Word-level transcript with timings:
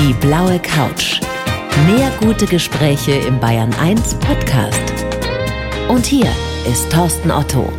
Die 0.00 0.14
blaue 0.14 0.58
Couch. 0.60 1.20
Mehr 1.86 2.10
gute 2.20 2.46
Gespräche 2.46 3.12
im 3.12 3.38
Bayern 3.38 3.70
1 3.78 4.14
Podcast. 4.14 4.80
Und 5.90 6.06
hier 6.06 6.26
ist 6.66 6.90
Thorsten 6.90 7.30
Otto. 7.30 7.70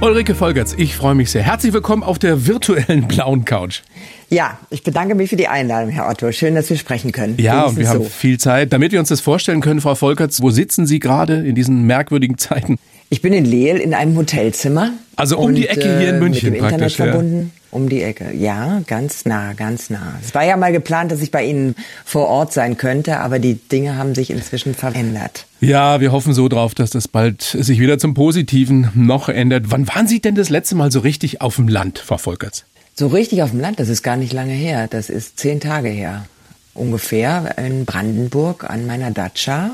Ulrike 0.00 0.34
Volgerts, 0.34 0.74
ich 0.78 0.96
freue 0.96 1.14
mich 1.14 1.30
sehr. 1.30 1.42
Herzlich 1.42 1.74
willkommen 1.74 2.02
auf 2.02 2.18
der 2.18 2.46
virtuellen 2.46 3.06
blauen 3.08 3.44
Couch. 3.44 3.82
Ja, 4.30 4.56
ich 4.70 4.84
bedanke 4.84 5.14
mich 5.14 5.28
für 5.28 5.36
die 5.36 5.46
Einladung, 5.46 5.90
Herr 5.90 6.08
Otto. 6.08 6.32
Schön, 6.32 6.54
dass 6.54 6.70
wir 6.70 6.78
sprechen 6.78 7.12
können. 7.12 7.34
Ja, 7.36 7.64
und 7.66 7.76
wir 7.76 7.84
so. 7.84 7.92
haben 7.92 8.06
viel 8.06 8.38
Zeit. 8.38 8.72
Damit 8.72 8.92
wir 8.92 8.98
uns 8.98 9.10
das 9.10 9.20
vorstellen 9.20 9.60
können, 9.60 9.82
Frau 9.82 9.94
Volkerts, 9.94 10.40
wo 10.40 10.48
sitzen 10.48 10.86
Sie 10.86 10.98
gerade 10.98 11.46
in 11.46 11.54
diesen 11.54 11.82
merkwürdigen 11.82 12.38
Zeiten? 12.38 12.78
Ich 13.10 13.20
bin 13.20 13.34
in 13.34 13.44
Leel 13.44 13.76
in 13.76 13.92
einem 13.92 14.16
Hotelzimmer. 14.16 14.92
Also 15.14 15.36
um 15.36 15.48
und, 15.48 15.56
die 15.56 15.68
Ecke 15.68 15.98
hier 15.98 16.08
in 16.08 16.20
München 16.20 16.52
mit 16.52 16.60
dem 16.60 16.64
Internet 16.64 16.92
verbunden. 16.92 17.52
Um 17.74 17.88
die 17.88 18.04
Ecke. 18.04 18.32
Ja, 18.32 18.82
ganz 18.86 19.24
nah, 19.24 19.52
ganz 19.52 19.90
nah. 19.90 20.16
Es 20.24 20.32
war 20.32 20.44
ja 20.44 20.56
mal 20.56 20.70
geplant, 20.70 21.10
dass 21.10 21.20
ich 21.20 21.32
bei 21.32 21.44
Ihnen 21.44 21.74
vor 22.04 22.28
Ort 22.28 22.52
sein 22.52 22.76
könnte, 22.76 23.18
aber 23.18 23.40
die 23.40 23.54
Dinge 23.54 23.96
haben 23.96 24.14
sich 24.14 24.30
inzwischen 24.30 24.76
verändert. 24.76 25.46
Ja, 25.60 26.00
wir 26.00 26.12
hoffen 26.12 26.34
so 26.34 26.48
drauf, 26.48 26.76
dass 26.76 26.90
das 26.90 27.08
bald 27.08 27.42
sich 27.42 27.80
wieder 27.80 27.98
zum 27.98 28.14
Positiven 28.14 28.90
noch 28.94 29.28
ändert. 29.28 29.64
Wann 29.72 29.88
waren 29.88 30.06
Sie 30.06 30.20
denn 30.20 30.36
das 30.36 30.50
letzte 30.50 30.76
Mal 30.76 30.92
so 30.92 31.00
richtig 31.00 31.40
auf 31.40 31.56
dem 31.56 31.66
Land, 31.66 31.98
Frau 31.98 32.16
Volkerts? 32.16 32.64
So 32.94 33.08
richtig 33.08 33.42
auf 33.42 33.50
dem 33.50 33.58
Land, 33.58 33.80
das 33.80 33.88
ist 33.88 34.04
gar 34.04 34.16
nicht 34.16 34.32
lange 34.32 34.52
her. 34.52 34.86
Das 34.88 35.10
ist 35.10 35.40
zehn 35.40 35.58
Tage 35.58 35.88
her. 35.88 36.26
Ungefähr 36.74 37.58
in 37.58 37.86
Brandenburg 37.86 38.70
an 38.70 38.86
meiner 38.86 39.10
Datscha. 39.10 39.72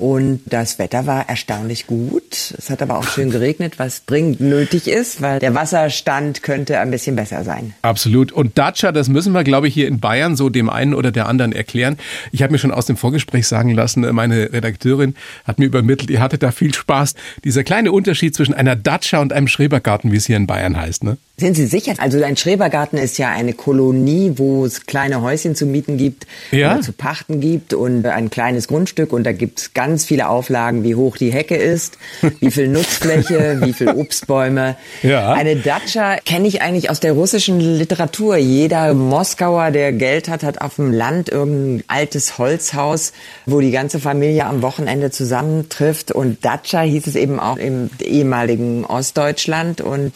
Und 0.00 0.40
das 0.46 0.78
Wetter 0.78 1.06
war 1.06 1.28
erstaunlich 1.28 1.86
gut. 1.86 2.54
Es 2.56 2.70
hat 2.70 2.80
aber 2.82 2.98
auch 2.98 3.06
schön 3.06 3.30
geregnet, 3.30 3.78
was 3.78 4.06
dringend 4.06 4.40
nötig 4.40 4.88
ist, 4.88 5.20
weil 5.20 5.40
der 5.40 5.54
Wasserstand 5.54 6.42
könnte 6.42 6.78
ein 6.80 6.90
bisschen 6.90 7.16
besser 7.16 7.44
sein. 7.44 7.74
Absolut. 7.82 8.32
Und 8.32 8.56
Dacia, 8.56 8.92
das 8.92 9.08
müssen 9.08 9.32
wir, 9.32 9.44
glaube 9.44 9.68
ich, 9.68 9.74
hier 9.74 9.88
in 9.88 10.00
Bayern 10.00 10.36
so 10.36 10.48
dem 10.48 10.70
einen 10.70 10.94
oder 10.94 11.12
der 11.12 11.28
anderen 11.28 11.52
erklären. 11.52 11.98
Ich 12.32 12.42
habe 12.42 12.52
mir 12.52 12.58
schon 12.58 12.72
aus 12.72 12.86
dem 12.86 12.96
Vorgespräch 12.96 13.46
sagen 13.46 13.74
lassen, 13.74 14.00
meine 14.14 14.52
Redakteurin 14.52 15.14
hat 15.44 15.58
mir 15.58 15.66
übermittelt, 15.66 16.10
ihr 16.10 16.20
hattet 16.20 16.42
da 16.42 16.50
viel 16.50 16.72
Spaß. 16.74 17.14
Dieser 17.44 17.62
kleine 17.62 17.92
Unterschied 17.92 18.34
zwischen 18.34 18.54
einer 18.54 18.76
Dacia 18.76 19.20
und 19.20 19.32
einem 19.32 19.48
Schrebergarten, 19.48 20.12
wie 20.12 20.16
es 20.16 20.26
hier 20.26 20.36
in 20.36 20.46
Bayern 20.46 20.76
heißt, 20.76 21.04
ne? 21.04 21.18
Sind 21.36 21.56
Sie 21.56 21.66
sicher? 21.66 21.94
Also 21.96 22.22
ein 22.22 22.36
Schrebergarten 22.36 22.98
ist 22.98 23.16
ja 23.16 23.30
eine 23.30 23.54
Kolonie, 23.54 24.34
wo 24.36 24.66
es 24.66 24.84
kleine 24.84 25.22
Häuschen 25.22 25.54
zu 25.54 25.64
mieten 25.64 25.96
gibt 25.96 26.26
ja? 26.50 26.80
zu 26.80 26.92
pachten 26.92 27.40
gibt 27.40 27.74
und 27.74 28.06
ein 28.06 28.30
kleines 28.30 28.68
Grundstück 28.68 29.12
und 29.12 29.24
da 29.24 29.32
gibt 29.32 29.60
es 29.60 29.74
ganz 29.74 29.89
viele 29.98 30.28
Auflagen, 30.28 30.84
wie 30.84 30.94
hoch 30.94 31.16
die 31.16 31.32
Hecke 31.32 31.56
ist, 31.56 31.98
wie 32.40 32.50
viel 32.50 32.68
Nutzfläche, 32.68 33.60
wie 33.62 33.72
viel 33.72 33.88
Obstbäume. 33.88 34.76
Ja. 35.02 35.32
Eine 35.32 35.56
Datscha 35.56 36.16
kenne 36.16 36.48
ich 36.48 36.62
eigentlich 36.62 36.90
aus 36.90 37.00
der 37.00 37.12
russischen 37.12 37.60
Literatur. 37.60 38.36
Jeder 38.36 38.94
Moskauer, 38.94 39.70
der 39.70 39.92
Geld 39.92 40.28
hat, 40.28 40.42
hat 40.42 40.60
auf 40.60 40.76
dem 40.76 40.92
Land 40.92 41.28
irgendein 41.28 41.84
altes 41.88 42.38
Holzhaus, 42.38 43.12
wo 43.46 43.60
die 43.60 43.70
ganze 43.70 44.00
Familie 44.00 44.46
am 44.46 44.62
Wochenende 44.62 45.10
zusammentrifft 45.10 46.12
und 46.12 46.44
Datscha 46.44 46.82
hieß 46.82 47.06
es 47.06 47.16
eben 47.16 47.40
auch 47.40 47.56
im 47.56 47.90
ehemaligen 48.00 48.84
Ostdeutschland 48.84 49.80
und 49.80 50.12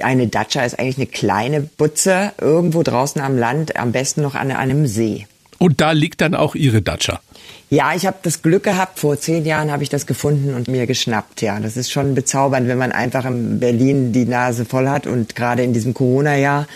eine 0.00 0.26
Datscha 0.26 0.64
ist 0.64 0.78
eigentlich 0.78 0.96
eine 0.96 1.06
kleine 1.06 1.60
Butze 1.60 2.32
irgendwo 2.40 2.82
draußen 2.82 3.20
am 3.20 3.38
Land, 3.38 3.76
am 3.76 3.92
besten 3.92 4.22
noch 4.22 4.34
an 4.34 4.50
einem 4.50 4.86
See. 4.86 5.26
Und 5.58 5.80
da 5.80 5.92
liegt 5.92 6.20
dann 6.20 6.34
auch 6.34 6.54
Ihre 6.54 6.82
Datscha? 6.82 7.20
Ja, 7.68 7.94
ich 7.96 8.06
habe 8.06 8.18
das 8.22 8.42
Glück 8.42 8.62
gehabt. 8.62 9.00
Vor 9.00 9.18
zehn 9.18 9.44
Jahren 9.44 9.72
habe 9.72 9.82
ich 9.82 9.88
das 9.88 10.06
gefunden 10.06 10.54
und 10.54 10.68
mir 10.68 10.86
geschnappt. 10.86 11.42
Ja, 11.42 11.58
das 11.58 11.76
ist 11.76 11.90
schon 11.90 12.14
bezaubernd, 12.14 12.68
wenn 12.68 12.78
man 12.78 12.92
einfach 12.92 13.24
in 13.24 13.58
Berlin 13.58 14.12
die 14.12 14.24
Nase 14.24 14.64
voll 14.64 14.88
hat. 14.88 15.08
Und 15.08 15.34
gerade 15.34 15.64
in 15.64 15.72
diesem 15.72 15.92
Corona-Jahr 15.92 16.68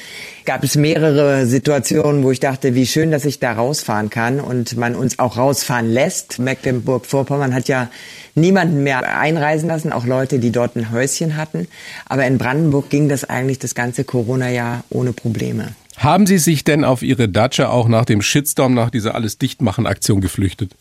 gab 0.45 0.65
es 0.65 0.75
mehrere 0.75 1.47
Situationen, 1.47 2.25
wo 2.25 2.33
ich 2.33 2.41
dachte, 2.41 2.75
wie 2.75 2.87
schön, 2.87 3.13
dass 3.13 3.25
ich 3.25 3.39
da 3.39 3.53
rausfahren 3.53 4.11
kann 4.11 4.41
und 4.41 4.77
man 4.77 4.97
uns 4.97 5.21
auch 5.21 5.37
rausfahren 5.37 5.89
lässt. 5.89 6.41
Mecklenburg-Vorpommern 6.41 7.55
hat 7.55 7.69
ja 7.69 7.89
niemanden 8.35 8.83
mehr 8.83 9.17
einreisen 9.17 9.69
lassen, 9.69 9.93
auch 9.93 10.07
Leute, 10.07 10.41
die 10.41 10.51
dort 10.51 10.75
ein 10.75 10.91
Häuschen 10.91 11.37
hatten. 11.37 11.69
Aber 12.09 12.27
in 12.27 12.37
Brandenburg 12.37 12.91
ging 12.91 13.09
das 13.09 13.23
eigentlich 13.23 13.61
das 13.61 13.77
ganze 13.77 14.03
Corona-Jahr 14.03 14.83
ohne 14.91 15.13
Probleme. 15.13 15.69
Haben 16.01 16.27
Sie 16.27 16.39
sich 16.39 16.65
denn 16.65 16.83
auf 16.83 17.03
Ihre 17.03 17.29
Datscha 17.29 17.69
auch 17.69 17.87
nach 17.87 18.07
dem 18.07 18.23
Shitstorm, 18.23 18.73
nach 18.73 18.89
dieser 18.89 19.15
alles 19.15 19.37
dichtmachen 19.37 19.87
Aktion 19.87 20.23
geflüchtet? 20.23 20.73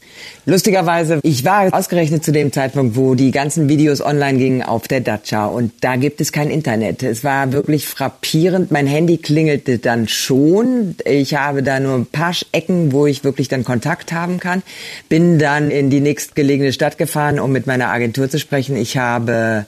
Lustigerweise, 0.46 1.20
ich 1.24 1.44
war 1.44 1.74
ausgerechnet 1.74 2.24
zu 2.24 2.32
dem 2.32 2.54
Zeitpunkt, 2.54 2.96
wo 2.96 3.16
die 3.16 3.32
ganzen 3.32 3.68
Videos 3.68 4.00
online 4.00 4.38
gingen 4.38 4.64
auf 4.64 4.88
der 4.88 5.02
Datscha 5.02 5.48
und 5.48 5.74
da 5.82 5.98
gibt 5.98 6.22
es 6.22 6.32
kein 6.32 6.50
Internet. 6.50 7.04
Es 7.04 7.26
war 7.26 7.52
wirklich 7.52 7.86
frappierend. 7.86 8.72
Mein 8.72 8.88
Handy 8.88 9.18
klingelte 9.18 9.78
dann 9.78 10.08
schon. 10.08 10.96
Ich 11.04 11.36
habe 11.36 11.64
da 11.64 11.82
nur 11.82 11.96
ein 11.96 12.06
paar 12.06 12.34
Ecken, 12.54 12.94
wo 12.94 13.06
ich 13.06 13.26
wirklich 13.26 13.50
dann 13.50 13.66
Kontakt 13.66 14.14
haben 14.14 14.40
kann. 14.40 14.64
Bin 15.10 15.38
dann 15.38 15.70
in 15.70 15.90
die 15.90 16.00
nächstgelegene 16.00 16.72
Stadt 16.72 16.98
gefahren, 16.98 17.42
um 17.42 17.52
mit 17.52 17.68
meiner 17.68 17.90
Agentur 17.90 18.30
zu 18.30 18.40
sprechen. 18.40 18.78
Ich 18.78 18.96
habe 18.96 19.66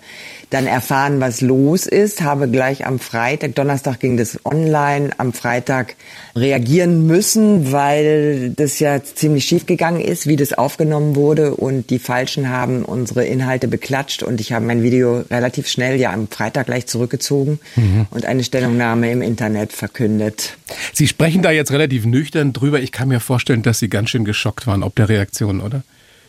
dann 0.52 0.68
erfahren, 0.68 1.22
was 1.22 1.42
los 1.42 1.88
ist, 1.88 2.22
habe 2.22 2.50
gleich 2.50 2.86
am 2.86 3.00
Freitag, 3.00 3.56
Donnerstag 3.56 4.00
ging 4.02 4.18
das 4.18 4.38
online, 4.46 5.12
am 5.18 5.32
Freitag 5.32 5.96
reagieren 6.36 7.08
müssen, 7.08 7.72
weil 7.72 8.52
das 8.52 8.80
ja 8.80 9.02
ziemlich 9.02 9.46
schief 9.46 9.66
gegangen 9.66 10.02
ist, 10.02 10.28
wie 10.28 10.36
das 10.36 10.54
aufgenommen 10.54 11.16
wurde 11.16 11.56
und 11.56 11.90
die 11.90 12.00
Falschen 12.00 12.50
haben 12.50 12.84
unsere 12.84 13.26
Inhalte 13.26 13.70
beklatscht 13.70 14.24
und 14.24 14.42
ich 14.42 14.52
habe 14.52 14.66
mein 14.66 14.84
Video 14.84 15.24
relativ 15.32 15.68
schnell 15.68 16.00
ja 16.00 16.12
am 16.12 16.28
Freitag 16.28 16.66
gleich 16.66 16.86
zurückgezogen 16.86 17.60
mhm. 17.78 18.08
und 18.12 18.26
eine 18.26 18.44
Stellungnahme 18.44 19.10
im 19.10 19.22
Internet 19.22 19.72
verkündet. 19.72 20.58
Sie 20.94 21.08
sprechen 21.08 21.42
da 21.42 21.52
jetzt 21.52 21.72
relativ 21.72 22.06
nüchtern 22.06 22.52
drüber. 22.52 22.82
Ich 22.82 22.92
kann 22.92 23.08
mir 23.08 23.22
vorstellen, 23.22 23.64
dass 23.64 23.80
Sie 23.80 23.88
ganz 23.88 24.10
schön 24.10 24.26
geschockt 24.26 24.68
waren 24.68 24.84
ob 24.84 24.96
der 24.96 25.08
Reaktion, 25.08 25.62
oder? 25.62 25.84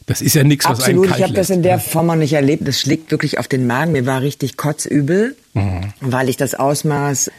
Das 0.07 0.21
ist 0.21 0.35
ja 0.35 0.45
nichts, 0.45 0.65
was 0.65 0.81
Absolut, 0.81 1.07
einen 1.07 1.17
ich 1.17 1.23
habe 1.23 1.33
das 1.33 1.51
in 1.51 1.63
der 1.63 1.79
Form 1.79 2.07
noch 2.07 2.17
nicht 2.17 2.33
erlebt. 2.33 2.67
Das 2.67 2.81
schlägt 2.81 3.11
wirklich 3.11 3.39
auf 3.39 3.49
den 3.49 3.67
Magen. 3.67 3.93
Mir 3.93 4.07
war 4.07 4.21
richtig 4.21 4.57
kotzübel, 4.57 5.37
mhm. 5.55 5.93
weil 6.01 6.29
ich 6.29 6.37
das 6.37 6.55
Ausmaß 6.55 7.31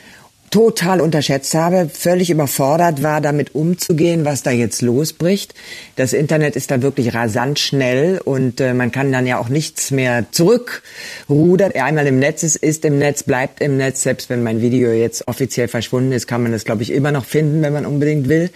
total 0.53 1.01
unterschätzt 1.01 1.55
habe, 1.55 1.89
völlig 1.91 2.29
überfordert 2.29 3.01
war, 3.01 3.21
damit 3.21 3.55
umzugehen, 3.55 4.23
was 4.23 4.43
da 4.43 4.51
jetzt 4.51 4.83
losbricht. 4.83 5.55
Das 5.95 6.13
Internet 6.13 6.55
ist 6.55 6.69
da 6.69 6.83
wirklich 6.83 7.15
rasant 7.15 7.57
schnell 7.57 8.21
und 8.23 8.61
äh, 8.61 8.75
man 8.75 8.91
kann 8.91 9.11
dann 9.11 9.25
ja 9.25 9.39
auch 9.39 9.49
nichts 9.49 9.89
mehr 9.89 10.25
zurückrudern. 10.29 11.71
Einmal 11.71 12.05
im 12.05 12.19
Netz 12.19 12.43
ist, 12.43 12.57
ist 12.57 12.85
im 12.85 12.99
Netz, 12.99 13.23
bleibt 13.23 13.61
im 13.61 13.77
Netz. 13.77 14.03
Selbst 14.03 14.29
wenn 14.29 14.43
mein 14.43 14.61
Video 14.61 14.91
jetzt 14.91 15.27
offiziell 15.27 15.67
verschwunden 15.67 16.11
ist, 16.11 16.27
kann 16.27 16.43
man 16.43 16.51
das, 16.51 16.65
glaube 16.65 16.83
ich, 16.83 16.91
immer 16.91 17.11
noch 17.11 17.25
finden, 17.25 17.63
wenn 17.63 17.73
man 17.73 17.87
unbedingt 17.87 18.29
will. 18.29 18.51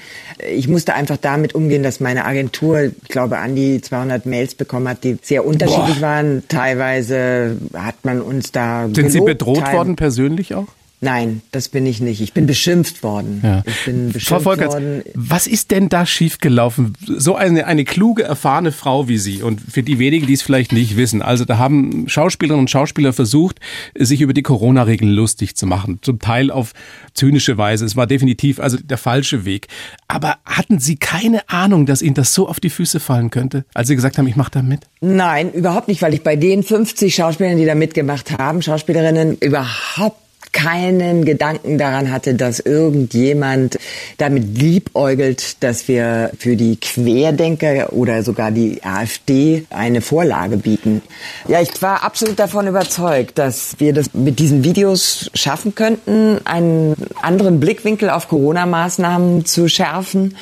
Ich 0.47 0.68
musste 0.68 0.94
einfach 0.94 1.18
damit 1.18 1.56
umgehen, 1.56 1.81
dass 1.81 2.00
meine 2.00 2.25
Agentur, 2.25 2.91
ich 3.02 3.07
glaube, 3.09 3.40
an 3.40 3.56
die 3.56 3.81
200 3.81 4.28
Mails 4.28 4.53
bekommen 4.53 4.88
hat, 4.88 5.03
die 5.03 5.18
sehr 5.24 5.44
unterschiedlich 5.44 5.96
Boah. 5.96 6.02
waren. 6.02 6.44
Teilweise 6.47 7.57
hat 7.74 7.96
man 8.06 8.22
uns 8.22 8.52
da 8.52 8.84
Sind 8.84 8.94
gelobt, 8.94 9.12
Sie 9.13 9.22
bedroht 9.22 9.74
worden 9.74 9.96
persönlich 9.96 10.53
auch? 10.53 10.68
Nein, 11.00 11.44
das 11.52 11.69
bin 11.69 11.85
ich 11.85 12.02
nicht. 12.02 12.22
Ich 12.22 12.34
bin 12.34 12.47
beschimpft 12.47 13.03
worden. 13.03 13.41
Ja. 13.44 13.63
Ich 13.68 13.85
bin 13.85 14.08
beschimpft 14.08 14.28
Frau 14.28 14.40
Volkerts, 14.40 14.74
worden. 14.74 15.03
Was 15.13 15.46
ist 15.46 15.69
denn 15.69 15.90
da 15.90 16.08
schiefgelaufen? 16.08 16.96
So 17.06 17.35
eine, 17.35 17.68
eine 17.68 17.85
kluge, 17.85 18.24
erfahrene 18.24 18.72
Frau 18.72 19.07
wie 19.07 19.19
Sie 19.19 19.44
und 19.44 19.62
für 19.62 19.84
die 19.84 20.00
wenigen, 20.00 20.25
die 20.25 20.34
es 20.34 20.41
vielleicht 20.41 20.72
nicht 20.72 20.97
wissen. 20.97 21.22
Also 21.22 21.46
da 21.46 21.59
haben 21.59 22.09
Schauspielerinnen 22.09 22.62
und 22.62 22.72
Schauspieler 22.72 23.13
versucht, 23.13 23.59
sich 23.96 24.22
über 24.22 24.34
die 24.34 24.41
Corona-Regeln 24.41 25.12
lustig 25.12 25.56
zu 25.56 25.68
machen. 25.68 26.00
Zum 26.02 26.18
Teil 26.18 26.50
auf 26.50 26.74
zynische 27.13 27.59
Weise. 27.59 27.86
Es 27.86 27.96
war 27.96 28.07
definitiv 28.07 28.59
also 28.59 28.78
der 28.78 28.97
falsche 28.97 29.46
Weg. 29.46 29.68
Aber 30.07 30.38
hatten 30.46 30.80
Sie 30.80 30.96
keine 30.96 31.47
Ahnung, 31.47 31.86
dass 31.86 32.02
Ihnen 32.02 32.16
das 32.16 32.34
so 32.34 32.47
auf 32.47 32.59
die 32.59 32.72
Füße 32.72 33.00
fallen 33.00 33.30
könnte, 33.30 33.66
als 33.75 33.88
Sie 33.88 33.96
gesagt 33.96 34.18
haben, 34.18 34.25
ich 34.25 34.36
mache 34.36 34.52
da 34.52 34.63
mit? 34.63 34.81
Nein, 35.02 35.53
überhaupt 35.53 35.90
nicht, 35.90 36.02
weil 36.02 36.16
ich 36.16 36.24
bei 36.24 36.36
den 36.36 36.63
50 36.63 37.13
Schauspielern, 37.13 37.57
die 37.57 37.66
da 37.66 37.75
mitgemacht 37.75 38.36
haben, 38.36 38.63
Schauspielerinnen, 38.63 39.38
überhaupt 39.38 40.26
keinen 40.57 41.23
Gedanken 41.23 41.78
daran 41.78 42.12
hatte, 42.12 42.34
dass 42.34 42.59
irgendjemand 42.59 43.77
damit 44.18 44.57
liebäugelt, 44.57 45.63
dass 45.63 45.88
wir 45.88 46.31
für 46.39 46.56
die 46.56 46.77
Querdenker 46.77 47.94
oder 47.94 48.24
sogar 48.24 48.50
die 48.50 48.83
AfD 48.83 49.68
eine 49.69 50.01
Vorlage 50.01 50.57
bieten. 50.57 51.04
Ja, 51.48 51.62
ich 51.62 51.80
war 51.83 52.04
absolut 52.04 52.39
davon 52.39 52.65
überzeugt, 52.65 53.38
dass 53.38 53.75
wir 53.77 53.94
das 53.94 54.15
mit 54.15 54.39
diesen 54.39 54.63
Videos 54.63 55.30
schaffen 55.36 55.75
könnten, 55.75 56.39
einen 56.45 56.95
anderen 57.21 57.59
Blickwinkel 57.59 58.09
auf 58.09 58.27
Corona-Maßnahmen 58.27 59.45
zu 59.45 59.68
schärfen 59.68 60.36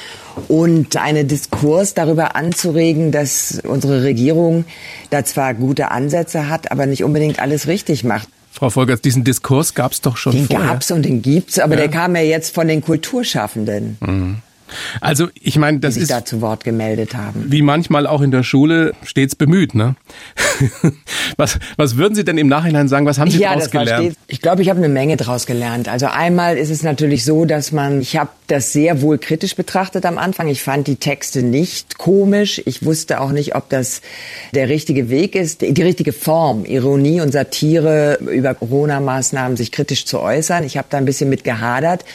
und 0.48 0.96
einen 0.96 1.28
Diskurs 1.28 1.94
darüber 1.94 2.38
anzuregen, 2.38 3.12
dass 3.12 3.62
unsere 3.68 4.04
Regierung 4.04 4.64
da 5.10 5.26
zwar 5.26 5.54
gute 5.54 5.92
Ansätze 5.92 6.48
hat, 6.48 6.72
aber 6.72 6.86
nicht 6.86 7.04
unbedingt 7.04 7.40
alles 7.40 7.68
richtig 7.68 8.06
macht. 8.06 8.30
Frau 8.56 8.70
Volkers, 8.70 9.02
diesen 9.02 9.26
Diskurs 9.26 9.74
gab 9.74 9.92
es 9.92 10.00
doch 10.00 10.16
schon 10.16 10.32
den 10.32 10.46
vorher. 10.46 10.66
Den 10.66 10.70
gab 10.70 10.82
es 10.82 10.90
und 10.90 11.04
den 11.04 11.22
gibt's, 11.22 11.60
aber 11.60 11.74
ja. 11.74 11.82
der 11.82 11.90
kam 11.90 12.16
ja 12.16 12.22
jetzt 12.22 12.56
von 12.56 12.70
den 12.70 12.82
Kulturschaffenden. 12.82 13.98
Mhm. 14.00 14.38
Also 15.02 15.30
ich 15.40 15.58
meine, 15.58 15.80
das 15.80 15.94
die 15.94 16.02
sich 16.02 16.10
ist 16.10 16.16
da 16.16 16.26
zu 16.26 16.42
Wort 16.42 16.64
gemeldet 16.64 17.16
haben. 17.16 17.46
Wie 17.48 17.62
manchmal 17.62 18.08
auch 18.08 18.22
in 18.22 18.32
der 18.32 18.44
Schule 18.44 18.94
stets 19.04 19.36
bemüht, 19.36 19.76
ne? 19.76 19.96
Was, 21.38 21.60
was 21.76 21.98
würden 21.98 22.16
Sie 22.16 22.24
denn 22.24 22.38
im 22.38 22.48
Nachhinein 22.48 22.88
sagen? 22.88 23.06
Was 23.06 23.20
haben 23.20 23.30
Sie 23.30 23.40
ja, 23.40 23.54
daraus 23.54 23.70
gelernt? 23.70 24.16
Ich 24.28 24.42
glaube, 24.42 24.62
ich 24.62 24.70
habe 24.70 24.80
eine 24.80 24.88
Menge 24.88 25.18
daraus 25.18 25.46
gelernt. 25.46 25.90
Also 25.90 26.06
einmal 26.06 26.58
ist 26.58 26.70
es 26.70 26.82
natürlich 26.82 27.26
so, 27.26 27.44
dass 27.44 27.74
man, 27.74 28.00
ich 28.00 28.16
habe 28.16 28.30
das 28.48 28.72
sehr 28.72 29.02
wohl 29.02 29.18
kritisch 29.18 29.56
betrachtet 29.56 30.06
am 30.06 30.18
Anfang. 30.18 30.48
Ich 30.48 30.62
fand 30.62 30.88
die 30.88 30.96
Texte 30.96 31.42
nicht 31.44 31.98
komisch. 31.98 32.62
Ich 32.66 32.86
wusste 32.86 33.20
auch 33.20 33.32
nicht, 33.32 33.56
ob 33.56 33.70
das 33.70 34.02
der 34.54 34.70
richtige 34.70 35.10
Weg 35.10 35.36
ist, 35.36 35.62
die 35.62 35.82
richtige 35.82 36.14
Form, 36.14 36.64
Ironie 36.64 37.20
und 37.20 37.34
Satire 37.34 38.20
über 38.22 38.54
Corona-Maßnahmen 38.54 39.58
sich 39.58 39.74
kritisch 39.74 40.06
zu 40.06 40.22
äußern. 40.22 40.64
Ich 40.64 40.78
habe 40.78 40.88
da 40.90 40.98
ein 40.98 41.06
bisschen 41.06 41.30
mit 41.30 41.44
gehadert, 41.44 42.06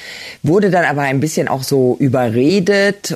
wurde 0.42 0.70
dann 0.70 0.84
aber 0.84 1.02
ein 1.02 1.20
bisschen 1.20 1.48
auch 1.48 1.62
so 1.62 1.96
überredet 1.98 2.49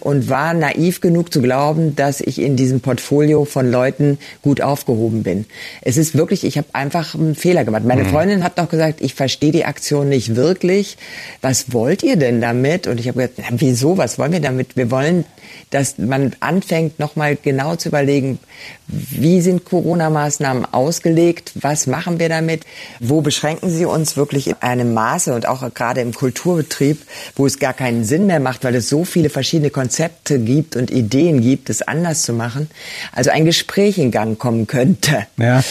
und 0.00 0.28
war 0.28 0.54
naiv 0.54 1.00
genug 1.00 1.32
zu 1.32 1.42
glauben, 1.42 1.96
dass 1.96 2.20
ich 2.20 2.40
in 2.40 2.54
diesem 2.56 2.80
Portfolio 2.80 3.44
von 3.44 3.68
Leuten 3.68 4.18
gut 4.42 4.60
aufgehoben 4.60 5.24
bin. 5.24 5.44
Es 5.82 5.96
ist 5.96 6.14
wirklich, 6.14 6.44
ich 6.44 6.56
habe 6.56 6.68
einfach 6.72 7.16
einen 7.16 7.34
Fehler 7.34 7.64
gemacht. 7.64 7.84
Meine 7.84 8.04
mhm. 8.04 8.10
Freundin 8.10 8.44
hat 8.44 8.56
noch 8.56 8.68
gesagt, 8.68 9.00
ich 9.00 9.14
verstehe 9.14 9.50
die 9.50 9.64
Aktion 9.64 10.08
nicht 10.08 10.36
wirklich. 10.36 10.96
Was 11.42 11.72
wollt 11.72 12.04
ihr 12.04 12.16
denn 12.16 12.40
damit? 12.40 12.86
Und 12.86 13.00
ich 13.00 13.08
habe 13.08 13.18
gesagt, 13.18 13.34
na, 13.38 13.56
wieso, 13.58 13.98
was 13.98 14.18
wollen 14.18 14.32
wir 14.32 14.40
damit? 14.40 14.76
Wir 14.76 14.90
wollen, 14.92 15.24
dass 15.74 15.98
man 15.98 16.36
anfängt, 16.38 17.00
nochmal 17.00 17.36
genau 17.36 17.74
zu 17.74 17.88
überlegen, 17.88 18.38
wie 18.86 19.40
sind 19.40 19.64
Corona-Maßnahmen 19.64 20.72
ausgelegt? 20.72 21.52
Was 21.56 21.88
machen 21.88 22.20
wir 22.20 22.28
damit? 22.28 22.62
Wo 23.00 23.22
beschränken 23.22 23.70
sie 23.70 23.84
uns 23.84 24.16
wirklich 24.16 24.46
in 24.46 24.54
einem 24.60 24.94
Maße 24.94 25.34
und 25.34 25.48
auch 25.48 25.74
gerade 25.74 26.00
im 26.00 26.14
Kulturbetrieb, 26.14 27.02
wo 27.34 27.44
es 27.46 27.58
gar 27.58 27.72
keinen 27.72 28.04
Sinn 28.04 28.26
mehr 28.26 28.38
macht, 28.38 28.62
weil 28.62 28.76
es 28.76 28.88
so 28.88 29.04
viele 29.04 29.30
verschiedene 29.30 29.70
Konzepte 29.70 30.38
gibt 30.38 30.76
und 30.76 30.92
Ideen 30.92 31.40
gibt, 31.40 31.68
es 31.70 31.82
anders 31.82 32.22
zu 32.22 32.32
machen? 32.32 32.70
Also 33.10 33.30
ein 33.30 33.44
Gespräch 33.44 33.98
in 33.98 34.12
Gang 34.12 34.38
kommen 34.38 34.68
könnte. 34.68 35.26
Ja. 35.38 35.64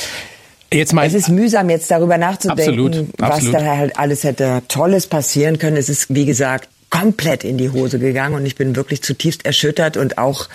Jetzt 0.74 0.92
mein, 0.92 1.08
es 1.08 1.14
ist 1.14 1.30
mühsam, 1.30 1.70
jetzt 1.70 1.92
darüber 1.92 2.18
nachzudenken, 2.18 2.88
absolut, 2.88 3.08
was 3.18 3.32
absolut. 3.32 3.56
da 3.56 3.78
halt 3.78 4.00
alles 4.00 4.24
hätte 4.24 4.64
Tolles 4.68 5.08
passieren 5.08 5.60
können. 5.60 5.78
Es 5.78 5.88
ist, 5.88 6.14
wie 6.14 6.26
gesagt, 6.26 6.68
komplett 6.94 7.44
in 7.44 7.58
die 7.58 7.72
Hose 7.72 7.98
gegangen 7.98 8.36
und 8.36 8.46
ich 8.46 8.56
bin 8.56 8.76
wirklich 8.76 9.02
zutiefst 9.02 9.48
erschüttert 9.48 9.98
und 9.98 10.20
auch 10.20 10.48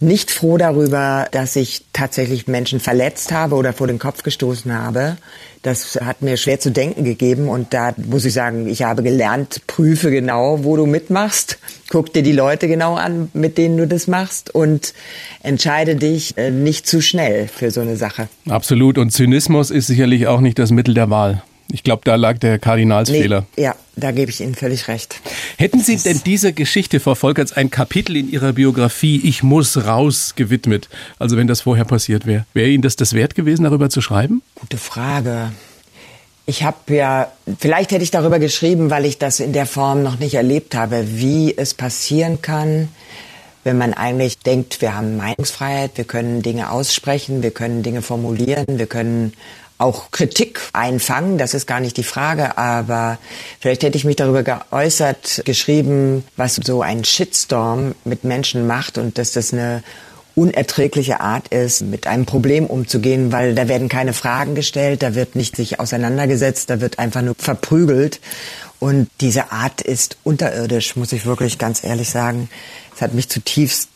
nicht 0.00 0.30
froh 0.30 0.56
darüber, 0.56 1.28
dass 1.32 1.54
ich 1.54 1.84
tatsächlich 1.92 2.48
Menschen 2.48 2.80
verletzt 2.80 3.30
habe 3.30 3.56
oder 3.56 3.74
vor 3.74 3.88
den 3.88 3.98
Kopf 3.98 4.22
gestoßen 4.22 4.72
habe. 4.72 5.18
Das 5.60 6.00
hat 6.02 6.22
mir 6.22 6.38
schwer 6.38 6.58
zu 6.58 6.70
denken 6.70 7.04
gegeben 7.04 7.46
und 7.46 7.74
da 7.74 7.94
muss 7.98 8.24
ich 8.24 8.32
sagen, 8.32 8.68
ich 8.68 8.84
habe 8.84 9.02
gelernt, 9.02 9.60
prüfe 9.66 10.10
genau, 10.10 10.64
wo 10.64 10.76
du 10.76 10.86
mitmachst, 10.86 11.58
guck 11.90 12.10
dir 12.14 12.22
die 12.22 12.32
Leute 12.32 12.68
genau 12.68 12.94
an, 12.94 13.28
mit 13.34 13.58
denen 13.58 13.76
du 13.76 13.86
das 13.86 14.06
machst 14.06 14.52
und 14.54 14.94
entscheide 15.42 15.94
dich 15.94 16.38
äh, 16.38 16.50
nicht 16.50 16.86
zu 16.86 17.02
schnell 17.02 17.48
für 17.48 17.70
so 17.70 17.82
eine 17.82 17.96
Sache. 17.96 18.28
Absolut 18.48 18.96
und 18.96 19.10
Zynismus 19.10 19.70
ist 19.70 19.88
sicherlich 19.88 20.26
auch 20.26 20.40
nicht 20.40 20.58
das 20.58 20.70
Mittel 20.70 20.94
der 20.94 21.10
Wahl. 21.10 21.42
Ich 21.72 21.82
glaube, 21.82 22.02
da 22.04 22.16
lag 22.16 22.38
der 22.38 22.58
Kardinalsfehler. 22.58 23.46
Nee, 23.56 23.64
ja, 23.64 23.74
da 23.96 24.10
gebe 24.10 24.30
ich 24.30 24.42
Ihnen 24.42 24.54
völlig 24.54 24.88
recht. 24.88 25.20
Hätten 25.56 25.80
Sie 25.80 25.96
denn 25.96 26.20
diese 26.24 26.52
Geschichte, 26.52 27.00
Frau 27.00 27.14
Volkerts, 27.14 27.54
ein 27.54 27.70
Kapitel 27.70 28.14
in 28.16 28.30
Ihrer 28.30 28.52
Biografie 28.52 29.20
Ich 29.24 29.42
muss 29.42 29.86
raus 29.86 30.34
gewidmet? 30.36 30.90
Also 31.18 31.38
wenn 31.38 31.46
das 31.46 31.62
vorher 31.62 31.86
passiert 31.86 32.26
wäre. 32.26 32.44
Wäre 32.52 32.68
Ihnen 32.68 32.82
das 32.82 32.96
das 32.96 33.14
wert 33.14 33.34
gewesen, 33.34 33.64
darüber 33.64 33.88
zu 33.88 34.02
schreiben? 34.02 34.42
Gute 34.54 34.76
Frage. 34.76 35.52
Ich 36.44 36.62
habe 36.62 36.94
ja, 36.94 37.32
vielleicht 37.58 37.92
hätte 37.92 38.02
ich 38.02 38.10
darüber 38.10 38.38
geschrieben, 38.38 38.90
weil 38.90 39.06
ich 39.06 39.16
das 39.16 39.40
in 39.40 39.54
der 39.54 39.66
Form 39.66 40.02
noch 40.02 40.18
nicht 40.18 40.34
erlebt 40.34 40.74
habe, 40.74 41.06
wie 41.08 41.56
es 41.56 41.72
passieren 41.72 42.42
kann, 42.42 42.88
wenn 43.64 43.78
man 43.78 43.94
eigentlich 43.94 44.40
denkt, 44.40 44.80
wir 44.82 44.96
haben 44.96 45.16
Meinungsfreiheit, 45.16 45.92
wir 45.94 46.04
können 46.04 46.42
Dinge 46.42 46.70
aussprechen, 46.70 47.42
wir 47.42 47.52
können 47.52 47.82
Dinge 47.84 48.02
formulieren, 48.02 48.66
wir 48.66 48.86
können 48.86 49.34
auch 49.82 50.10
Kritik 50.12 50.60
einfangen, 50.72 51.38
das 51.38 51.54
ist 51.54 51.66
gar 51.66 51.80
nicht 51.80 51.96
die 51.96 52.04
Frage, 52.04 52.56
aber 52.56 53.18
vielleicht 53.60 53.82
hätte 53.82 53.98
ich 53.98 54.04
mich 54.04 54.16
darüber 54.16 54.42
geäußert, 54.42 55.42
geschrieben, 55.44 56.24
was 56.36 56.54
so 56.54 56.82
ein 56.82 57.04
Shitstorm 57.04 57.94
mit 58.04 58.24
Menschen 58.24 58.66
macht 58.66 58.96
und 58.96 59.18
dass 59.18 59.32
das 59.32 59.52
eine 59.52 59.82
unerträgliche 60.34 61.20
Art 61.20 61.48
ist, 61.48 61.82
mit 61.82 62.06
einem 62.06 62.24
Problem 62.24 62.66
umzugehen, 62.66 63.32
weil 63.32 63.54
da 63.54 63.68
werden 63.68 63.88
keine 63.88 64.12
Fragen 64.12 64.54
gestellt, 64.54 65.02
da 65.02 65.14
wird 65.14 65.36
nicht 65.36 65.56
sich 65.56 65.78
auseinandergesetzt, 65.78 66.70
da 66.70 66.80
wird 66.80 66.98
einfach 66.98 67.22
nur 67.22 67.34
verprügelt. 67.36 68.20
Und 68.78 69.08
diese 69.20 69.52
Art 69.52 69.80
ist 69.80 70.16
unterirdisch, 70.24 70.96
muss 70.96 71.12
ich 71.12 71.26
wirklich 71.26 71.58
ganz 71.58 71.84
ehrlich 71.84 72.08
sagen. 72.08 72.48
Es 72.94 73.02
hat 73.02 73.14
mich 73.14 73.28
zutiefst 73.28 73.88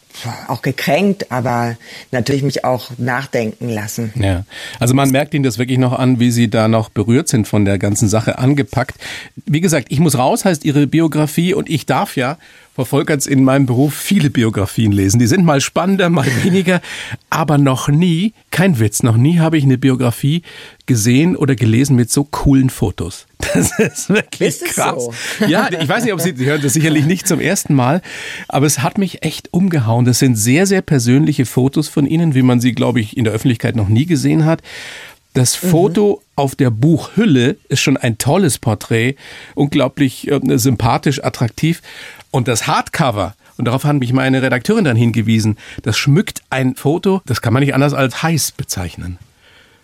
auch 0.49 0.63
gekränkt, 0.63 1.31
aber 1.31 1.77
natürlich 2.11 2.43
mich 2.43 2.65
auch 2.65 2.91
nachdenken 2.99 3.69
lassen. 3.69 4.13
Ja, 4.17 4.45
also 4.81 4.95
man 4.95 5.11
merkt 5.11 5.35
Ihnen 5.35 5.45
das 5.45 5.59
wirklich 5.59 5.79
noch 5.79 5.93
an, 5.93 6.21
wie 6.21 6.31
Sie 6.31 6.49
da 6.49 6.69
noch 6.69 6.89
berührt 6.89 7.29
sind 7.29 7.47
von 7.47 7.65
der 7.65 7.79
ganzen 7.79 8.09
Sache 8.09 8.39
angepackt. 8.39 8.97
Wie 9.47 9.61
gesagt, 9.61 9.89
ich 9.91 10.01
muss 10.01 10.19
raus 10.19 10.45
heißt 10.45 10.65
Ihre 10.65 10.87
Biografie 10.87 11.55
und 11.55 11.69
ich 11.69 11.87
darf 11.87 12.17
ja 12.17 12.39
Frau 12.77 12.85
Volkerts, 12.85 13.27
in 13.27 13.43
meinem 13.43 13.65
Beruf 13.65 13.95
viele 13.95 14.29
Biografien 14.29 14.93
lesen. 14.93 15.19
Die 15.19 15.27
sind 15.27 15.47
mal 15.47 15.63
spannender, 15.63 16.11
mal 16.11 16.27
weniger, 16.43 16.83
aber 17.31 17.57
noch 17.57 17.89
nie, 17.89 18.35
kein 18.51 18.79
Witz, 18.79 19.03
noch 19.03 19.17
nie 19.17 19.39
habe 19.39 19.57
ich 19.57 19.65
eine 19.65 19.79
Biografie 19.79 20.43
gesehen 20.85 21.37
oder 21.37 21.57
gelesen 21.57 21.97
mit 21.97 22.11
so 22.11 22.25
coolen 22.25 22.69
Fotos. 22.69 23.26
Das 23.55 23.79
ist 23.79 24.09
wirklich 24.09 24.49
ist 24.49 24.65
krass. 24.65 25.05
So? 25.05 25.47
Ja, 25.47 25.69
ich 25.71 25.89
weiß 25.89 26.05
nicht, 26.05 26.13
ob 26.13 26.21
Sie, 26.21 26.35
Sie 26.37 26.47
hören 26.47 26.63
das 26.63 26.73
sicherlich 26.73 27.05
nicht 27.05 27.29
zum 27.29 27.41
ersten 27.41 27.75
Mal, 27.75 28.03
aber 28.49 28.67
es 28.67 28.81
hat 28.81 28.99
mich 28.99 29.25
echt 29.25 29.53
umgehauen. 29.53 30.05
Das 30.05 30.19
sind 30.19 30.37
sehr, 30.37 30.67
sehr 30.67 30.83
persönliche 30.83 31.47
Fotos 31.47 31.89
von 31.89 32.07
Ihnen, 32.07 32.35
wie 32.35 32.43
man 32.43 32.61
sie, 32.61 32.73
glaube 32.73 33.01
ich, 33.01 33.17
in 33.17 33.25
der 33.25 33.33
Öffentlichkeit 33.33 33.77
noch 33.77 33.89
nie 33.89 34.07
gesehen 34.07 34.45
hat. 34.45 34.63
Das 35.35 35.63
mhm. 35.63 35.69
Foto 35.69 36.13
mhm. 36.13 36.27
auf 36.37 36.55
der 36.55 36.71
Buchhülle 36.71 37.57
ist 37.69 37.81
schon 37.81 37.97
ein 37.97 38.19
tolles 38.19 38.59
Porträt, 38.59 39.17
unglaublich 39.55 40.31
äh, 40.31 40.41
sympathisch, 40.59 41.23
attraktiv. 41.23 41.83
Und 42.31 42.49
das 42.49 42.67
Hardcover, 42.67 43.35
und 43.59 43.67
darauf 43.67 43.85
hat 43.85 43.97
mich 43.97 44.13
meine 44.13 44.43
Redakteurin 44.43 44.85
dann 44.85 44.97
hingewiesen, 44.97 45.59
das 45.83 45.99
schmückt 45.99 46.43
ein 46.51 46.75
Foto, 46.75 47.21
das 47.27 47.43
kann 47.43 47.53
man 47.53 47.63
nicht 47.63 47.75
anders 47.75 47.95
als 47.95 48.23
heiß 48.23 48.53
bezeichnen. 48.53 49.19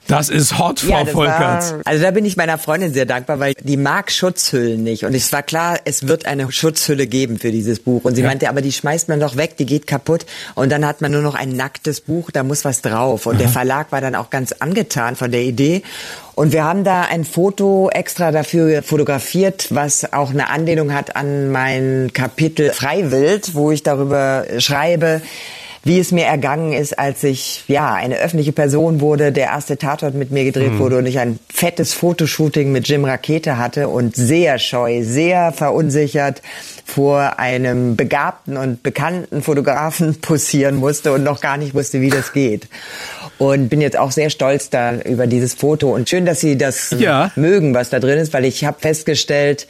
Das 0.08 0.28
ist 0.28 0.58
hot, 0.58 0.81
Frau 0.81 1.04
ja, 1.04 1.04
Volkerts. 1.06 1.75
also 1.84 2.02
da 2.02 2.10
bin 2.10 2.25
ich 2.25 2.37
meiner 2.37 2.58
Freundin 2.58 2.93
sehr 2.93 3.06
dankbar, 3.06 3.38
weil 3.38 3.54
die 3.60 3.76
mag 3.76 4.10
Schutzhüllen 4.10 4.82
nicht. 4.82 5.04
Und 5.04 5.14
es 5.14 5.32
war 5.32 5.43
klar, 5.43 5.78
es 5.84 6.08
wird 6.08 6.26
eine 6.26 6.50
Schutzhülle 6.50 7.06
geben 7.06 7.38
für 7.38 7.50
dieses 7.50 7.78
Buch. 7.81 8.04
Und 8.04 8.16
sie 8.16 8.22
ja. 8.22 8.28
meinte, 8.28 8.49
aber 8.49 8.62
die 8.62 8.72
schmeißt 8.72 9.08
man 9.08 9.20
doch 9.20 9.37
weg, 9.37 9.56
die 9.56 9.66
geht 9.66 9.87
kaputt. 9.87 10.26
Und 10.54 10.70
dann 10.72 10.84
hat 10.84 11.00
man 11.00 11.12
nur 11.12 11.22
noch 11.22 11.34
ein 11.34 11.50
nacktes 11.50 12.00
Buch, 12.00 12.31
da 12.31 12.43
muss 12.43 12.64
was 12.64 12.82
drauf. 12.82 13.26
Und 13.26 13.37
Aha. 13.37 13.43
der 13.43 13.49
Verlag 13.49 13.93
war 13.93 14.00
dann 14.00 14.14
auch 14.14 14.31
ganz 14.31 14.52
angetan 14.52 15.16
von 15.16 15.31
der 15.31 15.43
Idee. 15.43 15.82
Und 16.34 16.52
wir 16.52 16.64
haben 16.64 16.82
da 16.82 17.02
ein 17.02 17.25
Foto 17.25 17.90
extra 17.90 18.32
dafür 18.32 18.82
fotografiert, 18.82 19.66
was 19.70 20.12
auch 20.12 20.31
eine 20.31 20.48
Anlehnung 20.48 20.93
hat 20.93 21.14
an 21.14 21.50
mein 21.50 22.10
Kapitel 22.12 22.72
Freiwild, 22.72 23.55
wo 23.55 23.70
ich 23.70 23.82
darüber 23.82 24.44
schreibe, 24.58 25.22
wie 25.84 25.98
es 25.98 26.12
mir 26.12 26.27
ergangen 26.27 26.72
ist, 26.72 26.98
als 26.98 27.24
ich 27.24 27.65
ja 27.67 27.93
eine 27.93 28.17
öffentliche 28.17 28.53
Person 28.53 29.01
wurde, 29.01 29.32
der 29.32 29.46
erste 29.46 29.79
Tatort 29.79 30.15
mit 30.15 30.31
mir 30.31 30.44
gedreht 30.44 30.74
mhm. 30.74 30.79
wurde 30.79 30.98
und 30.98 31.06
ich 31.06 31.19
ein 31.19 31.41
fettes 31.53 31.93
Fotoshooting 31.93 32.70
mit 32.70 32.86
Jim 32.89 33.05
Rakete 33.05 33.58
hatte 33.58 33.89
und 33.89 34.15
sehr 34.15 34.58
scheu, 34.58 35.03
sehr 35.03 35.53
verunsichert 35.53 36.41
vor 36.84 37.39
einem 37.39 37.96
begabten 37.96 38.56
und 38.56 38.82
bekannten 38.82 39.43
Fotografen 39.43 40.15
posieren 40.20 40.77
musste 40.77 41.12
und 41.12 41.24
noch 41.24 41.41
gar 41.41 41.56
nicht 41.56 41.74
wusste, 41.74 42.01
wie 42.01 42.10
das 42.10 42.32
geht. 42.32 42.69
Und 43.39 43.69
bin 43.69 43.81
jetzt 43.81 43.98
auch 43.98 44.12
sehr 44.12 44.31
stolz 44.31 44.70
da 44.70 44.94
über 45.01 45.27
dieses 45.27 45.55
Foto 45.55 45.93
und 45.93 46.08
schön, 46.08 46.27
dass 46.27 46.41
Sie 46.41 46.56
das 46.56 46.94
ja. 46.96 47.32
mögen, 47.34 47.74
was 47.74 47.91
da 47.91 47.98
drin 47.98 48.19
ist, 48.19 48.32
weil 48.32 48.44
ich 48.44 48.65
habe 48.65 48.79
festgestellt, 48.79 49.67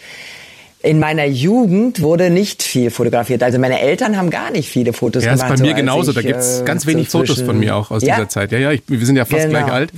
in 0.83 0.99
meiner 0.99 1.25
Jugend 1.25 2.03
wurde 2.03 2.31
nicht 2.31 2.62
viel 2.62 2.91
fotografiert. 2.91 3.43
Also 3.43 3.59
meine 3.59 3.81
Eltern 3.81 4.17
haben 4.17 4.31
gar 4.31 4.51
nicht 4.51 4.69
viele 4.69 4.93
Fotos 4.93 5.25
ja, 5.25 5.33
gemacht. 5.33 5.49
Ja, 5.49 5.55
ist 5.55 5.61
bei 5.61 5.67
mir 5.67 5.71
so, 5.71 5.77
genauso. 5.77 6.11
Ich, 6.11 6.17
da 6.17 6.23
gibt's 6.23 6.61
äh, 6.61 6.65
ganz 6.65 6.87
wenig 6.87 7.11
so 7.11 7.19
Fotos 7.19 7.41
von 7.41 7.59
mir 7.59 7.77
auch 7.77 7.91
aus 7.91 8.03
ja? 8.03 8.17
dieser 8.17 8.29
Zeit. 8.29 8.53
Ja, 8.53 8.59
ja, 8.59 8.73
ich, 8.73 8.83
wir 8.87 9.05
sind 9.07 9.17
ja 9.17 9.25
fast 9.25 9.47
genau. 9.47 9.61
gleich 9.61 9.73
alt. 9.73 9.93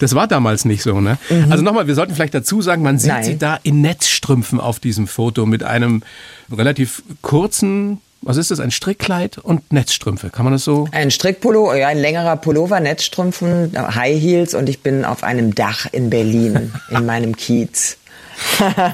Das 0.00 0.14
war 0.14 0.26
damals 0.26 0.64
nicht 0.64 0.82
so. 0.82 1.00
Ne? 1.00 1.18
Mhm. 1.30 1.52
Also 1.52 1.62
nochmal, 1.62 1.86
wir 1.86 1.94
sollten 1.94 2.14
vielleicht 2.14 2.34
dazu 2.34 2.62
sagen, 2.62 2.82
man 2.82 2.98
sieht 2.98 3.12
Nein. 3.12 3.24
sie 3.24 3.38
da 3.38 3.58
in 3.62 3.80
Netzstrümpfen 3.80 4.60
auf 4.60 4.80
diesem 4.80 5.06
Foto 5.06 5.46
mit 5.46 5.62
einem 5.62 6.02
relativ 6.50 7.02
kurzen 7.22 8.00
was 8.26 8.38
ist 8.38 8.50
das? 8.50 8.58
Ein 8.58 8.70
Strickkleid 8.70 9.36
und 9.36 9.70
Netzstrümpfe. 9.70 10.30
Kann 10.30 10.44
man 10.44 10.54
das 10.54 10.64
so? 10.64 10.88
Ein 10.92 11.10
Strickpullover, 11.10 11.76
ja, 11.76 11.88
ein 11.88 11.98
längerer 11.98 12.36
Pullover, 12.36 12.80
Netzstrümpfen, 12.80 13.72
High 13.94 14.18
Heels 14.18 14.54
und 14.54 14.70
ich 14.70 14.80
bin 14.80 15.04
auf 15.04 15.22
einem 15.22 15.54
Dach 15.54 15.86
in 15.92 16.08
Berlin, 16.08 16.72
in 16.90 17.04
meinem 17.04 17.36
Kiez. 17.36 17.98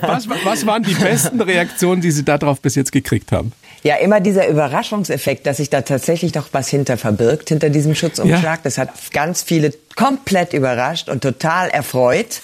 Was, 0.00 0.28
was 0.44 0.66
waren 0.66 0.82
die 0.82 0.94
besten 0.94 1.40
Reaktionen, 1.40 2.00
die 2.00 2.10
Sie 2.10 2.24
darauf 2.24 2.60
bis 2.60 2.74
jetzt 2.74 2.92
gekriegt 2.92 3.32
haben? 3.32 3.52
Ja, 3.82 3.96
immer 3.96 4.20
dieser 4.20 4.46
Überraschungseffekt, 4.46 5.46
dass 5.46 5.56
sich 5.56 5.70
da 5.70 5.80
tatsächlich 5.80 6.32
doch 6.32 6.48
was 6.52 6.68
hinter 6.68 6.98
verbirgt, 6.98 7.48
hinter 7.48 7.70
diesem 7.70 7.94
Schutzumschlag. 7.94 8.42
Ja. 8.42 8.60
Das 8.62 8.76
hat 8.76 8.90
ganz 9.12 9.42
viele 9.42 9.72
komplett 9.96 10.52
überrascht 10.52 11.08
und 11.08 11.22
total 11.22 11.68
erfreut. 11.68 12.40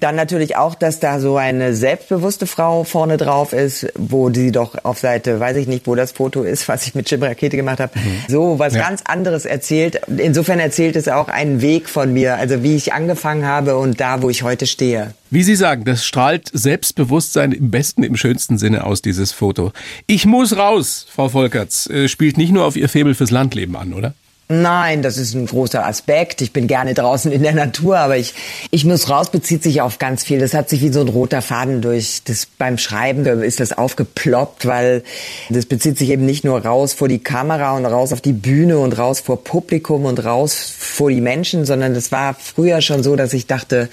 Dann 0.00 0.16
natürlich 0.16 0.56
auch, 0.56 0.74
dass 0.74 1.00
da 1.00 1.20
so 1.20 1.36
eine 1.36 1.74
selbstbewusste 1.74 2.46
Frau 2.46 2.84
vorne 2.84 3.16
drauf 3.16 3.52
ist, 3.52 3.86
wo 3.94 4.32
sie 4.32 4.52
doch 4.52 4.84
auf 4.84 4.98
Seite, 4.98 5.40
weiß 5.40 5.56
ich 5.56 5.66
nicht, 5.66 5.86
wo 5.86 5.94
das 5.94 6.12
Foto 6.12 6.42
ist, 6.42 6.68
was 6.68 6.86
ich 6.86 6.94
mit 6.94 7.10
Jim 7.10 7.22
Rakete 7.22 7.56
gemacht 7.56 7.80
habe, 7.80 7.98
mhm. 7.98 8.24
so 8.28 8.58
was 8.58 8.74
ja. 8.74 8.82
ganz 8.82 9.02
anderes 9.04 9.44
erzählt. 9.44 10.00
Insofern 10.16 10.58
erzählt 10.58 10.96
es 10.96 11.08
auch 11.08 11.28
einen 11.28 11.60
Weg 11.62 11.88
von 11.88 12.12
mir, 12.12 12.36
also 12.36 12.62
wie 12.62 12.76
ich 12.76 12.92
angefangen 12.92 13.46
habe 13.46 13.76
und 13.78 14.00
da, 14.00 14.22
wo 14.22 14.28
ich 14.28 14.42
heute 14.42 14.66
stehe. 14.66 15.14
Wie 15.30 15.44
Sie 15.44 15.56
sagen, 15.56 15.84
das 15.84 16.04
strahlt 16.04 16.50
Selbstbewusstsein 16.52 17.52
im 17.52 17.70
besten, 17.70 18.02
im 18.02 18.16
schönsten 18.16 18.58
Sinne 18.58 18.84
aus, 18.84 19.00
dieses 19.00 19.32
Foto. 19.32 19.72
Ich 20.06 20.26
muss 20.26 20.56
raus, 20.58 21.06
Frau 21.10 21.30
Volkerts, 21.30 21.88
äh, 21.88 22.08
spielt 22.08 22.36
nicht 22.36 22.52
nur 22.52 22.66
auf 22.66 22.76
Ihr 22.76 22.90
Faible 22.90 23.14
fürs 23.14 23.30
Landleben 23.30 23.76
an, 23.76 23.94
oder? 23.94 24.14
Nein, 24.48 25.00
das 25.00 25.16
ist 25.16 25.34
ein 25.34 25.46
großer 25.46 25.86
Aspekt. 25.86 26.42
Ich 26.42 26.52
bin 26.52 26.66
gerne 26.66 26.92
draußen 26.92 27.32
in 27.32 27.42
der 27.42 27.54
Natur, 27.54 27.98
aber 27.98 28.18
ich, 28.18 28.34
ich 28.70 28.84
muss 28.84 29.08
raus 29.08 29.30
bezieht 29.30 29.62
sich 29.62 29.80
auf 29.80 29.98
ganz 29.98 30.24
viel. 30.24 30.40
Das 30.40 30.52
hat 30.52 30.68
sich 30.68 30.82
wie 30.82 30.92
so 30.92 31.00
ein 31.00 31.08
roter 31.08 31.40
Faden 31.40 31.80
durch 31.80 32.20
das 32.24 32.46
beim 32.58 32.76
Schreiben 32.76 33.24
ist 33.42 33.60
das 33.60 33.72
aufgeploppt, 33.72 34.66
weil 34.66 35.04
das 35.48 35.64
bezieht 35.66 35.96
sich 35.96 36.10
eben 36.10 36.26
nicht 36.26 36.44
nur 36.44 36.64
raus 36.64 36.92
vor 36.92 37.08
die 37.08 37.20
Kamera 37.20 37.76
und 37.76 37.86
raus 37.86 38.12
auf 38.12 38.20
die 38.20 38.32
Bühne 38.32 38.78
und 38.78 38.98
raus 38.98 39.20
vor 39.20 39.42
Publikum 39.42 40.04
und 40.04 40.22
raus 40.24 40.54
vor 40.76 41.10
die 41.10 41.20
Menschen, 41.20 41.64
sondern 41.64 41.94
das 41.94 42.12
war 42.12 42.34
früher 42.34 42.82
schon 42.82 43.02
so, 43.02 43.16
dass 43.16 43.32
ich 43.32 43.46
dachte, 43.46 43.88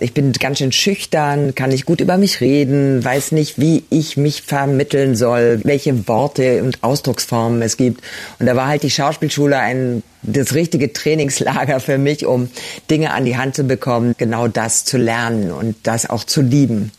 ich 0.00 0.12
bin 0.12 0.32
ganz 0.32 0.58
schön 0.58 0.72
schüchtern, 0.72 1.54
kann 1.54 1.70
nicht 1.70 1.86
gut 1.86 2.00
über 2.00 2.16
mich 2.16 2.40
reden, 2.40 3.04
weiß 3.04 3.32
nicht, 3.32 3.60
wie 3.60 3.84
ich 3.90 4.16
mich 4.16 4.42
vermitteln 4.42 5.14
soll, 5.14 5.60
welche 5.62 6.08
Worte 6.08 6.64
und 6.64 6.82
Ausdrucksformen 6.82 7.62
es 7.62 7.76
gibt. 7.76 8.02
Und 8.38 8.46
da 8.46 8.56
war 8.56 8.66
halt 8.66 8.82
die 8.82 8.90
Schauspielschule 8.90 9.58
ein 9.58 9.89
das 10.22 10.54
richtige 10.54 10.92
Trainingslager 10.92 11.80
für 11.80 11.98
mich, 11.98 12.26
um 12.26 12.50
Dinge 12.90 13.12
an 13.12 13.24
die 13.24 13.36
Hand 13.36 13.54
zu 13.54 13.64
bekommen, 13.64 14.14
genau 14.18 14.48
das 14.48 14.84
zu 14.84 14.98
lernen 14.98 15.50
und 15.50 15.76
das 15.82 16.08
auch 16.08 16.24
zu 16.24 16.42
lieben. 16.42 16.92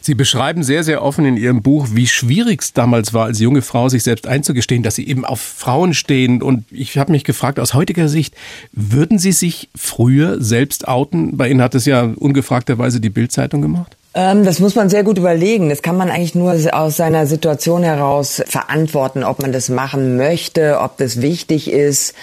Sie 0.00 0.14
beschreiben 0.14 0.62
sehr, 0.62 0.82
sehr 0.84 1.02
offen 1.02 1.24
in 1.24 1.36
Ihrem 1.36 1.62
Buch, 1.62 1.88
wie 1.92 2.06
schwierig 2.06 2.62
es 2.62 2.72
damals 2.72 3.12
war, 3.12 3.26
als 3.26 3.38
junge 3.38 3.62
Frau 3.62 3.88
sich 3.88 4.02
selbst 4.02 4.26
einzugestehen, 4.26 4.82
dass 4.82 4.94
Sie 4.94 5.06
eben 5.06 5.24
auf 5.24 5.40
Frauen 5.40 5.94
stehen. 5.94 6.42
Und 6.42 6.64
ich 6.70 6.96
habe 6.98 7.12
mich 7.12 7.24
gefragt, 7.24 7.60
aus 7.60 7.74
heutiger 7.74 8.08
Sicht, 8.08 8.34
würden 8.72 9.18
Sie 9.18 9.32
sich 9.32 9.68
früher 9.76 10.42
selbst 10.42 10.88
outen? 10.88 11.36
Bei 11.36 11.48
Ihnen 11.48 11.62
hat 11.62 11.74
es 11.74 11.84
ja 11.84 12.02
ungefragterweise 12.02 13.00
die 13.00 13.10
Bildzeitung 13.10 13.62
gemacht. 13.62 13.96
Ähm, 14.18 14.44
das 14.44 14.58
muss 14.58 14.74
man 14.74 14.90
sehr 14.90 15.04
gut 15.04 15.16
überlegen. 15.16 15.68
Das 15.68 15.80
kann 15.80 15.96
man 15.96 16.10
eigentlich 16.10 16.34
nur 16.34 16.56
aus 16.72 16.96
seiner 16.96 17.24
Situation 17.28 17.84
heraus 17.84 18.42
verantworten, 18.48 19.22
ob 19.22 19.40
man 19.40 19.52
das 19.52 19.68
machen 19.68 20.16
möchte, 20.16 20.80
ob 20.80 20.96
das 20.96 21.22
wichtig 21.22 21.70
ist. 21.70 22.14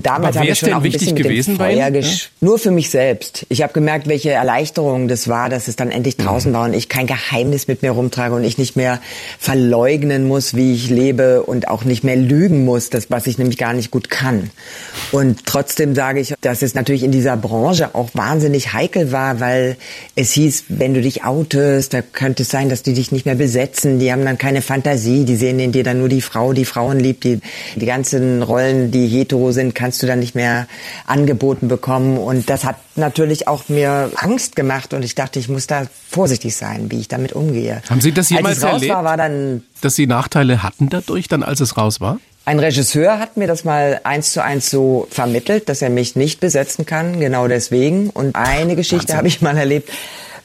Damals 0.00 0.36
habe 0.36 0.48
ich 0.48 0.58
schon 0.58 0.72
auch 0.72 0.82
ein 0.82 0.90
bisschen 0.90 1.14
mit 1.14 1.24
dem 1.24 1.56
Feuer 1.56 1.90
ja? 1.90 2.02
Nur 2.40 2.58
für 2.58 2.72
mich 2.72 2.90
selbst. 2.90 3.46
Ich 3.50 3.62
habe 3.62 3.72
gemerkt, 3.72 4.08
welche 4.08 4.32
Erleichterung 4.32 5.06
das 5.06 5.28
war, 5.28 5.48
dass 5.48 5.68
es 5.68 5.76
dann 5.76 5.92
endlich 5.92 6.16
draußen 6.16 6.50
mhm. 6.50 6.56
war 6.56 6.64
und 6.64 6.74
ich 6.74 6.88
kein 6.88 7.06
Geheimnis 7.06 7.68
mit 7.68 7.82
mir 7.82 7.92
rumtrage 7.92 8.34
und 8.34 8.42
ich 8.42 8.58
nicht 8.58 8.74
mehr 8.74 8.98
verleugnen 9.38 10.26
muss, 10.26 10.56
wie 10.56 10.74
ich 10.74 10.90
lebe 10.90 11.44
und 11.44 11.68
auch 11.68 11.84
nicht 11.84 12.02
mehr 12.02 12.16
lügen 12.16 12.64
muss, 12.64 12.90
das 12.90 13.12
was 13.12 13.28
ich 13.28 13.38
nämlich 13.38 13.58
gar 13.58 13.74
nicht 13.74 13.92
gut 13.92 14.10
kann. 14.10 14.50
Und 15.12 15.46
trotzdem 15.46 15.94
sage 15.94 16.18
ich, 16.18 16.34
dass 16.40 16.62
es 16.62 16.74
natürlich 16.74 17.04
in 17.04 17.12
dieser 17.12 17.36
Branche 17.36 17.94
auch 17.94 18.08
wahnsinnig 18.14 18.72
heikel 18.72 19.12
war, 19.12 19.38
weil 19.38 19.76
es 20.16 20.32
hieß, 20.32 20.64
wenn 20.68 20.94
du 20.94 21.00
dich 21.00 21.22
out 21.22 21.43
outest, 21.44 21.92
da 21.92 22.02
könnte 22.02 22.42
es 22.42 22.48
sein, 22.48 22.68
dass 22.68 22.82
die 22.82 22.94
dich 22.94 23.12
nicht 23.12 23.26
mehr 23.26 23.34
besetzen, 23.34 23.98
die 23.98 24.10
haben 24.12 24.24
dann 24.24 24.38
keine 24.38 24.62
Fantasie, 24.62 25.24
die 25.24 25.36
sehen 25.36 25.58
in 25.58 25.72
dir 25.72 25.84
dann 25.84 25.98
nur 25.98 26.08
die 26.08 26.20
Frau, 26.20 26.52
die 26.52 26.64
Frauen 26.64 26.98
liebt, 26.98 27.24
die, 27.24 27.40
die 27.76 27.86
ganzen 27.86 28.42
Rollen, 28.42 28.90
die 28.90 29.06
hetero 29.06 29.52
sind, 29.52 29.74
kannst 29.74 30.02
du 30.02 30.06
dann 30.06 30.20
nicht 30.20 30.34
mehr 30.34 30.66
angeboten 31.06 31.68
bekommen. 31.68 32.16
Und 32.16 32.48
das 32.48 32.64
hat 32.64 32.76
natürlich 32.96 33.46
auch 33.48 33.68
mir 33.68 34.10
Angst 34.16 34.56
gemacht. 34.56 34.94
Und 34.94 35.04
ich 35.04 35.14
dachte, 35.14 35.38
ich 35.38 35.48
muss 35.48 35.66
da 35.66 35.86
vorsichtig 36.10 36.56
sein, 36.56 36.90
wie 36.90 37.00
ich 37.00 37.08
damit 37.08 37.32
umgehe. 37.32 37.82
Haben 37.88 38.00
Sie 38.00 38.12
das 38.12 38.30
jemals 38.30 38.62
als 38.62 38.74
erlebt, 38.74 38.92
war, 38.92 39.04
war 39.04 39.16
dann, 39.16 39.62
dass 39.80 39.96
Sie 39.96 40.06
Nachteile 40.06 40.62
hatten 40.62 40.88
dadurch, 40.88 41.28
dann 41.28 41.42
als 41.42 41.60
es 41.60 41.76
raus 41.76 42.00
war? 42.00 42.18
Ein 42.46 42.58
Regisseur 42.58 43.18
hat 43.18 43.38
mir 43.38 43.46
das 43.46 43.64
mal 43.64 44.00
eins 44.04 44.32
zu 44.32 44.42
eins 44.42 44.68
so 44.68 45.08
vermittelt, 45.10 45.70
dass 45.70 45.80
er 45.80 45.88
mich 45.88 46.14
nicht 46.14 46.40
besetzen 46.40 46.84
kann, 46.84 47.18
genau 47.18 47.48
deswegen. 47.48 48.10
Und 48.10 48.36
eine 48.36 48.76
Geschichte 48.76 49.16
habe 49.16 49.28
ich 49.28 49.40
mal 49.40 49.56
erlebt 49.56 49.90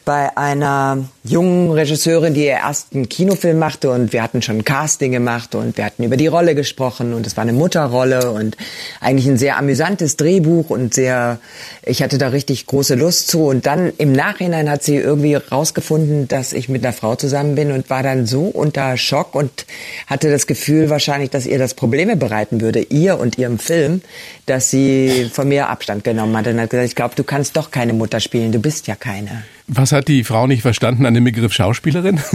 bei 0.09 0.35
einer 0.35 0.97
jungen 1.23 1.71
Regisseurin, 1.71 2.33
die 2.33 2.45
ihr 2.45 2.53
ersten 2.53 3.09
Kinofilm 3.09 3.59
machte. 3.59 3.91
Und 3.91 4.13
wir 4.13 4.23
hatten 4.23 4.41
schon 4.41 4.63
Casting 4.63 5.11
gemacht 5.11 5.55
und 5.55 5.77
wir 5.77 5.85
hatten 5.85 6.03
über 6.03 6.17
die 6.17 6.27
Rolle 6.27 6.55
gesprochen. 6.55 7.13
Und 7.13 7.27
es 7.27 7.35
war 7.37 7.41
eine 7.43 7.53
Mutterrolle 7.53 8.31
und 8.31 8.55
eigentlich 9.01 9.27
ein 9.27 9.37
sehr 9.37 9.57
amüsantes 9.57 10.17
Drehbuch 10.17 10.69
und 10.69 10.93
sehr, 10.93 11.39
ich 11.83 12.01
hatte 12.01 12.17
da 12.17 12.29
richtig 12.29 12.65
große 12.65 12.95
Lust 12.95 13.27
zu. 13.27 13.45
Und 13.45 13.65
dann 13.65 13.91
im 13.97 14.11
Nachhinein 14.11 14.69
hat 14.69 14.83
sie 14.83 14.95
irgendwie 14.95 15.35
rausgefunden, 15.35 16.27
dass 16.27 16.53
ich 16.53 16.69
mit 16.69 16.83
einer 16.85 16.93
Frau 16.93 17.15
zusammen 17.15 17.55
bin 17.55 17.71
und 17.71 17.89
war 17.89 18.03
dann 18.03 18.25
so 18.25 18.43
unter 18.43 18.95
Schock 18.97 19.35
und 19.35 19.65
hatte 20.07 20.31
das 20.31 20.47
Gefühl 20.47 20.89
wahrscheinlich, 20.89 21.29
dass 21.29 21.45
ihr 21.45 21.59
das 21.59 21.73
Probleme 21.73 22.15
bereiten 22.15 22.61
würde, 22.61 22.81
ihr 22.81 23.19
und 23.19 23.37
ihrem 23.37 23.59
Film, 23.59 24.01
dass 24.45 24.69
sie 24.71 25.29
von 25.31 25.47
mir 25.47 25.69
Abstand 25.69 26.03
genommen 26.03 26.35
hat 26.37 26.47
und 26.47 26.59
hat 26.59 26.69
gesagt, 26.69 26.87
ich 26.87 26.95
glaube, 26.95 27.15
du 27.15 27.23
kannst 27.23 27.57
doch 27.57 27.71
keine 27.71 27.93
Mutter 27.93 28.19
spielen, 28.19 28.51
du 28.51 28.59
bist 28.59 28.87
ja 28.87 28.95
keine. 28.95 29.43
Was 29.71 29.91
hat 29.91 30.07
die 30.07 30.23
Frau 30.23 30.47
nicht 30.47 30.63
verstanden 30.63 31.05
an 31.05 31.13
dem 31.19 31.25
Begriff 31.25 31.53
Schauspielerin? 31.53 32.19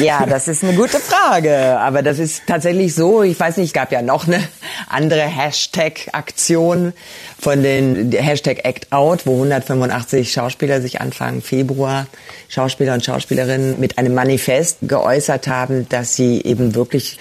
Ja, 0.00 0.26
das 0.26 0.46
ist 0.46 0.62
eine 0.62 0.74
gute 0.74 1.00
Frage. 1.00 1.76
Aber 1.80 2.02
das 2.02 2.20
ist 2.20 2.44
tatsächlich 2.46 2.94
so. 2.94 3.24
Ich 3.24 3.38
weiß 3.38 3.56
nicht, 3.56 3.66
es 3.66 3.72
gab 3.72 3.90
ja 3.90 4.00
noch 4.00 4.28
eine 4.28 4.40
andere 4.88 5.22
Hashtag-Aktion 5.22 6.92
von 7.38 7.62
den 7.64 8.12
Hashtag 8.12 8.64
Act 8.64 8.92
Out, 8.92 9.26
wo 9.26 9.34
185 9.34 10.32
Schauspieler 10.32 10.80
sich 10.80 11.00
Anfang 11.00 11.42
Februar, 11.42 12.06
Schauspieler 12.48 12.94
und 12.94 13.04
Schauspielerinnen, 13.04 13.80
mit 13.80 13.98
einem 13.98 14.14
Manifest 14.14 14.78
geäußert 14.82 15.48
haben, 15.48 15.88
dass 15.88 16.14
sie 16.14 16.40
eben 16.42 16.76
wirklich 16.76 17.18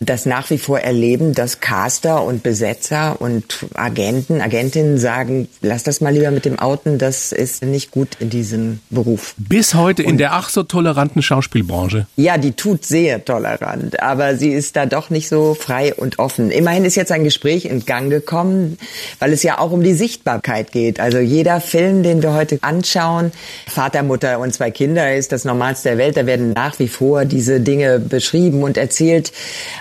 das 0.00 0.26
nach 0.26 0.50
wie 0.50 0.58
vor 0.58 0.80
erleben, 0.80 1.32
dass 1.32 1.60
Caster 1.60 2.22
und 2.22 2.42
Besetzer 2.42 3.20
und 3.20 3.66
Agenten, 3.74 4.40
Agentinnen 4.40 4.98
sagen, 4.98 5.48
lass 5.62 5.82
das 5.82 6.00
mal 6.00 6.12
lieber 6.12 6.30
mit 6.30 6.44
dem 6.44 6.58
Outen, 6.58 6.98
das 6.98 7.32
ist 7.32 7.64
nicht 7.64 7.90
gut 7.90 8.16
in 8.18 8.30
diesem 8.30 8.80
Beruf. 8.90 9.34
Bis 9.38 9.74
heute 9.74 10.02
und 10.02 10.10
in 10.10 10.18
der 10.18 10.32
ach 10.32 10.48
so 10.48 10.62
toleranten 10.62 11.22
Schauspielbranche. 11.22 12.06
Ja, 12.16 12.38
die 12.38 12.52
tut 12.52 12.84
sehr 12.84 13.24
tolerant, 13.24 14.00
aber 14.02 14.36
sie 14.36 14.50
ist 14.50 14.76
da 14.76 14.86
doch 14.86 15.10
nicht 15.10 15.28
so 15.28 15.54
frei 15.54 15.94
und 15.94 16.18
offen. 16.18 16.50
Immerhin 16.50 16.84
ist 16.84 16.94
jetzt 16.94 17.12
ein 17.12 17.24
Gespräch 17.24 17.64
in 17.64 17.84
Gang 17.84 18.10
gekommen, 18.10 18.78
weil 19.18 19.32
es 19.32 19.42
ja 19.42 19.58
auch 19.58 19.72
um 19.72 19.82
die 19.82 19.94
Sichtbarkeit 19.94 20.72
geht. 20.72 21.00
Also 21.00 21.18
jeder 21.18 21.60
Film, 21.60 22.02
den 22.02 22.22
wir 22.22 22.34
heute 22.34 22.58
anschauen, 22.62 23.32
Vater, 23.66 24.02
Mutter 24.02 24.38
und 24.40 24.52
zwei 24.52 24.70
Kinder 24.70 25.14
ist 25.14 25.32
das 25.32 25.44
Normalste 25.44 25.90
der 25.90 25.98
Welt. 25.98 26.16
Da 26.16 26.26
werden 26.26 26.52
nach 26.52 26.78
wie 26.78 26.88
vor 26.88 27.24
diese 27.24 27.60
Dinge 27.60 27.98
beschrieben 27.98 28.62
und 28.62 28.76
erzählt 28.76 29.32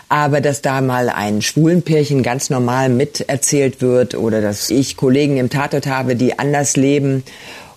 aber 0.10 0.42
dass 0.42 0.62
da 0.62 0.82
mal 0.82 1.10
ein 1.10 1.42
Schwulenpärchen 1.42 2.24
ganz 2.24 2.50
normal 2.50 2.90
miterzählt 2.90 3.82
wird 3.82 4.16
oder 4.16 4.42
dass 4.42 4.70
ich 4.70 4.98
Kollegen 4.98 5.38
im 5.38 5.50
Tatort 5.50 5.88
habe, 5.88 6.16
die 6.16 6.38
anders 6.38 6.76
leben, 6.76 7.24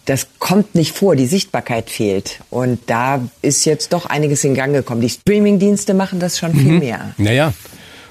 das 0.04 0.26
kommt 0.38 0.75
nicht 0.75 0.97
vor, 0.97 1.16
die 1.16 1.26
Sichtbarkeit 1.26 1.90
fehlt. 1.90 2.40
Und 2.49 2.80
da 2.87 3.28
ist 3.42 3.66
jetzt 3.66 3.92
doch 3.92 4.06
einiges 4.06 4.42
in 4.42 4.54
Gang 4.54 4.73
gekommen. 4.73 5.02
Die 5.02 5.11
Streamingdienste 5.11 5.92
machen 5.92 6.18
das 6.18 6.38
schon 6.38 6.54
viel 6.54 6.73
mhm. 6.73 6.78
mehr. 6.78 7.14
Naja. 7.18 7.52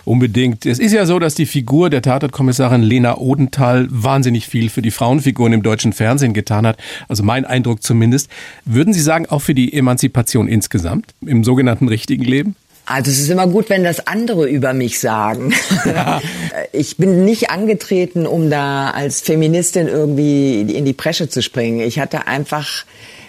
Unbedingt. 0.05 0.65
Es 0.65 0.79
ist 0.79 0.93
ja 0.93 1.05
so, 1.05 1.19
dass 1.19 1.35
die 1.35 1.45
Figur 1.45 1.89
der 1.89 2.01
Tatortkommissarin 2.01 2.81
Lena 2.81 3.17
Odenthal 3.17 3.87
wahnsinnig 3.89 4.47
viel 4.47 4.69
für 4.69 4.81
die 4.81 4.91
Frauenfiguren 4.91 5.51
im 5.51 5.63
deutschen 5.63 5.91
Fernsehen 5.91 6.31
getan 6.31 6.65
hat. 6.65 6.77
Also 7.09 7.23
mein 7.23 7.43
Eindruck 7.43 7.83
zumindest. 7.83 8.29
Würden 8.63 8.93
Sie 8.93 9.01
sagen, 9.01 9.25
auch 9.25 9.41
für 9.41 9.53
die 9.53 9.73
Emanzipation 9.73 10.47
insgesamt 10.47 11.13
im 11.19 11.43
sogenannten 11.43 11.89
richtigen 11.89 12.23
Leben? 12.23 12.55
Also 12.89 13.11
es 13.11 13.19
ist 13.19 13.29
immer 13.29 13.47
gut, 13.47 13.69
wenn 13.69 13.83
das 13.83 14.07
andere 14.07 14.47
über 14.47 14.73
mich 14.73 14.99
sagen. 14.99 15.53
Ja. 15.85 16.21
Ich 16.73 16.97
bin 16.97 17.25
nicht 17.25 17.49
angetreten, 17.49 18.27
um 18.27 18.49
da 18.49 18.91
als 18.91 19.21
Feministin 19.21 19.87
irgendwie 19.87 20.61
in 20.61 20.85
die 20.85 20.93
Presche 20.93 21.27
zu 21.27 21.41
springen. 21.41 21.79
Ich 21.79 21.97
hatte 21.97 22.27
einfach 22.27 22.85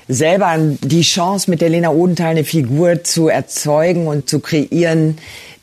selber 0.09 0.57
die 0.59 1.03
Chance, 1.03 1.50
mit 1.50 1.61
der 1.61 1.71
Lena 1.71 1.91
Odenthal 1.91 2.31
eine 2.31 2.45
Figur 2.45 3.05
zu 3.05 3.29
erzeugen 3.29 4.07
und 4.07 4.29
zu 4.29 4.41
kreieren, 4.41 5.19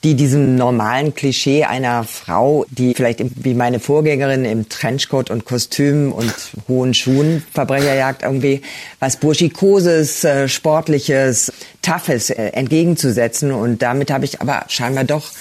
die 0.06 0.14
diesem 0.14 0.56
normalen 0.56 1.16
Klischee 1.16 1.64
einer 1.64 2.04
Frau, 2.04 2.68
die 2.70 2.94
vielleicht 2.94 3.24
wie 3.44 3.56
meine 3.56 3.80
Vorgängerin 3.80 4.46
im 4.46 4.70
Trenchcoat 4.70 5.32
und 5.32 5.46
Kostüm 5.46 6.12
und 6.12 6.32
hohen 6.68 6.94
Schuhen 6.94 7.44
Verbrecherjagd 7.52 8.22
irgendwie 8.22 8.62
was 9.00 9.18
Burschikoses, 9.18 10.24
äh, 10.24 10.48
Sportliches, 10.48 11.52
Toughes 11.82 12.30
äh, 12.30 12.50
entgegenzusetzen. 12.50 13.52
Und 13.52 13.82
damit 13.82 14.12
habe 14.12 14.26
ich 14.26 14.42
aber 14.42 14.66
scheinbar 14.68 15.06
doch 15.06 15.32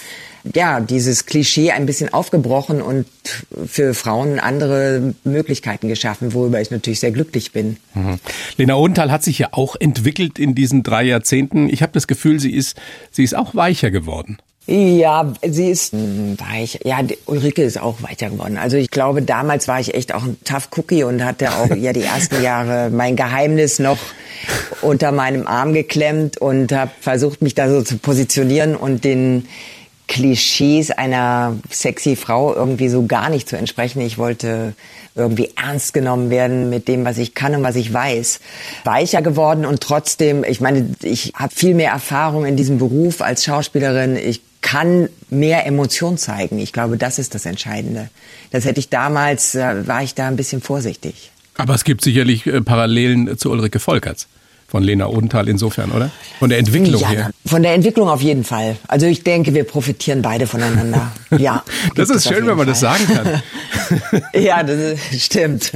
ja, 0.55 0.81
dieses 0.81 1.27
Klischee 1.27 1.71
ein 1.71 1.85
bisschen 1.85 2.13
aufgebrochen 2.13 2.81
und 2.81 3.07
für 3.67 3.93
Frauen 3.93 4.39
andere 4.39 5.15
Möglichkeiten 5.25 5.89
geschaffen, 5.89 6.33
worüber 6.33 6.61
ich 6.61 6.71
natürlich 6.71 7.01
sehr 7.01 7.13
glücklich 7.13 7.53
bin. 7.53 7.77
Mhm. 7.95 8.19
Lena 8.57 8.77
Odenthal 8.77 9.11
hat 9.11 9.23
sich 9.23 9.39
ja 9.39 9.49
auch 9.53 9.77
entwickelt 9.79 10.39
in 10.39 10.55
diesen 10.55 10.83
drei 10.83 11.05
Jahrzehnten. 11.05 11.69
Ich 11.69 11.83
habe 11.83 11.93
das 11.93 12.07
Gefühl, 12.07 12.41
sie 12.41 12.53
ist, 12.53 12.79
sie 13.11 13.25
ist 13.25 13.37
auch 13.37 13.55
weicher 13.55 13.91
geworden. 13.91 14.39
Ja, 14.67 15.31
sie 15.47 15.69
ist 15.69 15.93
weich. 15.93 16.81
Ja, 16.85 17.01
Ulrike 17.27 17.63
ist 17.63 17.79
auch 17.79 18.03
weicher 18.03 18.31
geworden. 18.31 18.57
Also 18.57 18.79
ich 18.79 18.91
glaube, 18.91 19.21
damals 19.21 19.69
war 19.69 19.79
ich 19.79 19.95
echt 19.95 20.15
auch 20.15 20.23
ein 20.23 20.39
Tough 20.45 20.69
Cookie 20.77 21.05
und 21.05 21.23
hatte 21.23 21.53
auch 21.53 21.75
ja 21.77 21.93
die 21.93 22.03
ersten 22.03 22.43
Jahre 22.43 22.89
mein 22.89 23.15
Geheimnis 23.15 23.79
noch 23.79 23.99
unter 24.81 25.13
meinem 25.13 25.47
Arm 25.47 25.75
geklemmt 25.75 26.39
und 26.39 26.73
habe 26.73 26.91
versucht, 26.99 27.43
mich 27.43 27.55
da 27.55 27.69
so 27.69 27.83
zu 27.83 27.99
positionieren 27.99 28.75
und 28.75 29.05
den 29.05 29.47
Klischees 30.09 30.91
einer 30.91 31.57
sexy 31.71 32.17
Frau 32.17 32.55
irgendwie 32.55 32.89
so 32.89 33.07
gar 33.07 33.29
nicht 33.29 33.49
zu 33.49 33.57
entsprechen. 33.57 34.01
Ich 34.01 34.17
wollte 34.17 34.75
irgendwie 35.15 35.51
ernst 35.57 35.93
genommen 35.93 36.31
werden 36.31 36.71
mit 36.71 36.89
dem, 36.89 37.05
was 37.05 37.19
ich 37.19 37.35
kann 37.35 37.55
und 37.55 37.63
was 37.63 37.77
ich 37.77 37.93
weiß. 37.93 38.41
Weicher 38.85 39.23
geworden 39.23 39.65
und 39.65 39.81
trotzdem, 39.81 40.43
ich 40.43 40.61
meine, 40.61 40.91
ich 41.03 41.33
habe 41.35 41.55
viel 41.55 41.75
mehr 41.75 41.93
Erfahrung 41.93 42.47
in 42.47 42.57
diesem 42.57 42.79
Beruf 42.79 43.21
als 43.21 43.45
Schauspielerin. 43.45 44.17
Ich 44.17 44.41
kann 44.65 45.11
mehr 45.29 45.67
Emotion 45.67 46.17
zeigen. 46.17 46.59
Ich 46.59 46.73
glaube, 46.73 46.97
das 46.97 47.19
ist 47.19 47.35
das 47.35 47.45
Entscheidende. 47.45 48.09
Das 48.51 48.65
hätte 48.65 48.81
ich 48.81 48.89
damals, 48.89 49.55
äh, 49.55 49.87
war 49.87 50.03
ich 50.03 50.15
da 50.15 50.27
ein 50.27 50.37
bisschen 50.37 50.63
vorsichtig. 50.63 51.31
Aber 51.57 51.75
es 51.75 51.85
gibt 51.85 52.03
sicherlich 52.03 52.47
äh, 52.47 52.63
Parallelen 52.63 53.37
zu 53.37 53.51
Ulrike 53.51 53.79
Volkerts 53.79 54.27
von 54.67 54.83
Lena 54.83 55.07
Odenthal 55.07 55.49
insofern, 55.49 55.93
oder? 55.93 56.11
Von 56.39 56.51
der 56.51 56.59
Entwicklung 56.59 57.01
ja, 57.01 57.09
her. 57.09 57.31
Von 57.47 57.63
der 57.63 57.75
Entwicklung 57.75 58.09
auf 58.09 58.21
jeden 58.21 58.45
Fall. 58.45 58.77
Also 58.89 59.07
ich 59.07 59.23
denke, 59.23 59.55
wir 59.55 59.65
profitieren 59.65 60.23
beide 60.23 60.47
voneinander. 60.47 61.13
Ja. 61.37 61.65
das 61.97 62.11
ist 62.11 62.29
schön, 62.29 62.47
wenn 62.47 62.57
man 62.57 62.59
Fall. 62.59 62.67
das 62.67 62.81
sagen 62.81 63.07
kann. 63.09 63.43
ja, 64.41 64.63
das 64.63 64.79
ist, 64.79 65.23
stimmt. 65.25 65.73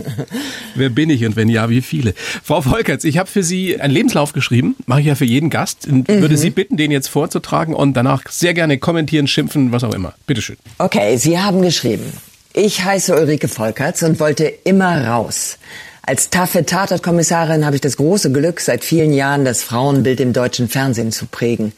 Wer 0.77 0.89
bin 0.89 1.11
ich 1.11 1.25
und 1.25 1.35
wenn 1.35 1.49
ja, 1.49 1.69
wie 1.69 1.83
viele? 1.83 2.15
Frau 2.45 2.61
Volkerts, 2.61 3.03
ich 3.03 3.19
habe 3.19 3.29
für 3.29 3.43
Sie 3.43 3.81
einen 3.81 3.93
Lebenslauf 3.93 4.33
geschrieben, 4.33 4.77
mache 4.87 5.01
ich 5.01 5.07
ja 5.07 5.17
für 5.17 5.25
jeden 5.25 5.51
Gast 5.51 5.89
und 5.89 6.09
mhm. 6.09 6.21
würde 6.21 6.37
Sie 6.37 6.51
bitten, 6.51 6.77
den 6.77 6.93
jetzt 6.93 7.09
vorzutragen 7.09 7.75
und 7.75 7.95
danach 7.95 8.23
sehr 8.31 8.55
gerne 8.55 8.79
kommentieren, 8.79 9.27
schimpfen, 9.27 9.73
was 9.73 9.83
auch 9.83 9.95
immer. 9.95 10.15
Bitteschön. 10.29 10.57
Okay, 10.79 11.17
Sie 11.17 11.41
haben 11.41 11.61
geschrieben. 11.61 12.13
Ich 12.55 12.85
heiße 12.85 13.15
Ulrike 13.15 13.49
Volkerts 13.49 14.03
und 14.05 14.21
wollte 14.21 14.45
immer 14.45 15.07
raus. 15.07 15.59
Als 16.09 16.31
taffe 16.31 16.65
Tatortkommissarin 16.65 17.67
habe 17.67 17.77
ich 17.77 17.83
das 17.83 17.99
große 17.99 18.33
Glück, 18.33 18.61
seit 18.61 18.83
vielen 18.83 19.13
Jahren 19.13 19.45
das 19.45 19.63
Frauenbild 19.63 20.21
im 20.21 20.33
deutschen 20.33 20.67
Fernsehen 20.67 21.13
zu 21.13 21.27
prägen. 21.27 21.75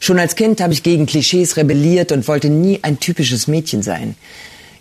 Schon 0.00 0.18
als 0.18 0.34
Kind 0.34 0.62
habe 0.62 0.72
ich 0.72 0.82
gegen 0.82 1.04
Klischees 1.04 1.58
rebelliert 1.58 2.10
und 2.10 2.26
wollte 2.26 2.48
nie 2.48 2.78
ein 2.80 3.00
typisches 3.00 3.48
Mädchen 3.48 3.82
sein. 3.82 4.14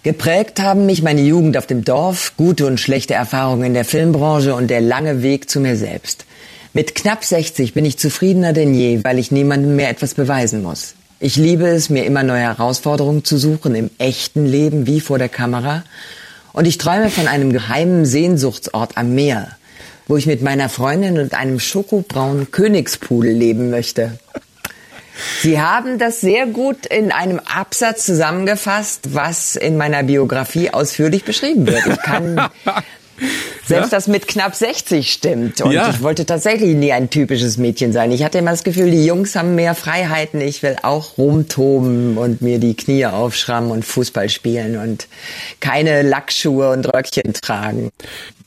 Geprägt 0.04 0.62
haben 0.62 0.86
mich 0.86 1.02
meine 1.02 1.20
Jugend 1.20 1.58
auf 1.58 1.68
dem 1.68 1.84
Dorf, 1.84 2.38
gute 2.38 2.66
und 2.68 2.80
schlechte 2.80 3.16
Erfahrungen 3.16 3.66
in 3.66 3.74
der 3.74 3.84
Filmbranche 3.84 4.56
und 4.56 4.70
der 4.70 4.80
lange 4.80 5.22
Weg 5.22 5.50
zu 5.50 5.60
mir 5.60 5.76
selbst. 5.76 6.24
Mit 6.72 6.96
knapp 6.96 7.26
60 7.26 7.74
bin 7.74 7.84
ich 7.84 8.00
zufriedener 8.00 8.54
denn 8.54 8.74
je, 8.74 9.04
weil 9.04 9.20
ich 9.20 9.30
niemandem 9.30 9.76
mehr 9.76 9.90
etwas 9.90 10.14
beweisen 10.14 10.64
muss. 10.64 10.96
Ich 11.20 11.36
liebe 11.36 11.68
es, 11.68 11.90
mir 11.90 12.06
immer 12.06 12.24
neue 12.24 12.44
Herausforderungen 12.44 13.26
zu 13.26 13.38
suchen, 13.38 13.76
im 13.76 13.90
echten 13.98 14.46
Leben 14.46 14.88
wie 14.88 15.02
vor 15.02 15.18
der 15.18 15.28
Kamera 15.28 15.84
und 16.56 16.66
ich 16.66 16.78
träume 16.78 17.10
von 17.10 17.28
einem 17.28 17.52
geheimen 17.52 18.06
Sehnsuchtsort 18.06 18.98
am 18.98 19.14
Meer, 19.14 19.50
wo 20.08 20.16
ich 20.16 20.26
mit 20.26 20.42
meiner 20.42 20.70
Freundin 20.70 21.20
und 21.20 21.34
einem 21.34 21.60
schokobraunen 21.60 22.50
Königspudel 22.50 23.34
leben 23.34 23.70
möchte. 23.70 24.18
Sie 25.42 25.60
haben 25.60 26.00
das 26.00 26.22
sehr 26.22 26.48
gut 26.48 26.86
in 26.86 27.12
einem 27.12 27.40
Absatz 27.40 28.06
zusammengefasst, 28.06 29.14
was 29.14 29.58
in 29.58 29.76
meiner 29.76 30.04
Biografie 30.04 30.70
ausführlich 30.70 31.26
beschrieben 31.26 31.68
wird. 31.68 31.86
Ich 31.88 32.02
kann 32.02 32.50
Selbst 33.66 33.92
ja? 33.92 33.98
das 33.98 34.08
mit 34.08 34.28
knapp 34.28 34.56
60 34.56 35.12
stimmt. 35.12 35.62
Und 35.62 35.72
ja. 35.72 35.90
ich 35.90 36.04
wollte 36.04 36.26
tatsächlich 36.26 36.76
nie 36.76 36.92
ein 36.92 37.10
typisches 37.10 37.58
Mädchen 37.58 37.94
sein. 37.94 38.12
Ich 38.12 38.24
hatte 38.24 38.38
immer 38.38 38.52
das 38.52 38.64
Gefühl, 38.64 38.92
die 38.92 39.06
Jungs 39.06 39.36
haben 39.36 39.56
mehr 39.56 39.74
Freiheiten. 39.74 40.40
Ich 40.42 40.62
will 40.62 40.76
auch 40.84 41.18
rumtoben 41.18 42.18
und 42.18 42.42
mir 42.42 42.60
die 42.60 42.76
Knie 42.76 43.08
aufschrammen 43.08 43.72
und 43.72 43.84
Fußball 43.84 44.30
spielen 44.30 44.78
und 44.78 45.08
keine 45.60 46.04
Lackschuhe 46.04 46.70
und 46.70 46.86
Röckchen 46.94 47.34
tragen 47.34 47.92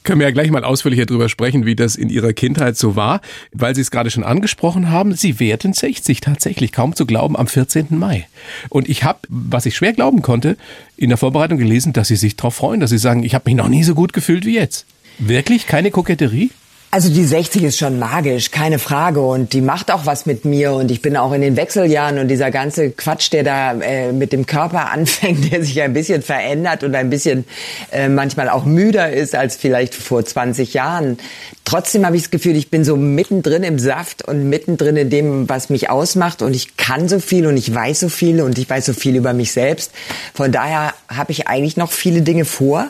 können 0.09 0.21
wir 0.21 0.27
ja 0.27 0.33
gleich 0.33 0.51
mal 0.51 0.65
ausführlicher 0.65 1.05
darüber 1.05 1.29
sprechen, 1.29 1.67
wie 1.67 1.77
das 1.77 1.95
in 1.95 2.09
Ihrer 2.09 2.33
Kindheit 2.33 2.79
so 2.79 2.97
war, 2.97 3.21
weil 3.53 3.75
Sie 3.75 3.83
es 3.83 3.91
gerade 3.91 4.11
schon 4.11 4.25
angesprochen 4.25 4.91
haben. 4.91 5.15
Sie 5.15 5.39
werden 5.39 5.75
60 5.75 6.23
tatsächlich, 6.23 6.73
kaum 6.73 6.97
zu 6.97 7.05
glauben, 7.05 7.37
am 7.37 7.47
14. 7.47 7.89
Mai. 7.91 8.27
Und 8.71 8.89
ich 8.89 9.05
habe, 9.05 9.19
was 9.29 9.67
ich 9.67 9.77
schwer 9.77 9.93
glauben 9.93 10.23
konnte, 10.23 10.57
in 10.97 11.11
der 11.11 11.19
Vorbereitung 11.19 11.59
gelesen, 11.59 11.93
dass 11.93 12.09
Sie 12.09 12.17
sich 12.17 12.37
darauf 12.37 12.55
freuen, 12.55 12.81
dass 12.81 12.89
Sie 12.89 12.97
sagen, 12.97 13.23
ich 13.23 13.35
habe 13.35 13.51
mich 13.51 13.55
noch 13.55 13.69
nie 13.69 13.85
so 13.85 13.95
gut 13.95 14.15
gefühlt 14.15 14.47
wie 14.47 14.55
jetzt. 14.55 14.87
Wirklich? 15.19 15.67
Keine 15.67 15.91
Koketterie? 15.91 16.53
Also 16.91 17.11
die 17.11 17.25
60 17.25 17.65
ist 17.65 17.77
schon 17.77 17.99
magisch, 17.99 18.51
keine 18.51 18.79
Frage. 18.79 19.21
Und 19.21 19.53
die 19.53 19.61
macht 19.61 19.91
auch 19.91 20.07
was 20.07 20.25
mit 20.25 20.47
mir. 20.47 20.73
Und 20.73 20.91
ich 20.91 21.03
bin 21.03 21.19
auch 21.19 21.33
in 21.33 21.43
den 21.43 21.55
Wechseljahren 21.57 22.19
und 22.19 22.29
dieser 22.29 22.51
ganze 22.51 22.91
Quatsch, 22.91 23.31
der 23.31 23.43
da 23.43 23.73
äh, 23.73 24.13
mit 24.13 24.33
dem 24.33 24.47
Körper 24.47 24.91
anfängt, 24.91 25.53
der 25.53 25.63
sich 25.63 25.83
ein 25.83 25.93
bisschen 25.93 26.23
verändert 26.23 26.85
und 26.85 26.95
ein 26.95 27.11
bisschen 27.11 27.45
äh, 27.93 28.09
manchmal 28.09 28.49
auch 28.49 28.65
müder 28.65 29.13
ist 29.13 29.35
als 29.35 29.57
vielleicht 29.57 29.95
vor 29.95 30.25
20 30.25 30.73
Jahren. 30.73 31.19
Trotzdem 31.67 32.07
habe 32.07 32.17
ich 32.17 32.23
das 32.23 32.31
Gefühl, 32.31 32.57
ich 32.57 32.71
bin 32.71 32.83
so 32.83 32.97
mittendrin 32.97 33.65
im 33.65 33.79
Saft 33.79 34.27
und 34.27 34.49
mittendrin 34.49 34.97
in 34.97 35.11
dem, 35.11 35.47
was 35.47 35.69
mich 35.69 35.91
ausmacht. 35.91 36.41
Und 36.41 36.57
ich 36.57 36.79
kann 36.79 37.07
so 37.07 37.21
viel 37.21 37.47
und 37.47 37.59
ich 37.59 37.75
weiß 37.75 38.01
so 38.01 38.09
viel 38.09 38.41
und 38.41 38.57
ich 38.57 38.71
weiß 38.71 38.87
so 38.87 38.95
viel 38.95 39.17
über 39.17 39.35
mich 39.35 39.53
selbst. 39.53 39.93
Von 40.33 40.53
daher 40.53 40.95
habe 41.09 41.33
ich 41.33 41.49
eigentlich 41.49 41.77
noch 41.77 41.93
viele 41.93 42.23
Dinge 42.23 42.47
vor 42.47 42.89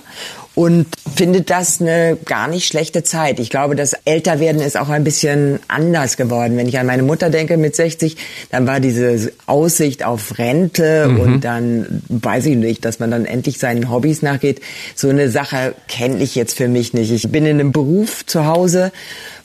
und 0.59 0.87
finde 1.15 1.43
das 1.43 1.81
eine 1.81 2.19
gar 2.25 2.49
nicht 2.49 2.67
schlechte 2.67 3.05
Zeit. 3.05 3.39
Ich 3.39 3.49
glaube, 3.49 3.77
das 3.77 3.93
Älterwerden 4.05 4.61
ist 4.61 4.77
auch 4.77 4.89
ein 4.89 5.05
bisschen 5.05 5.61
anders 5.69 6.17
geworden. 6.17 6.57
Wenn 6.57 6.67
ich 6.67 6.81
an 6.81 6.87
meine 6.87 7.05
Mutter 7.05 7.31
denke 7.31 7.57
mit 7.57 7.77
60, 7.77 8.17
dann 8.51 8.67
war 8.67 8.81
diese 8.81 9.31
Aussicht 9.47 10.05
auf 10.05 10.37
Rente 10.37 11.07
mhm. 11.11 11.21
und 11.21 11.45
dann 11.45 12.03
weiß 12.09 12.47
ich 12.47 12.57
nicht, 12.57 12.85
dass 12.85 12.99
man 12.99 13.13
dann 13.13 13.25
endlich 13.25 13.59
seinen 13.59 13.89
Hobbys 13.89 14.23
nachgeht. 14.23 14.61
So 14.97 15.09
eine 15.09 15.31
Sache 15.31 15.77
kenne 15.87 16.21
ich 16.21 16.35
jetzt 16.35 16.57
für 16.57 16.67
mich 16.67 16.93
nicht. 16.93 17.13
Ich 17.13 17.31
bin 17.31 17.47
in 17.47 17.61
einem 17.61 17.71
Beruf 17.71 18.27
zu 18.27 18.47
Hause, 18.47 18.91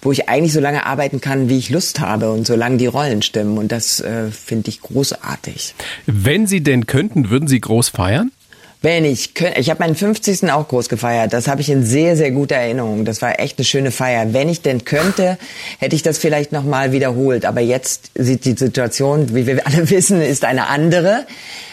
wo 0.01 0.11
ich 0.11 0.29
eigentlich 0.29 0.53
so 0.53 0.61
lange 0.61 0.83
arbeiten 0.87 1.21
kann, 1.21 1.47
wie 1.47 1.59
ich 1.59 1.69
Lust 1.69 1.99
habe 1.99 2.31
und 2.31 2.47
solange 2.47 2.77
die 2.77 2.87
Rollen 2.87 3.21
stimmen. 3.21 3.59
Und 3.59 3.71
das 3.71 4.01
äh, 4.01 4.31
finde 4.31 4.69
ich 4.69 4.81
großartig. 4.81 5.75
Wenn 6.07 6.47
Sie 6.47 6.61
denn 6.61 6.87
könnten, 6.87 7.29
würden 7.29 7.47
Sie 7.47 7.61
groß 7.61 7.89
feiern? 7.89 8.31
Wenn 8.83 9.05
ich 9.05 9.33
könnte, 9.33 9.61
ich 9.61 9.69
habe 9.69 9.79
meinen 9.79 9.95
50. 9.95 10.51
auch 10.51 10.67
groß 10.67 10.89
gefeiert. 10.89 11.31
Das 11.31 11.47
habe 11.47 11.61
ich 11.61 11.69
in 11.69 11.85
sehr, 11.85 12.17
sehr 12.17 12.31
guter 12.31 12.57
Erinnerung. 12.57 13.05
Das 13.05 13.21
war 13.21 13.39
echt 13.39 13.57
eine 13.57 13.63
schöne 13.63 13.91
Feier. 13.91 14.33
Wenn 14.33 14.49
ich 14.49 14.61
denn 14.61 14.83
könnte, 14.83 15.37
hätte 15.79 15.95
ich 15.95 16.03
das 16.03 16.17
vielleicht 16.17 16.51
nochmal 16.51 16.91
wiederholt. 16.91 17.45
Aber 17.45 17.61
jetzt 17.61 18.11
sieht 18.13 18.43
die 18.43 18.57
Situation, 18.57 19.33
wie 19.33 19.47
wir 19.47 19.65
alle 19.65 19.89
wissen, 19.89 20.21
ist 20.21 20.43
eine 20.43 20.67
andere. 20.67 21.25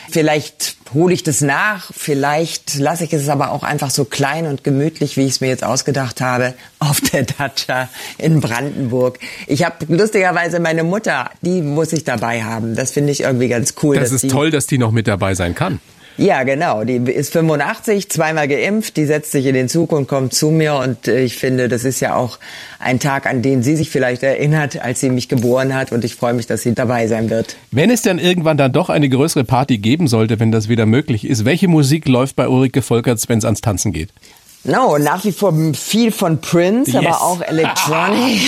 Vielleicht 0.08 0.76
hole 0.94 1.12
ich 1.12 1.24
das 1.24 1.40
nach, 1.40 1.90
vielleicht 1.96 2.78
lasse 2.78 3.04
ich 3.04 3.12
es 3.12 3.28
aber 3.28 3.50
auch 3.50 3.62
einfach 3.64 3.90
so 3.90 4.04
klein 4.04 4.46
und 4.46 4.64
gemütlich, 4.64 5.16
wie 5.16 5.22
ich 5.22 5.30
es 5.30 5.40
mir 5.40 5.48
jetzt 5.48 5.62
ausgedacht 5.62 6.20
habe, 6.20 6.54
auf 6.78 7.00
der 7.00 7.24
Datscha 7.24 7.88
in 8.18 8.40
Brandenburg. 8.40 9.18
Ich 9.46 9.64
habe 9.64 9.86
lustigerweise 9.88 10.60
meine 10.60 10.84
Mutter, 10.84 11.30
die 11.42 11.62
muss 11.62 11.92
ich 11.92 12.02
dabei 12.02 12.42
haben. 12.42 12.74
Das 12.74 12.92
finde 12.92 13.12
ich 13.12 13.22
irgendwie 13.22 13.48
ganz 13.48 13.74
cool. 13.82 13.96
Das 13.96 14.12
ist 14.12 14.30
toll, 14.30 14.50
dass 14.50 14.66
die 14.66 14.78
noch 14.78 14.90
mit 14.90 15.06
dabei 15.08 15.34
sein 15.34 15.54
kann. 15.56 15.80
Ja, 16.20 16.42
genau. 16.42 16.84
Die 16.84 16.96
ist 16.96 17.32
85, 17.32 18.10
zweimal 18.10 18.46
geimpft, 18.46 18.98
die 18.98 19.06
setzt 19.06 19.32
sich 19.32 19.46
in 19.46 19.54
den 19.54 19.70
Zug 19.70 19.90
und 19.90 20.06
kommt 20.06 20.34
zu 20.34 20.50
mir 20.50 20.74
und 20.74 21.08
äh, 21.08 21.22
ich 21.22 21.38
finde, 21.38 21.66
das 21.70 21.84
ist 21.84 22.00
ja 22.00 22.14
auch 22.14 22.38
ein 22.78 23.00
Tag, 23.00 23.24
an 23.24 23.40
den 23.40 23.62
sie 23.62 23.74
sich 23.74 23.88
vielleicht 23.88 24.22
erinnert, 24.22 24.82
als 24.82 25.00
sie 25.00 25.08
mich 25.08 25.30
geboren 25.30 25.74
hat 25.74 25.92
und 25.92 26.04
ich 26.04 26.16
freue 26.16 26.34
mich, 26.34 26.46
dass 26.46 26.60
sie 26.60 26.74
dabei 26.74 27.06
sein 27.06 27.30
wird. 27.30 27.56
Wenn 27.70 27.90
es 27.90 28.02
dann 28.02 28.18
irgendwann 28.18 28.58
dann 28.58 28.70
doch 28.70 28.90
eine 28.90 29.08
größere 29.08 29.44
Party 29.44 29.78
geben 29.78 30.08
sollte, 30.08 30.38
wenn 30.40 30.52
das 30.52 30.68
wieder 30.68 30.84
möglich 30.84 31.26
ist, 31.26 31.46
welche 31.46 31.68
Musik 31.68 32.06
läuft 32.06 32.36
bei 32.36 32.48
Ulrike 32.48 32.82
Volkerts, 32.82 33.30
wenn 33.30 33.38
es 33.38 33.46
ans 33.46 33.62
Tanzen 33.62 33.90
geht? 33.90 34.10
No, 34.62 34.98
nach 34.98 35.24
wie 35.24 35.32
vor 35.32 35.54
viel 35.72 36.12
von 36.12 36.42
Prince, 36.42 36.90
yes. 36.90 37.06
aber 37.06 37.22
auch 37.22 37.40
Electronic. 37.40 38.40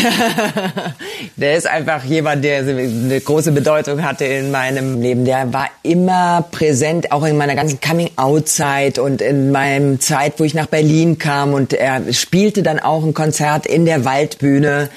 der 1.36 1.56
ist 1.56 1.66
einfach 1.66 2.04
jemand, 2.04 2.44
der 2.44 2.58
eine 2.58 3.18
große 3.18 3.50
Bedeutung 3.50 4.02
hatte 4.02 4.26
in 4.26 4.50
meinem 4.50 5.00
Leben. 5.00 5.24
Der 5.24 5.54
war 5.54 5.70
immer 5.82 6.44
präsent, 6.50 7.12
auch 7.12 7.24
in 7.24 7.38
meiner 7.38 7.54
ganzen 7.54 7.80
Coming-out-Zeit 7.80 8.98
und 8.98 9.22
in 9.22 9.52
meinem 9.52 10.00
Zeit, 10.00 10.34
wo 10.36 10.44
ich 10.44 10.52
nach 10.52 10.66
Berlin 10.66 11.16
kam 11.16 11.54
und 11.54 11.72
er 11.72 12.12
spielte 12.12 12.62
dann 12.62 12.78
auch 12.78 13.02
ein 13.04 13.14
Konzert 13.14 13.64
in 13.64 13.86
der 13.86 14.04
Waldbühne 14.04 14.90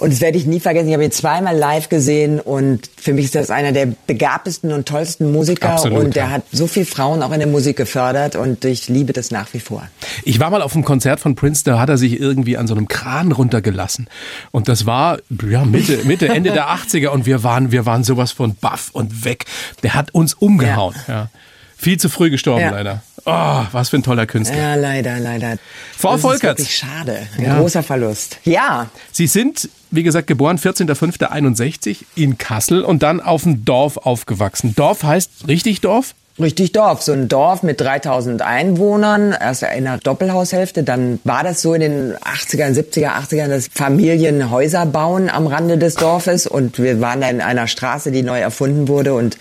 und 0.00 0.12
das 0.12 0.20
werde 0.20 0.38
ich 0.38 0.46
nie 0.46 0.60
vergessen. 0.60 0.88
Ich 0.88 0.94
habe 0.94 1.04
ihn 1.04 1.10
zweimal 1.10 1.56
live 1.56 1.88
gesehen 1.88 2.40
und 2.40 2.90
für 2.96 3.12
mich 3.12 3.26
ist 3.26 3.34
das 3.34 3.50
einer 3.50 3.72
der 3.72 3.88
begabtesten 4.06 4.72
und 4.72 4.88
tollsten 4.88 5.30
Musiker. 5.30 5.70
Absolut, 5.70 6.04
und 6.04 6.16
der 6.16 6.24
ja. 6.24 6.30
hat 6.30 6.42
so 6.52 6.66
viel 6.66 6.84
Frauen 6.84 7.22
auch 7.22 7.32
in 7.32 7.38
der 7.38 7.48
Musik 7.48 7.76
gefördert 7.76 8.36
und 8.36 8.64
ich 8.64 8.88
liebe 8.88 9.12
das 9.12 9.30
nach 9.30 9.52
wie 9.52 9.60
vor. 9.60 9.86
Ich 10.24 10.40
war 10.40 10.50
mal 10.50 10.62
auf 10.62 10.74
einem 10.74 10.84
Konzert 10.84 11.20
von 11.20 11.34
Prince, 11.34 11.64
da 11.64 11.78
hat 11.78 11.88
er 11.88 11.98
sich 11.98 12.18
irgendwie 12.18 12.56
an 12.56 12.66
so 12.66 12.74
einem 12.74 12.88
Kran 12.88 13.32
runtergelassen. 13.32 14.08
Und 14.50 14.68
das 14.68 14.86
war 14.86 15.18
ja, 15.48 15.64
Mitte, 15.64 16.00
Mitte, 16.04 16.28
Ende 16.28 16.50
der 16.50 16.68
80er 16.68 17.08
und 17.08 17.26
wir 17.26 17.42
waren, 17.42 17.70
wir 17.70 17.86
waren 17.86 18.02
sowas 18.02 18.32
von 18.32 18.54
baff 18.54 18.90
und 18.92 19.24
weg. 19.24 19.44
Der 19.82 19.94
hat 19.94 20.14
uns 20.14 20.34
umgehauen. 20.34 20.94
Ja. 21.08 21.14
ja. 21.14 21.28
Viel 21.76 21.98
zu 21.98 22.10
früh 22.10 22.28
gestorben, 22.28 22.68
leider. 22.70 23.02
Oh, 23.24 23.62
was 23.72 23.88
für 23.90 23.96
ein 23.96 24.02
toller 24.02 24.26
Künstler. 24.26 24.56
Ja, 24.56 24.74
leider, 24.74 25.18
leider. 25.20 25.56
Frau 25.96 26.12
das 26.12 26.20
Volkerts. 26.22 26.60
Ist 26.62 26.68
wirklich 26.68 26.76
schade. 26.76 27.26
Ein 27.38 27.44
Ja. 27.44 27.58
großer 27.58 27.82
Verlust. 27.82 28.38
Ja, 28.44 28.88
Sie 29.12 29.26
sind, 29.26 29.68
wie 29.90 30.02
gesagt, 30.02 30.26
geboren 30.26 30.58
14.05.61 30.58 32.04
in 32.14 32.38
Kassel 32.38 32.82
und 32.82 33.02
dann 33.02 33.20
auf 33.20 33.42
dem 33.44 33.64
Dorf 33.64 33.96
aufgewachsen. 33.98 34.74
Dorf 34.74 35.02
heißt 35.02 35.48
richtig 35.48 35.80
Dorf? 35.80 36.14
Richtig 36.40 36.72
Dorf, 36.72 37.02
so 37.02 37.12
ein 37.12 37.28
Dorf 37.28 37.62
mit 37.62 37.82
3000 37.82 38.40
Einwohnern, 38.40 39.36
erst 39.38 39.62
in 39.62 39.68
einer 39.68 39.98
Doppelhaushälfte. 39.98 40.84
Dann 40.84 41.20
war 41.22 41.44
das 41.44 41.60
so 41.60 41.74
in 41.74 41.82
den 41.82 42.14
80er, 42.14 42.72
70er, 42.72 43.08
80er, 43.08 43.48
dass 43.48 43.68
Familien 43.70 44.50
Häuser 44.50 44.86
bauen 44.86 45.28
am 45.28 45.46
Rande 45.46 45.76
des 45.76 45.96
Dorfes. 45.96 46.46
Und 46.46 46.78
wir 46.78 47.00
waren 47.02 47.20
da 47.20 47.28
in 47.28 47.42
einer 47.42 47.66
Straße, 47.66 48.10
die 48.10 48.22
neu 48.22 48.40
erfunden 48.40 48.88
wurde 48.88 49.12
und 49.12 49.36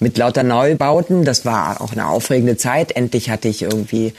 mit 0.00 0.18
lauter 0.18 0.42
Neubauten. 0.42 1.24
Das 1.24 1.44
war 1.44 1.80
auch 1.80 1.92
eine 1.92 2.08
aufregende 2.08 2.56
Zeit. 2.56 2.96
Endlich 2.96 3.30
hatte 3.30 3.46
ich 3.46 3.62
irgendwie 3.62 4.12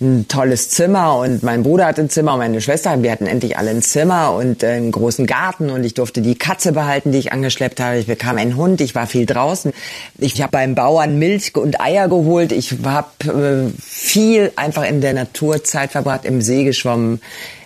ein 0.00 0.28
tolles 0.28 0.70
Zimmer 0.70 1.18
und 1.18 1.42
mein 1.42 1.62
Bruder 1.62 1.84
hatte 1.86 2.00
ein 2.00 2.08
Zimmer 2.08 2.32
und 2.32 2.38
meine 2.38 2.60
Schwester. 2.62 3.02
Wir 3.02 3.12
hatten 3.12 3.26
endlich 3.26 3.58
alle 3.58 3.70
ein 3.70 3.82
Zimmer 3.82 4.32
und 4.32 4.62
äh, 4.62 4.68
einen 4.68 4.92
großen 4.92 5.26
Garten 5.26 5.68
und 5.68 5.84
ich 5.84 5.92
durfte 5.92 6.22
die 6.22 6.36
Katze 6.36 6.72
behalten, 6.72 7.12
die 7.12 7.18
ich 7.18 7.32
angeschleppt 7.32 7.80
habe. 7.80 7.98
Ich 7.98 8.06
bekam 8.06 8.38
einen 8.38 8.56
Hund, 8.56 8.80
ich 8.80 8.94
war 8.94 9.06
viel 9.06 9.26
draußen. 9.26 9.72
Ich 10.18 10.40
habe 10.40 10.52
beim 10.52 10.74
Bauern 10.74 11.18
Milch 11.18 11.54
und 11.54 11.80
Eier 11.80 12.08
geholt. 12.08 12.52
Ich 12.52 12.76
habe 12.82 13.68
äh, 13.68 13.78
viel 13.78 14.52
einfach 14.56 14.88
in 14.88 15.02
der 15.02 15.12
Natur 15.12 15.64
Zeit 15.64 15.92
verbracht, 15.92 16.24
im 16.24 16.40
See 16.40 16.64
geschwommen, 16.64 17.20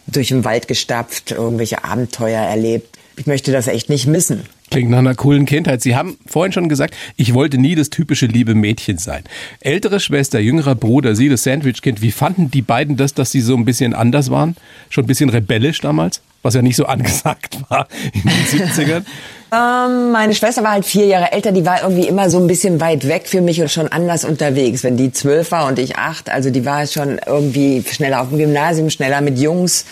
durch 0.09 0.29
den 0.29 0.45
Wald 0.45 0.67
gestapft, 0.67 1.31
irgendwelche 1.31 1.85
Abenteuer 1.85 2.41
erlebt. 2.41 2.99
Ich 3.17 3.27
möchte 3.27 3.53
das 3.53 3.69
echt 3.69 3.89
nicht 3.89 4.09
missen. 4.09 4.43
Klingt 4.75 4.91
nach 4.91 4.99
einer 4.99 5.15
coolen 5.15 5.47
Kindheit. 5.47 5.83
Sie 5.83 5.95
haben 5.95 6.19
vorhin 6.27 6.53
schon 6.53 6.69
gesagt, 6.69 6.97
ich 7.15 7.33
wollte 7.33 7.59
nie 7.59 7.77
das 7.77 7.91
typische 7.91 8.27
liebe 8.27 8.57
Mädchen 8.57 8.99
sein. 8.99 9.23
Ältere 9.61 10.01
Schwester, 10.01 10.41
jüngerer 10.41 10.75
Bruder, 10.75 11.15
Sie 11.15 11.29
das 11.29 11.45
Sandwich-Kind. 11.45 12.03
Wie 12.03 12.11
fanden 12.11 12.51
die 12.51 12.61
beiden 12.61 12.97
das, 12.97 13.15
dass 13.15 13.31
sie 13.31 13.41
so 13.41 13.55
ein 13.55 13.65
bisschen 13.65 13.95
anders 13.95 14.33
waren? 14.33 14.57
Schon 14.91 15.05
ein 15.05 15.07
bisschen 15.07 15.31
rebellisch 15.31 15.81
damals? 15.81 16.23
Was 16.43 16.55
ja 16.55 16.63
nicht 16.63 16.75
so 16.75 16.87
angesagt 16.87 17.59
war 17.69 17.87
in 18.15 18.23
den 18.23 18.67
70ern. 18.67 19.05
Ähm, 19.53 20.11
meine 20.11 20.35
Schwester 20.35 20.65
war 20.65 20.73
halt 20.73 20.85
vier 20.85 21.07
Jahre 21.07 21.31
älter, 21.31 21.53
die 21.53 21.65
war 21.65 21.83
irgendwie 21.83 22.09
immer 22.09 22.29
so 22.29 22.41
ein 22.41 22.49
bisschen 22.49 22.81
weit 22.81 23.07
weg 23.07 23.29
für 23.29 23.41
mich 23.41 23.61
und 23.61 23.71
schon 23.71 23.87
anders 23.87 24.25
unterwegs. 24.25 24.83
Wenn 24.83 24.97
die 24.97 25.13
zwölf 25.13 25.53
war 25.53 25.69
und 25.69 25.79
ich 25.79 25.97
acht, 25.97 26.31
also 26.31 26.51
die 26.51 26.65
war 26.65 26.85
schon 26.89 27.21
irgendwie 27.25 27.85
schneller 27.89 28.23
auf 28.23 28.31
dem 28.31 28.39
Gymnasium, 28.39 28.91
schneller 28.91 29.21
mit 29.21 29.39
Jungs. 29.39 29.85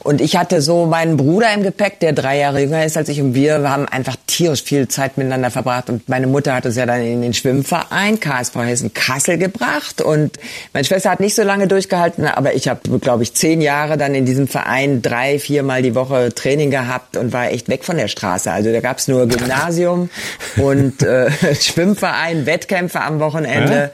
Und 0.00 0.20
ich 0.20 0.36
hatte 0.36 0.62
so 0.62 0.86
meinen 0.86 1.16
Bruder 1.16 1.52
im 1.52 1.62
Gepäck, 1.62 2.00
der 2.00 2.12
drei 2.12 2.38
Jahre 2.38 2.60
jünger 2.60 2.84
ist 2.84 2.96
als 2.96 3.08
ich 3.08 3.20
und 3.20 3.34
wir 3.34 3.68
haben 3.68 3.86
einfach 3.86 4.16
tierisch 4.26 4.62
viel 4.62 4.88
Zeit 4.88 5.18
miteinander 5.18 5.50
verbracht. 5.50 5.90
Und 5.90 6.08
meine 6.08 6.26
Mutter 6.26 6.54
hat 6.54 6.66
uns 6.66 6.76
ja 6.76 6.86
dann 6.86 7.02
in 7.02 7.22
den 7.22 7.34
Schwimmverein 7.34 8.20
KSV 8.20 8.56
Hessen 8.56 8.94
Kassel 8.94 9.38
gebracht 9.38 10.00
und 10.00 10.38
meine 10.72 10.84
Schwester 10.84 11.10
hat 11.10 11.20
nicht 11.20 11.34
so 11.34 11.42
lange 11.42 11.68
durchgehalten, 11.68 12.26
aber 12.26 12.54
ich 12.54 12.68
habe, 12.68 12.98
glaube 12.98 13.22
ich, 13.22 13.34
zehn 13.34 13.60
Jahre 13.60 13.96
dann 13.96 14.14
in 14.14 14.24
diesem 14.24 14.48
Verein 14.48 15.02
drei, 15.02 15.38
viermal 15.38 15.82
die 15.82 15.94
Woche 15.94 16.34
Training 16.34 16.70
gehabt 16.70 17.16
und 17.16 17.32
war 17.32 17.50
echt 17.50 17.68
weg 17.68 17.84
von 17.84 17.96
der 17.96 18.08
Straße. 18.08 18.50
Also 18.50 18.72
da 18.72 18.80
gab's 18.80 19.08
nur 19.08 19.26
Gymnasium 19.26 20.10
und 20.56 21.02
äh, 21.02 21.30
Schwimmverein, 21.54 22.46
Wettkämpfe 22.46 23.00
am 23.00 23.20
Wochenende. 23.20 23.90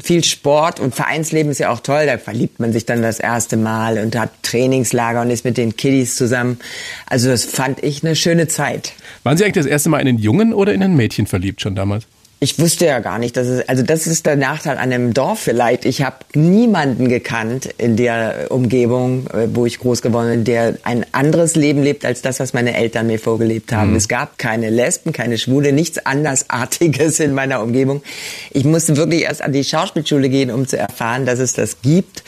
Viel 0.00 0.24
Sport 0.24 0.80
und 0.80 0.94
Vereinsleben 0.94 1.50
ist 1.50 1.58
ja 1.58 1.70
auch 1.70 1.80
toll. 1.80 2.06
Da 2.06 2.18
verliebt 2.18 2.60
man 2.60 2.72
sich 2.72 2.86
dann 2.86 3.02
das 3.02 3.18
erste 3.18 3.56
Mal 3.56 3.98
und 3.98 4.16
hat 4.16 4.30
Trainingslager 4.42 5.22
und 5.22 5.30
ist 5.30 5.44
mit 5.44 5.56
den 5.56 5.76
Kiddies 5.76 6.16
zusammen. 6.16 6.58
Also 7.06 7.28
das 7.28 7.44
fand 7.44 7.82
ich 7.82 8.04
eine 8.04 8.16
schöne 8.16 8.48
Zeit. 8.48 8.92
Waren 9.22 9.36
Sie 9.36 9.44
eigentlich 9.44 9.64
das 9.64 9.66
erste 9.66 9.88
Mal 9.88 10.00
in 10.00 10.08
einen 10.08 10.18
Jungen 10.18 10.52
oder 10.52 10.72
in 10.72 10.82
ein 10.82 10.94
Mädchen 10.94 11.26
verliebt 11.26 11.60
schon 11.60 11.74
damals? 11.74 12.06
Ich 12.44 12.58
wusste 12.58 12.86
ja 12.86 12.98
gar 12.98 13.20
nicht, 13.20 13.36
dass 13.36 13.46
es, 13.46 13.68
also 13.68 13.84
das 13.84 14.08
ist 14.08 14.26
der 14.26 14.34
Nachteil 14.34 14.72
an 14.76 14.92
einem 14.92 15.14
Dorf 15.14 15.38
vielleicht. 15.38 15.84
Ich 15.84 16.02
habe 16.02 16.16
niemanden 16.34 17.08
gekannt 17.08 17.68
in 17.78 17.94
der 17.96 18.46
Umgebung, 18.50 19.28
äh, 19.28 19.46
wo 19.54 19.64
ich 19.64 19.78
groß 19.78 20.02
geworden 20.02 20.28
bin, 20.30 20.44
der 20.44 20.74
ein 20.82 21.06
anderes 21.12 21.54
Leben 21.54 21.84
lebt 21.84 22.04
als 22.04 22.20
das, 22.20 22.40
was 22.40 22.52
meine 22.52 22.74
Eltern 22.74 23.06
mir 23.06 23.20
vorgelebt 23.20 23.72
haben. 23.72 23.94
Es 23.94 24.08
gab 24.08 24.38
keine 24.38 24.70
Lesben, 24.70 25.12
keine 25.12 25.38
Schwule, 25.38 25.72
nichts 25.72 26.04
andersartiges 26.04 27.20
in 27.20 27.32
meiner 27.32 27.62
Umgebung. 27.62 28.02
Ich 28.50 28.64
musste 28.64 28.96
wirklich 28.96 29.22
erst 29.22 29.40
an 29.40 29.52
die 29.52 29.62
Schauspielschule 29.62 30.28
gehen, 30.28 30.50
um 30.50 30.66
zu 30.66 30.76
erfahren, 30.76 31.26
dass 31.26 31.38
es 31.38 31.52
das 31.52 31.80
gibt. 31.82 32.24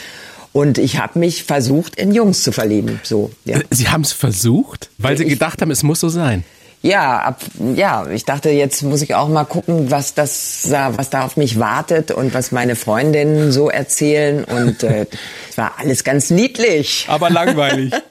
Und 0.52 0.78
ich 0.78 0.98
habe 1.00 1.18
mich 1.18 1.42
versucht, 1.42 1.96
in 1.96 2.14
Jungs 2.14 2.44
zu 2.44 2.52
verlieben. 2.52 3.00
So, 3.02 3.32
ja. 3.44 3.58
Sie 3.70 3.88
haben 3.88 4.02
es 4.02 4.12
versucht, 4.12 4.90
weil 4.98 5.18
Sie 5.18 5.24
Ich- 5.24 5.30
gedacht 5.30 5.60
haben, 5.60 5.72
es 5.72 5.82
muss 5.82 5.98
so 5.98 6.08
sein. 6.08 6.44
Ja, 6.86 7.18
ab, 7.20 7.40
ja, 7.76 8.06
ich 8.10 8.26
dachte, 8.26 8.50
jetzt 8.50 8.82
muss 8.82 9.00
ich 9.00 9.14
auch 9.14 9.28
mal 9.30 9.44
gucken, 9.44 9.90
was 9.90 10.12
das, 10.12 10.66
da- 10.70 10.92
was 10.98 11.08
da 11.08 11.24
auf 11.24 11.38
mich 11.38 11.58
wartet 11.58 12.10
und 12.10 12.34
was 12.34 12.52
meine 12.52 12.76
Freundinnen 12.76 13.52
so 13.52 13.70
erzählen. 13.70 14.44
Und 14.44 14.82
äh, 14.82 15.06
es 15.50 15.56
war 15.56 15.72
alles 15.78 16.04
ganz 16.04 16.28
niedlich. 16.28 17.06
Aber 17.08 17.30
langweilig. 17.30 17.92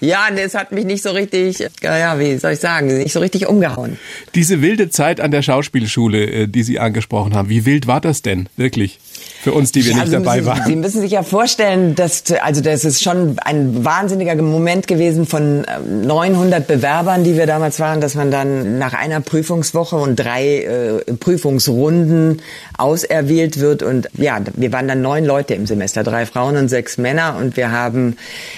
Ja, 0.00 0.26
es 0.36 0.54
hat 0.54 0.72
mich 0.72 0.84
nicht 0.84 1.02
so 1.02 1.10
richtig, 1.10 1.66
ja, 1.82 2.18
wie 2.18 2.36
soll 2.36 2.52
ich 2.52 2.60
sagen, 2.60 2.98
nicht 2.98 3.12
so 3.12 3.20
richtig 3.20 3.46
umgehauen. 3.48 3.98
Diese 4.34 4.60
wilde 4.60 4.90
Zeit 4.90 5.20
an 5.20 5.30
der 5.30 5.42
Schauspielschule, 5.42 6.24
äh, 6.26 6.46
die 6.48 6.62
Sie 6.62 6.78
angesprochen 6.78 7.34
haben, 7.34 7.48
wie 7.48 7.64
wild 7.64 7.86
war 7.86 8.00
das 8.00 8.20
denn 8.22 8.48
wirklich 8.56 8.98
für 9.42 9.52
uns, 9.52 9.72
die 9.72 9.84
wir 9.84 9.92
Ja, 9.92 9.98
nicht 9.98 10.06
Sie 10.08 10.12
dabei 10.12 10.36
müssen, 10.38 10.46
waren? 10.46 10.64
Sie 10.66 10.76
müssen 10.76 11.00
sich 11.00 11.12
ja 11.12 11.22
vorstellen, 11.22 11.94
dass, 11.94 12.24
also 12.42 12.60
das 12.60 12.84
ist 12.84 13.02
schon 13.02 13.36
ein 13.38 13.84
wahnsinniger 13.84 14.34
Moment 14.36 14.86
gewesen 14.86 15.26
von 15.26 15.64
ähm, 15.74 16.02
900 16.02 16.66
Bewerbern, 16.66 17.24
die 17.24 17.36
wir 17.36 17.46
damals 17.46 17.71
waren, 17.80 18.00
dass 18.00 18.14
man 18.14 18.30
dann 18.30 18.78
nach 18.78 18.94
einer 18.94 19.20
Prüfungswoche 19.20 19.96
und 19.96 20.16
drei 20.16 20.62
äh, 20.62 21.14
Prüfungsrunden 21.14 22.42
auserwählt 22.76 23.60
wird. 23.60 23.82
Und 23.82 24.08
ja, 24.14 24.40
wir 24.54 24.72
waren 24.72 24.88
dann 24.88 25.02
neun 25.02 25.24
Leute 25.24 25.54
im 25.54 25.66
Semester, 25.66 26.02
drei 26.02 26.26
Frauen 26.26 26.56
und 26.56 26.68
sechs 26.68 26.98
Männer. 26.98 27.36
Und 27.38 27.56
wir 27.56 27.70
haben 27.70 28.16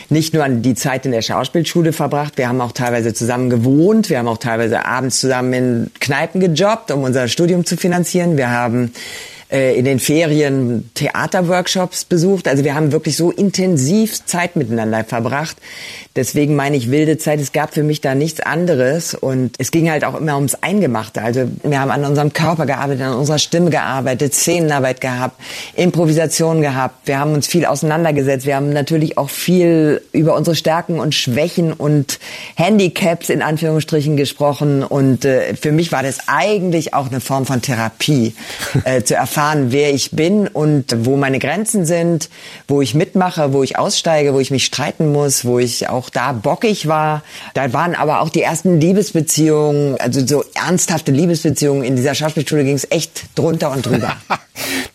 nicht 0.08 0.34
nur 0.34 0.48
die 0.48 0.74
Zeit 0.74 1.06
in 1.06 1.12
der 1.12 1.22
Schauspielschule 1.22 1.92
verbracht, 1.92 2.38
wir 2.38 2.48
haben 2.48 2.60
auch 2.60 2.72
teilweise 2.72 3.14
zusammen 3.14 3.50
gewohnt, 3.50 4.10
wir 4.10 4.18
haben 4.18 4.28
auch 4.28 4.38
teilweise 4.38 4.84
abends 4.84 5.20
zusammen 5.20 5.52
in 5.52 5.90
Kneipen 6.00 6.40
gejobbt, 6.40 6.90
um 6.90 7.02
unser 7.02 7.28
Studium 7.28 7.64
zu 7.64 7.76
finanzieren. 7.76 8.36
Wir 8.36 8.50
haben 8.50 8.92
äh, 9.50 9.78
in 9.78 9.84
den 9.84 10.00
Ferien 10.00 10.90
Theaterworkshops 10.94 12.04
besucht. 12.04 12.48
Also 12.48 12.64
wir 12.64 12.74
haben 12.74 12.92
wirklich 12.92 13.16
so 13.16 13.30
intensiv 13.30 14.24
Zeit 14.26 14.56
miteinander 14.56 15.04
verbracht. 15.04 15.56
Deswegen 16.16 16.54
meine 16.54 16.76
ich 16.76 16.92
wilde 16.92 17.18
Zeit. 17.18 17.40
Es 17.40 17.50
gab 17.50 17.74
für 17.74 17.82
mich 17.82 18.00
da 18.00 18.14
nichts 18.14 18.38
anderes 18.38 19.14
und 19.14 19.56
es 19.58 19.72
ging 19.72 19.90
halt 19.90 20.04
auch 20.04 20.14
immer 20.14 20.36
ums 20.36 20.54
Eingemachte. 20.54 21.20
Also 21.20 21.48
wir 21.64 21.80
haben 21.80 21.90
an 21.90 22.04
unserem 22.04 22.32
Körper 22.32 22.66
gearbeitet, 22.66 23.02
an 23.02 23.14
unserer 23.14 23.38
Stimme 23.38 23.70
gearbeitet, 23.70 24.32
Szenenarbeit 24.32 25.00
gehabt, 25.00 25.40
Improvisation 25.74 26.60
gehabt. 26.60 27.08
Wir 27.08 27.18
haben 27.18 27.34
uns 27.34 27.48
viel 27.48 27.66
auseinandergesetzt. 27.66 28.46
Wir 28.46 28.54
haben 28.54 28.72
natürlich 28.72 29.18
auch 29.18 29.28
viel 29.28 30.02
über 30.12 30.36
unsere 30.36 30.54
Stärken 30.54 31.00
und 31.00 31.16
Schwächen 31.16 31.72
und 31.72 32.20
Handicaps 32.54 33.28
in 33.28 33.42
Anführungsstrichen 33.42 34.16
gesprochen. 34.16 34.84
Und 34.84 35.24
äh, 35.24 35.56
für 35.56 35.72
mich 35.72 35.90
war 35.90 36.04
das 36.04 36.28
eigentlich 36.28 36.94
auch 36.94 37.08
eine 37.08 37.20
Form 37.20 37.44
von 37.44 37.60
Therapie, 37.60 38.36
äh, 38.84 39.02
zu 39.02 39.16
erfahren, 39.16 39.72
wer 39.72 39.92
ich 39.92 40.12
bin 40.12 40.46
und 40.46 40.94
wo 41.04 41.16
meine 41.16 41.40
Grenzen 41.40 41.86
sind, 41.86 42.30
wo 42.68 42.82
ich 42.82 42.94
mitmache, 42.94 43.52
wo 43.52 43.64
ich 43.64 43.78
aussteige, 43.78 44.32
wo 44.32 44.38
ich 44.38 44.52
mich 44.52 44.64
streiten 44.64 45.10
muss, 45.12 45.44
wo 45.44 45.58
ich 45.58 45.88
auch 45.88 46.03
da 46.10 46.32
bockig 46.32 46.86
war. 46.86 47.22
Da 47.54 47.72
waren 47.72 47.94
aber 47.94 48.20
auch 48.20 48.28
die 48.28 48.42
ersten 48.42 48.80
Liebesbeziehungen, 48.80 50.00
also 50.00 50.26
so 50.26 50.44
ernsthafte 50.54 51.12
Liebesbeziehungen. 51.12 51.84
In 51.84 51.96
dieser 51.96 52.14
Schauspielschule 52.14 52.64
ging 52.64 52.76
es 52.76 52.90
echt 52.90 53.24
drunter 53.34 53.70
und 53.70 53.86
drüber. 53.86 54.16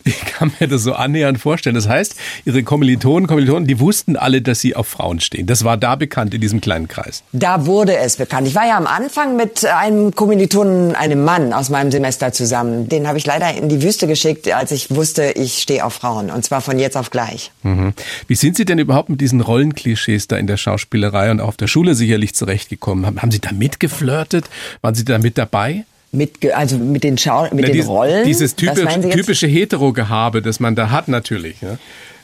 Ich 0.04 0.24
kann 0.24 0.50
mir 0.58 0.66
das 0.66 0.82
so 0.82 0.94
annähernd 0.94 1.38
vorstellen. 1.38 1.74
Das 1.74 1.86
heißt, 1.86 2.14
Ihre 2.46 2.62
Kommilitonen, 2.62 3.26
Kommilitonen, 3.26 3.66
die 3.66 3.78
wussten 3.78 4.16
alle, 4.16 4.40
dass 4.40 4.60
Sie 4.60 4.74
auf 4.74 4.88
Frauen 4.88 5.20
stehen. 5.20 5.46
Das 5.46 5.64
war 5.64 5.76
da 5.76 5.96
bekannt 5.96 6.32
in 6.32 6.40
diesem 6.40 6.62
kleinen 6.62 6.88
Kreis. 6.88 7.22
Da 7.32 7.66
wurde 7.66 7.96
es 7.96 8.16
bekannt. 8.16 8.48
Ich 8.48 8.54
war 8.54 8.66
ja 8.66 8.78
am 8.78 8.86
Anfang 8.86 9.36
mit 9.36 9.66
einem 9.66 10.14
Kommilitonen, 10.14 10.94
einem 10.94 11.24
Mann 11.24 11.52
aus 11.52 11.68
meinem 11.68 11.90
Semester 11.90 12.32
zusammen. 12.32 12.88
Den 12.88 13.06
habe 13.06 13.18
ich 13.18 13.26
leider 13.26 13.52
in 13.54 13.68
die 13.68 13.82
Wüste 13.82 14.06
geschickt, 14.06 14.50
als 14.50 14.72
ich 14.72 14.90
wusste, 14.90 15.32
ich 15.32 15.58
stehe 15.58 15.84
auf 15.84 15.94
Frauen. 15.94 16.30
Und 16.30 16.44
zwar 16.44 16.62
von 16.62 16.78
jetzt 16.78 16.96
auf 16.96 17.10
gleich. 17.10 17.52
Mhm. 17.62 17.92
Wie 18.26 18.34
sind 18.34 18.56
Sie 18.56 18.64
denn 18.64 18.78
überhaupt 18.78 19.10
mit 19.10 19.20
diesen 19.20 19.42
Rollenklischees 19.42 20.28
da 20.28 20.36
in 20.36 20.46
der 20.46 20.56
Schauspielerei 21.00 21.30
und 21.30 21.40
auch 21.40 21.48
auf 21.48 21.56
der 21.56 21.66
Schule 21.66 21.94
sicherlich 21.94 22.34
zurechtgekommen? 22.34 23.06
Haben, 23.06 23.22
haben 23.22 23.30
Sie 23.30 23.40
da 23.40 23.52
mitgeflirtet? 23.52 24.44
Waren 24.82 24.94
Sie 24.94 25.04
da 25.04 25.18
mit 25.18 25.38
dabei? 25.38 25.84
Mit, 26.12 26.52
also 26.52 26.76
mit 26.78 27.04
den, 27.04 27.16
Schau 27.18 27.48
mit 27.54 27.66
den 27.66 27.72
dies- 27.72 27.86
Rollen. 27.86 28.24
Dieses 28.26 28.56
typisch, 28.56 28.94
typische 29.12 29.46
Hetero-Gehabe, 29.46 30.42
das 30.42 30.58
man 30.60 30.74
da 30.74 30.90
hat 30.90 31.08
natürlich. 31.08 31.60
Ja? 31.60 31.78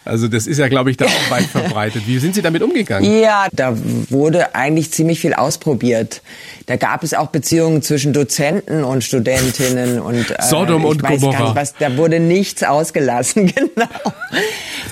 Also 0.07 0.29
das 0.29 0.47
ist 0.47 0.59
ja, 0.59 0.69
glaube 0.69 0.90
ich, 0.90 0.97
da 0.97 1.07
auch 1.07 1.31
weit 1.31 1.45
verbreitet. 1.47 2.03
Wie 2.07 2.19
sind 2.19 2.35
Sie 2.35 2.42
damit 2.42 2.62
umgegangen? 2.62 3.21
Ja, 3.21 3.49
da 3.53 3.77
wurde 4.11 4.55
eigentlich 4.55 4.92
ziemlich 4.92 5.21
viel 5.21 5.35
ausprobiert. 5.35 6.23
Da 6.66 6.77
gab 6.77 7.03
es 7.03 7.14
auch 7.14 7.29
Beziehungen 7.29 7.83
zwischen 7.83 8.12
Dozenten 8.12 8.85
und 8.85 9.05
Studentinnen 9.05 10.01
und 10.01 10.31
äh, 10.31 10.42
Sodom 10.42 10.85
und 10.85 11.03
Gomorra. 11.03 11.55
was, 11.55 11.75
da 11.75 11.97
wurde 11.97 12.21
nichts 12.21 12.62
ausgelassen, 12.62 13.47
genau. 13.55 13.88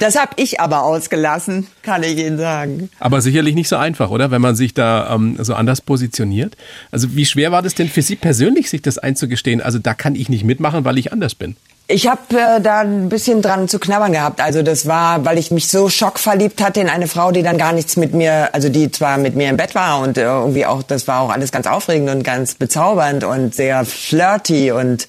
Das 0.00 0.16
habe 0.16 0.32
ich 0.36 0.60
aber 0.60 0.82
ausgelassen, 0.84 1.66
kann 1.82 2.02
ich 2.02 2.18
Ihnen 2.18 2.38
sagen. 2.38 2.90
Aber 2.98 3.20
sicherlich 3.20 3.54
nicht 3.54 3.68
so 3.68 3.76
einfach, 3.76 4.10
oder? 4.10 4.30
Wenn 4.30 4.42
man 4.42 4.54
sich 4.54 4.74
da 4.74 5.14
ähm, 5.14 5.36
so 5.40 5.54
anders 5.54 5.80
positioniert. 5.80 6.56
Also 6.90 7.14
wie 7.14 7.24
schwer 7.24 7.52
war 7.52 7.62
das 7.62 7.74
denn 7.74 7.88
für 7.88 8.02
Sie 8.02 8.16
persönlich, 8.16 8.70
sich 8.70 8.82
das 8.82 8.98
einzugestehen? 8.98 9.60
Also 9.60 9.78
da 9.78 9.94
kann 9.94 10.14
ich 10.14 10.28
nicht 10.28 10.44
mitmachen, 10.44 10.84
weil 10.84 10.98
ich 10.98 11.12
anders 11.12 11.34
bin. 11.34 11.56
Ich 11.86 12.08
habe 12.08 12.22
äh, 12.30 12.62
da 12.62 12.80
ein 12.80 13.10
bisschen 13.10 13.42
dran 13.42 13.68
zu 13.68 13.78
knabbern 13.78 14.12
gehabt. 14.12 14.40
Also 14.40 14.62
das 14.62 14.86
war, 14.86 15.26
weil 15.26 15.36
ich 15.36 15.50
mich 15.50 15.68
so 15.68 15.90
schockverliebt 15.90 16.62
hatte 16.62 16.80
in 16.80 16.88
eine 16.88 17.08
Frau, 17.08 17.30
die 17.30 17.42
dann 17.42 17.58
gar 17.58 17.74
nichts 17.74 17.96
mit 17.96 18.14
mir, 18.14 18.54
also 18.54 18.70
die 18.70 18.90
zwar 18.90 19.18
mit 19.18 19.36
mir 19.36 19.50
im 19.50 19.58
Bett 19.58 19.74
war 19.74 20.00
und 20.00 20.16
äh, 20.16 20.22
irgendwie 20.22 20.64
auch, 20.64 20.82
das 20.82 21.06
war 21.08 21.20
auch 21.20 21.28
alles 21.28 21.52
ganz 21.52 21.66
aufregend 21.66 22.08
und 22.08 22.22
ganz 22.22 22.54
bezaubernd 22.54 23.24
und 23.24 23.54
sehr 23.54 23.84
flirty 23.84 24.72
und 24.72 25.08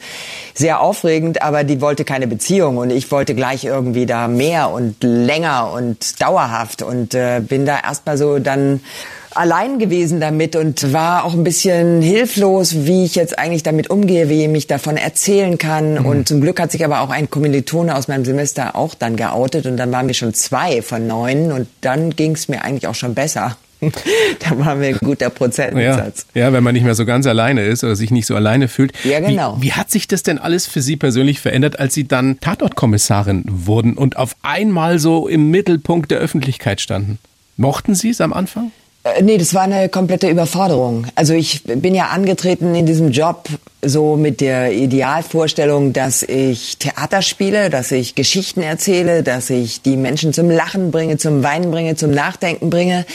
sehr 0.53 0.81
aufregend, 0.81 1.41
aber 1.41 1.63
die 1.63 1.79
wollte 1.79 2.03
keine 2.03 2.27
Beziehung 2.27 2.75
und 2.75 2.89
ich 2.89 3.09
wollte 3.09 3.35
gleich 3.35 3.63
irgendwie 3.63 4.05
da 4.05 4.27
mehr 4.27 4.69
und 4.69 4.97
länger 5.01 5.71
und 5.71 6.21
dauerhaft 6.21 6.81
und 6.81 7.13
äh, 7.13 7.39
bin 7.39 7.65
da 7.65 7.79
erstmal 7.79 8.17
so 8.17 8.39
dann 8.39 8.81
allein 9.35 9.79
gewesen 9.79 10.19
damit 10.19 10.55
und 10.55 10.93
war 10.93 11.25
auch 11.25 11.33
ein 11.33 11.43
bisschen 11.43 12.01
hilflos, 12.01 12.85
wie 12.85 13.05
ich 13.05 13.15
jetzt 13.15 13.37
eigentlich 13.37 13.63
damit 13.63 13.89
umgehe, 13.89 14.29
wie 14.29 14.43
ich 14.43 14.49
mich 14.49 14.67
davon 14.67 14.97
erzählen 14.97 15.57
kann. 15.57 15.99
Mhm. 15.99 16.05
Und 16.05 16.27
zum 16.27 16.41
Glück 16.41 16.59
hat 16.59 16.71
sich 16.71 16.83
aber 16.83 17.01
auch 17.01 17.09
ein 17.09 17.29
Kommilitone 17.29 17.95
aus 17.95 18.07
meinem 18.07 18.25
Semester 18.25 18.75
auch 18.75 18.95
dann 18.95 19.15
geoutet 19.15 19.65
und 19.65 19.77
dann 19.77 19.91
waren 19.91 20.07
wir 20.07 20.13
schon 20.13 20.33
zwei 20.33 20.81
von 20.81 21.07
neun 21.07 21.51
und 21.51 21.67
dann 21.81 22.11
ging 22.11 22.31
es 22.31 22.47
mir 22.47 22.63
eigentlich 22.63 22.87
auch 22.87 22.95
schon 22.95 23.13
besser. 23.13 23.57
da 24.39 24.57
waren 24.57 24.79
wir 24.81 24.87
ein 24.89 24.97
guter 24.97 25.29
Prozentsatz. 25.29 26.25
Ja, 26.33 26.43
ja, 26.43 26.53
wenn 26.53 26.63
man 26.63 26.73
nicht 26.73 26.83
mehr 26.83 26.95
so 26.95 27.05
ganz 27.05 27.27
alleine 27.27 27.65
ist 27.65 27.83
oder 27.83 27.95
sich 27.95 28.09
nicht 28.09 28.25
so 28.25 28.35
alleine 28.35 28.67
fühlt. 28.67 28.93
Ja, 29.03 29.19
genau. 29.19 29.57
Wie, 29.59 29.65
wie 29.67 29.71
hat 29.73 29.91
sich 29.91 30.07
das 30.07 30.23
denn 30.23 30.37
alles 30.37 30.65
für 30.65 30.81
Sie 30.81 30.95
persönlich 30.95 31.39
verändert, 31.39 31.77
als 31.79 31.93
Sie 31.93 32.07
dann 32.07 32.39
Tatortkommissarin 32.39 33.43
wurden 33.47 33.97
und 33.97 34.17
auf 34.17 34.35
einmal 34.41 34.97
so 34.97 35.27
im 35.27 35.51
Mittelpunkt 35.51 36.09
der 36.09 36.19
Öffentlichkeit 36.19 36.81
standen? 36.81 37.19
Mochten 37.57 37.95
Sie 37.95 38.09
es 38.09 38.21
am 38.21 38.33
Anfang? 38.33 38.71
Äh, 39.05 39.21
nee, 39.21 39.37
das 39.37 39.53
war 39.53 39.61
eine 39.61 39.87
komplette 39.87 40.27
Überforderung. 40.27 41.07
Also 41.15 41.33
ich 41.33 41.63
bin 41.63 41.95
ja 41.95 42.07
angetreten 42.07 42.75
in 42.75 42.85
diesem 42.85 43.11
Job 43.11 43.47
so 43.81 44.15
mit 44.17 44.41
der 44.41 44.73
Idealvorstellung, 44.73 45.93
dass 45.93 46.23
ich 46.23 46.77
Theater 46.77 47.21
spiele, 47.21 47.69
dass 47.69 47.91
ich 47.91 48.15
Geschichten 48.15 48.61
erzähle, 48.61 49.21
dass 49.21 49.49
ich 49.49 49.81
die 49.83 49.95
Menschen 49.95 50.33
zum 50.33 50.49
Lachen 50.49 50.91
bringe, 50.91 51.17
zum 51.17 51.43
Weinen 51.43 51.69
bringe, 51.71 51.95
zum 51.95 52.11
Nachdenken 52.11 52.69
bringe. 52.69 53.05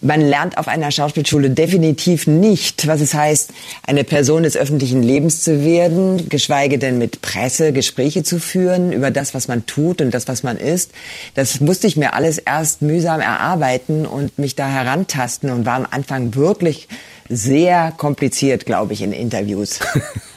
Man 0.00 0.20
lernt 0.20 0.58
auf 0.58 0.68
einer 0.68 0.90
Schauspielschule 0.90 1.50
definitiv 1.50 2.26
nicht, 2.26 2.86
was 2.86 3.00
es 3.00 3.14
heißt, 3.14 3.50
eine 3.86 4.04
Person 4.04 4.42
des 4.42 4.56
öffentlichen 4.56 5.02
Lebens 5.02 5.42
zu 5.42 5.64
werden, 5.64 6.28
geschweige 6.28 6.78
denn 6.78 6.98
mit 6.98 7.22
Presse 7.22 7.72
Gespräche 7.72 8.22
zu 8.22 8.38
führen 8.38 8.92
über 8.92 9.10
das, 9.10 9.32
was 9.32 9.48
man 9.48 9.64
tut 9.66 10.00
und 10.00 10.12
das, 10.12 10.28
was 10.28 10.42
man 10.42 10.58
ist. 10.58 10.92
Das 11.34 11.60
musste 11.60 11.86
ich 11.86 11.96
mir 11.96 12.14
alles 12.14 12.38
erst 12.38 12.82
mühsam 12.82 13.20
erarbeiten 13.20 14.06
und 14.06 14.38
mich 14.38 14.54
da 14.54 14.68
herantasten 14.68 15.50
und 15.50 15.64
war 15.64 15.76
am 15.76 15.86
Anfang 15.90 16.34
wirklich 16.34 16.88
sehr 17.28 17.92
kompliziert, 17.96 18.66
glaube 18.66 18.92
ich, 18.92 19.02
in 19.02 19.12
Interviews. 19.12 19.80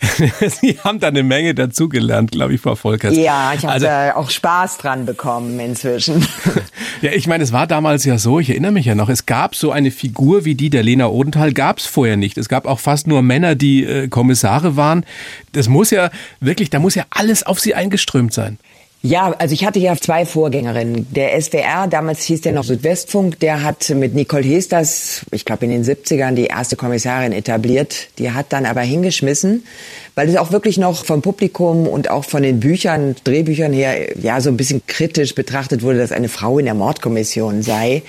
Sie 0.60 0.78
haben 0.82 1.00
da 1.00 1.08
eine 1.08 1.22
Menge 1.22 1.54
dazugelernt, 1.54 2.32
glaube 2.32 2.54
ich, 2.54 2.60
Frau 2.60 2.74
Volkers. 2.74 3.16
Ja, 3.16 3.52
ich 3.54 3.64
habe 3.64 3.72
also, 3.72 3.86
da 3.86 4.16
auch 4.16 4.30
Spaß 4.30 4.78
dran 4.78 5.06
bekommen 5.06 5.58
inzwischen. 5.60 6.26
Ja, 7.02 7.12
ich 7.12 7.26
meine, 7.26 7.42
es 7.42 7.50
war 7.50 7.66
damals 7.66 8.04
ja 8.04 8.18
so, 8.18 8.40
ich 8.40 8.50
erinnere 8.50 8.72
mich 8.72 8.84
ja 8.84 8.94
noch, 8.94 9.08
es 9.08 9.24
gab 9.24 9.54
so 9.54 9.72
eine 9.72 9.90
Figur 9.90 10.44
wie 10.44 10.54
die 10.54 10.68
der 10.68 10.82
Lena 10.82 11.06
Odenthal, 11.06 11.54
gab 11.54 11.78
es 11.78 11.86
vorher 11.86 12.18
nicht. 12.18 12.36
Es 12.36 12.50
gab 12.50 12.66
auch 12.66 12.78
fast 12.78 13.06
nur 13.06 13.22
Männer, 13.22 13.54
die 13.54 13.84
äh, 13.84 14.08
Kommissare 14.08 14.76
waren. 14.76 15.06
Das 15.52 15.68
muss 15.68 15.90
ja 15.90 16.10
wirklich, 16.40 16.68
da 16.68 16.78
muss 16.78 16.94
ja 16.94 17.04
alles 17.08 17.42
auf 17.42 17.58
sie 17.58 17.74
eingeströmt 17.74 18.34
sein. 18.34 18.58
Ja, 19.02 19.32
also 19.38 19.54
ich 19.54 19.64
hatte 19.64 19.78
ja 19.78 19.96
zwei 19.96 20.26
Vorgängerinnen. 20.26 21.06
Der 21.14 21.40
SWR, 21.40 21.86
damals 21.88 22.22
hieß 22.24 22.42
der 22.42 22.52
noch 22.52 22.64
Südwestfunk, 22.64 23.40
der 23.40 23.62
hat 23.62 23.88
mit 23.88 24.14
Nicole 24.14 24.44
Hesters, 24.44 25.24
ich 25.30 25.46
glaube 25.46 25.64
in 25.64 25.70
den 25.70 25.84
70ern, 25.84 26.32
die 26.32 26.46
erste 26.46 26.76
Kommissarin 26.76 27.32
etabliert. 27.32 28.08
Die 28.18 28.32
hat 28.32 28.52
dann 28.52 28.66
aber 28.66 28.82
hingeschmissen, 28.82 29.64
weil 30.16 30.28
es 30.28 30.36
auch 30.36 30.52
wirklich 30.52 30.76
noch 30.76 31.06
vom 31.06 31.22
Publikum 31.22 31.86
und 31.86 32.10
auch 32.10 32.24
von 32.24 32.42
den 32.42 32.60
Büchern, 32.60 33.16
Drehbüchern 33.24 33.72
her, 33.72 34.18
ja, 34.18 34.38
so 34.42 34.50
ein 34.50 34.58
bisschen 34.58 34.82
kritisch 34.86 35.34
betrachtet 35.34 35.82
wurde, 35.82 35.96
dass 35.96 36.12
eine 36.12 36.28
Frau 36.28 36.58
in 36.58 36.66
der 36.66 36.74
Mordkommission 36.74 37.62
sei 37.62 38.02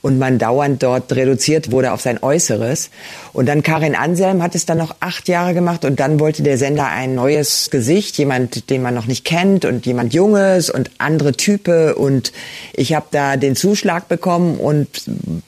und 0.00 0.18
man 0.18 0.38
dauernd 0.38 0.82
dort 0.82 1.12
reduziert 1.12 1.72
wurde 1.72 1.92
auf 1.92 2.00
sein 2.00 2.22
Äußeres. 2.22 2.90
Und 3.32 3.46
dann 3.46 3.62
Karin 3.62 3.94
Anselm 3.94 4.42
hat 4.42 4.54
es 4.54 4.64
dann 4.64 4.78
noch 4.78 4.96
acht 5.00 5.28
Jahre 5.28 5.54
gemacht 5.54 5.84
und 5.84 5.98
dann 5.98 6.20
wollte 6.20 6.42
der 6.42 6.56
Sender 6.56 6.86
ein 6.86 7.14
neues 7.14 7.70
Gesicht, 7.70 8.16
jemand, 8.18 8.70
den 8.70 8.82
man 8.82 8.94
noch 8.94 9.06
nicht 9.06 9.24
kennt 9.24 9.64
und 9.64 9.86
jemand 9.86 10.14
Junges 10.14 10.70
und 10.70 10.90
andere 10.98 11.32
Type. 11.32 11.96
Und 11.96 12.32
ich 12.74 12.94
habe 12.94 13.06
da 13.10 13.36
den 13.36 13.56
Zuschlag 13.56 14.08
bekommen 14.08 14.58
und 14.58 14.88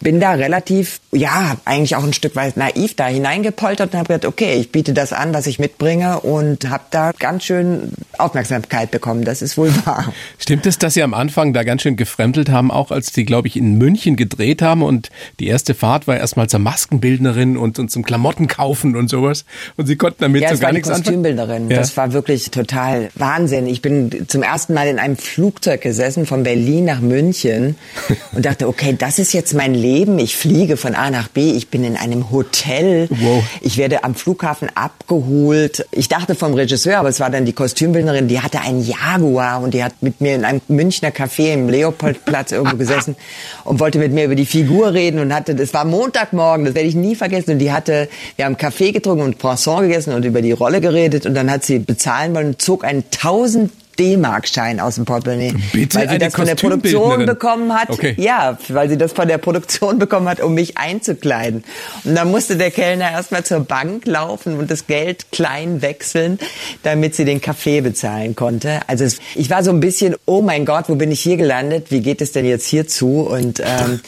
bin 0.01 0.19
da 0.21 0.33
relativ, 0.33 1.01
ja, 1.13 1.57
eigentlich 1.65 1.95
auch 1.97 2.05
ein 2.05 2.13
Stück 2.13 2.35
weit 2.37 2.57
naiv 2.57 2.95
da 2.97 3.07
hineingepoltert 3.07 3.93
und 3.93 3.99
habe 3.99 4.09
gesagt, 4.09 4.27
okay, 4.27 4.55
ich 4.55 4.73
biete 4.73 4.93
das 4.93 5.13
an, 5.13 5.33
was 5.33 5.47
ich 5.47 5.59
mitbringe 5.59 6.21
und 6.21 6.69
habe 6.69 6.85
da 6.91 7.13
ganz 7.19 7.45
schön 7.45 7.93
Aufmerksamkeit 8.19 8.91
bekommen. 8.91 9.25
Das 9.25 9.43
ist 9.43 9.57
wohl 9.57 9.73
wahr. 9.87 10.13
Stimmt 10.39 10.67
es, 10.67 10.79
dass 10.79 10.95
Sie 10.95 11.03
am 11.03 11.15
Anfang 11.15 11.53
da 11.53 11.63
ganz 11.63 11.83
schön 11.83 11.97
gefremdelt 11.97 12.51
haben, 12.51 12.71
auch 12.71 12.91
als 12.91 13.13
Sie, 13.15 13.25
glaube 13.25 13.49
ich, 13.49 13.57
in 13.57 13.79
München 13.79 14.17
gedreht 14.17 14.40
haben 14.63 14.83
und 14.83 15.11
die 15.39 15.47
erste 15.47 15.75
Fahrt 15.75 16.07
war 16.07 16.17
erstmal 16.17 16.49
zur 16.49 16.61
Maskenbildnerin 16.61 17.57
und, 17.57 17.79
und 17.79 17.91
zum 17.91 18.03
Klamottenkaufen 18.03 18.97
und 18.97 19.09
sowas 19.09 19.45
und 19.77 19.87
Sie 19.87 19.97
konnten 19.97 20.19
damit 20.21 20.43
ja, 20.43 20.55
so 20.55 20.61
gar 20.61 20.73
nichts? 20.73 20.89
Kostümbildnerin. 20.89 21.71
Ja. 21.71 21.79
Das 21.79 21.97
war 21.97 22.13
wirklich 22.13 22.51
total 22.51 23.11
Wahnsinn. 23.15 23.67
Ich 23.67 23.83
bin 23.83 24.27
zum 24.29 24.43
ersten 24.43 24.75
Mal 24.75 24.89
in 24.89 24.99
einem 24.99 25.17
Flugzeug 25.17 25.81
gesessen 25.81 26.27
von 26.27 26.43
Berlin 26.43 26.85
nach 26.85 27.01
München 27.01 27.77
und 28.33 28.45
dachte, 28.47 28.69
okay, 28.69 28.95
das 28.99 29.19
ist 29.19 29.33
jetzt 29.33 29.55
mein 29.55 29.75
Leben. 29.75 30.19
Ich 30.19 30.37
fliege 30.37 30.77
von 30.77 30.95
A 30.95 31.11
nach 31.11 31.29
B. 31.29 31.53
Ich 31.53 31.69
bin 31.69 31.85
in 31.85 31.97
einem 31.97 32.31
Hotel. 32.31 33.09
Wow. 33.11 33.45
Ich 33.61 33.77
werde 33.77 34.05
am 34.05 34.15
Flughafen 34.15 34.69
abgeholt. 34.75 35.87
Ich 35.91 36.09
dachte 36.09 36.35
vom 36.35 36.55
Regisseur, 36.55 36.99
aber 36.99 37.09
es 37.09 37.21
war 37.21 37.31
dann 37.31 37.45
die 37.45 37.53
Kostümbildnerin, 37.53 38.29
die 38.29 38.41
hatte 38.41 38.61
einen 38.61 38.85
Jaguar 38.85 39.63
und 39.63 39.75
die 39.75 39.85
hat 39.85 39.95
mit 40.01 40.21
mir 40.21 40.35
in 40.35 40.45
einem 40.45 40.61
Münchner 40.69 41.11
Café 41.11 41.53
im 41.53 41.69
Leopoldplatz 41.69 42.53
irgendwo 42.53 42.77
gesessen 42.79 43.17
und 43.65 43.81
wollte 43.81 43.99
mit 43.99 44.13
mir 44.13 44.30
über 44.31 44.37
die 44.37 44.47
Figur 44.47 44.95
reden 44.95 45.19
und 45.19 45.35
hatte, 45.35 45.53
es 45.53 45.75
war 45.75 45.85
Montagmorgen, 45.85 46.65
das 46.65 46.77
werde 46.77 46.89
ich 46.89 46.95
nie 46.95 47.17
vergessen. 47.17 47.55
Und 47.55 47.59
die 47.59 47.73
hatte, 47.73 48.09
wir 48.37 48.45
haben 48.45 48.57
Kaffee 48.57 48.93
getrunken 48.93 49.25
und 49.25 49.41
Croissant 49.41 49.83
gegessen 49.83 50.15
und 50.15 50.25
über 50.25 50.41
die 50.41 50.53
Rolle 50.53 50.81
geredet 50.81 51.27
und 51.27 51.35
dann 51.35 51.51
hat 51.51 51.65
sie 51.65 51.81
bezahlen 51.81 52.33
wollen 52.33 52.47
und 52.47 52.63
zog 52.63 52.85
einen 52.85 53.03
1000 53.13 53.73
D-Mark-Schein 54.01 54.81
aus 54.81 54.95
dem 54.95 55.05
Portemonnaie. 55.05 55.55
Bitte 55.73 55.99
weil 55.99 56.09
sie 56.09 56.19
das 56.19 56.35
von 56.35 56.47
der 56.47 56.55
Produktion 56.55 57.27
bekommen 57.27 57.75
hat. 57.75 57.91
Okay. 57.91 58.15
Ja, 58.17 58.59
weil 58.69 58.89
sie 58.89 58.97
das 58.97 59.13
von 59.13 59.29
der 59.29 59.37
Produktion 59.37 59.99
bekommen 59.99 60.29
hat, 60.29 60.41
um 60.41 60.55
mich 60.55 60.79
einzukleiden. 60.79 61.65
Und 62.05 62.15
dann 62.15 62.31
musste 62.31 62.57
der 62.57 62.71
Kellner 62.71 63.11
erstmal 63.11 63.45
zur 63.45 63.61
Bank 63.61 64.07
laufen 64.07 64.59
und 64.59 64.71
das 64.71 64.87
Geld 64.87 65.31
klein 65.33 65.83
wechseln, 65.83 66.39
damit 66.83 67.15
sie 67.15 67.27
den 67.27 67.43
Kaffee 67.43 67.83
bezahlen 67.83 68.35
konnte. 68.35 68.81
Also 68.87 69.05
es, 69.05 69.19
ich 69.35 69.51
war 69.51 69.63
so 69.63 69.71
ein 69.71 69.81
bisschen, 69.81 70.17
oh 70.25 70.41
mein 70.41 70.65
Gott, 70.65 70.87
wo 70.89 70.95
bin 70.95 71.13
ich 71.13 71.21
hier 71.21 71.37
gelandet? 71.37 71.91
Wie 71.91 72.01
geht 72.01 72.23
es 72.23 72.33
denn 72.33 72.47
jetzt 72.47 72.67
hier 72.67 72.89
zu? 72.89 73.21
Und 73.21 73.61
ähm, 73.61 74.01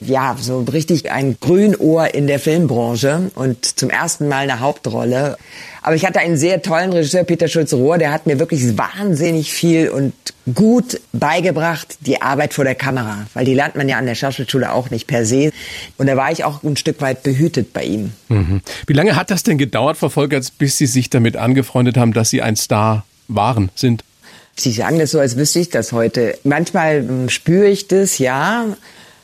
ja, 0.00 0.36
so 0.40 0.60
richtig 0.60 1.10
ein 1.12 1.36
Grünohr 1.38 2.14
in 2.14 2.26
der 2.26 2.38
Filmbranche 2.38 3.30
und 3.34 3.78
zum 3.78 3.90
ersten 3.90 4.28
Mal 4.28 4.44
eine 4.44 4.60
Hauptrolle. 4.60 5.36
Aber 5.84 5.96
ich 5.96 6.06
hatte 6.06 6.18
einen 6.18 6.38
sehr 6.38 6.62
tollen 6.62 6.94
Regisseur, 6.94 7.24
Peter 7.24 7.46
Schulze-Rohr, 7.46 7.98
der 7.98 8.10
hat 8.10 8.26
mir 8.26 8.38
wirklich 8.38 8.78
wahnsinnig 8.78 9.52
viel 9.52 9.90
und 9.90 10.14
gut 10.54 10.98
beigebracht, 11.12 11.98
die 12.00 12.22
Arbeit 12.22 12.54
vor 12.54 12.64
der 12.64 12.74
Kamera. 12.74 13.26
Weil 13.34 13.44
die 13.44 13.52
lernt 13.52 13.76
man 13.76 13.86
ja 13.86 13.98
an 13.98 14.06
der 14.06 14.14
Schauspielschule 14.14 14.72
auch 14.72 14.88
nicht 14.88 15.06
per 15.06 15.26
se. 15.26 15.52
Und 15.98 16.06
da 16.06 16.16
war 16.16 16.32
ich 16.32 16.42
auch 16.42 16.62
ein 16.62 16.78
Stück 16.78 17.02
weit 17.02 17.22
behütet 17.22 17.74
bei 17.74 17.84
ihm. 17.84 18.14
Mhm. 18.30 18.62
Wie 18.86 18.94
lange 18.94 19.14
hat 19.14 19.30
das 19.30 19.42
denn 19.42 19.58
gedauert, 19.58 19.98
Frau 19.98 20.08
Volkerts, 20.08 20.50
bis 20.50 20.78
Sie 20.78 20.86
sich 20.86 21.10
damit 21.10 21.36
angefreundet 21.36 21.98
haben, 21.98 22.14
dass 22.14 22.30
Sie 22.30 22.40
ein 22.40 22.56
Star 22.56 23.04
waren, 23.28 23.70
sind? 23.74 24.04
Sie 24.56 24.72
sagen 24.72 24.98
das 24.98 25.10
so, 25.10 25.20
als 25.20 25.36
wüsste 25.36 25.58
ich 25.58 25.68
das 25.68 25.92
heute. 25.92 26.38
Manchmal 26.44 27.06
hm, 27.06 27.28
spüre 27.28 27.66
ich 27.66 27.88
das, 27.88 28.16
ja. 28.16 28.64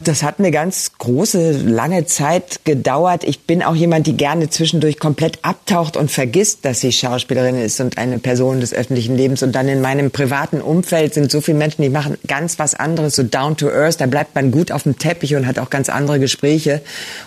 Das 0.03 0.23
hat 0.23 0.39
eine 0.39 0.51
ganz 0.51 0.93
große, 0.97 1.53
lange 1.53 2.07
Zeit 2.07 2.61
gedauert. 2.65 3.23
Ich 3.23 3.41
bin 3.41 3.63
auch 3.63 3.75
jemand, 3.75 4.07
die 4.07 4.17
gerne 4.17 4.49
zwischendurch 4.49 4.99
komplett 4.99 5.41
abtaucht 5.43 5.99
und 5.99 6.11
vergisst, 6.11 6.65
dass 6.65 6.81
sie 6.81 6.91
Schauspielerin 6.91 7.57
ist 7.57 7.81
und 7.81 7.99
eine 7.99 8.19
Person 8.19 8.61
des 8.61 8.73
öffentlichen 8.73 9.15
Lebens. 9.15 9.43
Und 9.43 9.53
dann 9.53 9.69
in 9.69 9.83
meinem 9.83 10.11
privaten 10.11 10.63
Umfeld 10.63 11.13
sind 11.13 11.31
so 11.31 11.43
viele 11.43 11.59
Menschen, 11.59 11.83
die 11.83 11.91
machen 11.91 12.17
ganz 12.27 12.59
was 12.59 12.75
anderes, 12.75 13.15
so 13.15 13.25
down 13.25 13.59
to 13.59 13.69
earth. 13.69 14.01
Da 14.01 14.07
bleibt 14.07 14.35
man 14.35 14.53
gut 14.53 14.73
auf 14.73 14.85
dem 14.85 14.97
Teppich 14.97 15.37
und 15.37 15.47
hat 15.47 15.59
auch 15.59 15.69
ganz 15.69 15.91
andere 15.91 16.19
Gespräche. 16.19 16.81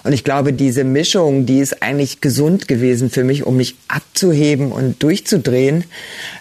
Und 0.03 0.13
ich 0.13 0.23
glaube, 0.23 0.51
diese 0.51 0.83
Mischung, 0.83 1.45
die 1.45 1.59
ist 1.59 1.83
eigentlich 1.83 2.21
gesund 2.21 2.67
gewesen 2.67 3.11
für 3.11 3.23
mich, 3.23 3.45
um 3.45 3.55
mich 3.55 3.75
abzuheben 3.87 4.71
und 4.71 5.03
durchzudrehen. 5.03 5.83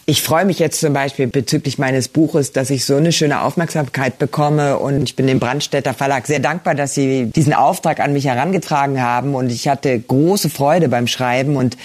Ich 0.06 0.22
freue 0.22 0.46
mich 0.46 0.58
jetzt 0.58 0.80
zum 0.80 0.94
Beispiel 0.94 1.26
bezüglich 1.26 1.76
meines 1.76 2.08
Buches, 2.08 2.52
dass 2.52 2.70
ich 2.70 2.86
so 2.86 2.96
eine 2.96 3.12
schöne 3.12 3.42
Aufmerksamkeit 3.42 4.18
bekomme. 4.18 4.78
Und 4.78 5.02
ich 5.02 5.14
bin 5.14 5.26
dem 5.26 5.38
Brandstätter 5.38 5.92
Verlag 5.92 6.21
Verlag 6.22 6.26
sehr 6.26 6.40
dankbar, 6.40 6.74
dass 6.74 6.94
Sie 6.94 7.26
diesen 7.26 7.52
Auftrag 7.52 8.00
an 8.00 8.12
mich 8.12 8.26
herangetragen 8.26 9.00
haben. 9.02 9.34
Und 9.34 9.50
ich 9.50 9.68
hatte 9.68 9.98
große 9.98 10.48
Freude 10.48 10.88
beim 10.88 11.06
Schreiben. 11.06 11.56
Und 11.56 11.76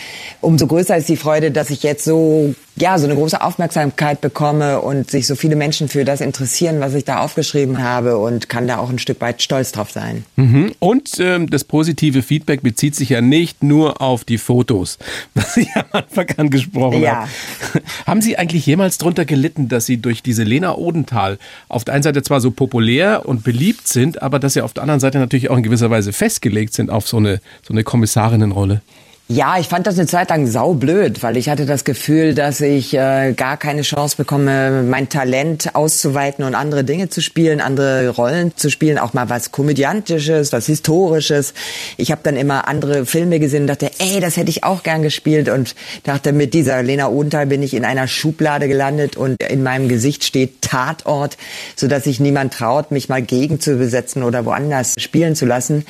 umso 0.41 0.67
größer 0.67 0.97
ist 0.97 1.09
die 1.09 1.17
Freude, 1.17 1.51
dass 1.51 1.69
ich 1.69 1.83
jetzt 1.83 2.03
so 2.03 2.53
ja, 2.79 2.97
so 2.99 3.05
eine 3.05 3.15
große 3.15 3.41
Aufmerksamkeit 3.41 4.21
bekomme 4.21 4.81
und 4.81 5.09
sich 5.09 5.25
so 5.25 5.35
viele 5.35 5.55
Menschen 5.55 5.87
für 5.87 6.05
das 6.05 6.21
interessieren, 6.21 6.79
was 6.79 6.93
ich 6.93 7.05
da 7.05 7.19
aufgeschrieben 7.21 7.81
habe 7.81 8.17
und 8.17 8.49
kann 8.49 8.67
da 8.67 8.77
auch 8.77 8.89
ein 8.89 8.99
Stück 8.99 9.19
weit 9.19 9.41
stolz 9.41 9.71
drauf 9.71 9.89
sein. 9.89 10.25
Mhm. 10.35 10.73
Und 10.77 11.19
ähm, 11.19 11.49
das 11.49 11.63
positive 11.63 12.21
Feedback 12.21 12.61
bezieht 12.61 12.95
sich 12.95 13.09
ja 13.09 13.21
nicht 13.21 13.63
nur 13.63 13.99
auf 14.01 14.25
die 14.25 14.37
Fotos, 14.37 14.99
was 15.33 15.57
ich 15.57 15.69
am 15.75 15.85
Anfang 15.91 16.27
angesprochen 16.37 17.01
ja. 17.01 17.21
habe. 17.21 17.29
Haben 18.05 18.21
Sie 18.21 18.37
eigentlich 18.37 18.65
jemals 18.65 18.99
darunter 18.99 19.25
gelitten, 19.25 19.69
dass 19.69 19.87
Sie 19.87 19.97
durch 19.97 20.21
diese 20.21 20.43
Lena 20.43 20.75
Odenthal 20.75 21.39
auf 21.69 21.83
der 21.83 21.95
einen 21.95 22.03
Seite 22.03 22.21
zwar 22.21 22.41
so 22.41 22.51
populär 22.51 23.23
und 23.25 23.43
beliebt 23.43 23.87
sind, 23.87 24.21
aber 24.21 24.37
dass 24.37 24.53
Sie 24.53 24.61
auf 24.61 24.73
der 24.73 24.83
anderen 24.83 24.99
Seite 24.99 25.17
natürlich 25.17 25.49
auch 25.49 25.57
in 25.57 25.63
gewisser 25.63 25.89
Weise 25.89 26.13
festgelegt 26.13 26.73
sind 26.73 26.91
auf 26.91 27.07
so 27.07 27.17
eine, 27.17 27.41
so 27.63 27.73
eine 27.73 27.83
Kommissarinnenrolle? 27.83 28.81
Ja, 29.29 29.59
ich 29.59 29.67
fand 29.67 29.85
das 29.85 29.99
eine 29.99 30.07
Zeit 30.07 30.29
lang 30.29 30.47
saublöd, 30.47 31.21
weil 31.21 31.35
ich 31.35 31.49
hatte 31.49 31.65
das 31.65 31.83
Gefühl, 31.83 32.33
dass 32.33 32.61
ich 32.61 32.93
äh, 32.93 33.33
gar 33.33 33.57
keine 33.57 33.81
Chance 33.81 34.15
bekomme, 34.15 34.83
mein 34.83 35.09
Talent 35.09 35.75
auszuweiten 35.75 36.45
und 36.45 36.55
andere 36.55 36.85
Dinge 36.85 37.09
zu 37.09 37.21
spielen, 37.21 37.59
andere 37.59 38.07
Rollen 38.07 38.55
zu 38.55 38.69
spielen, 38.69 38.97
auch 38.97 39.13
mal 39.13 39.29
was 39.29 39.51
Komödiantisches, 39.51 40.53
was 40.53 40.67
Historisches. 40.67 41.53
Ich 41.97 42.09
habe 42.11 42.21
dann 42.23 42.37
immer 42.37 42.69
andere 42.69 43.05
Filme 43.05 43.41
gesehen 43.41 43.63
und 43.63 43.67
dachte, 43.67 43.91
ey, 43.99 44.21
das 44.21 44.37
hätte 44.37 44.49
ich 44.49 44.63
auch 44.63 44.81
gern 44.83 45.01
gespielt 45.01 45.49
und 45.49 45.75
dachte, 46.05 46.31
mit 46.31 46.53
dieser 46.53 46.81
Lena 46.81 47.09
Odenthal 47.09 47.47
bin 47.47 47.61
ich 47.63 47.73
in 47.73 47.83
einer 47.83 48.07
Schublade 48.07 48.69
gelandet 48.69 49.17
und 49.17 49.43
in 49.43 49.61
meinem 49.61 49.89
Gesicht 49.89 50.23
steht 50.23 50.61
Tatort, 50.61 51.35
sodass 51.75 52.05
sich 52.05 52.21
niemand 52.21 52.53
traut, 52.53 52.91
mich 52.91 53.09
mal 53.09 53.21
gegen 53.21 53.59
zu 53.59 53.75
besetzen 53.75 54.23
oder 54.23 54.45
woanders 54.45 54.95
spielen 54.97 55.35
zu 55.35 55.45
lassen 55.45 55.85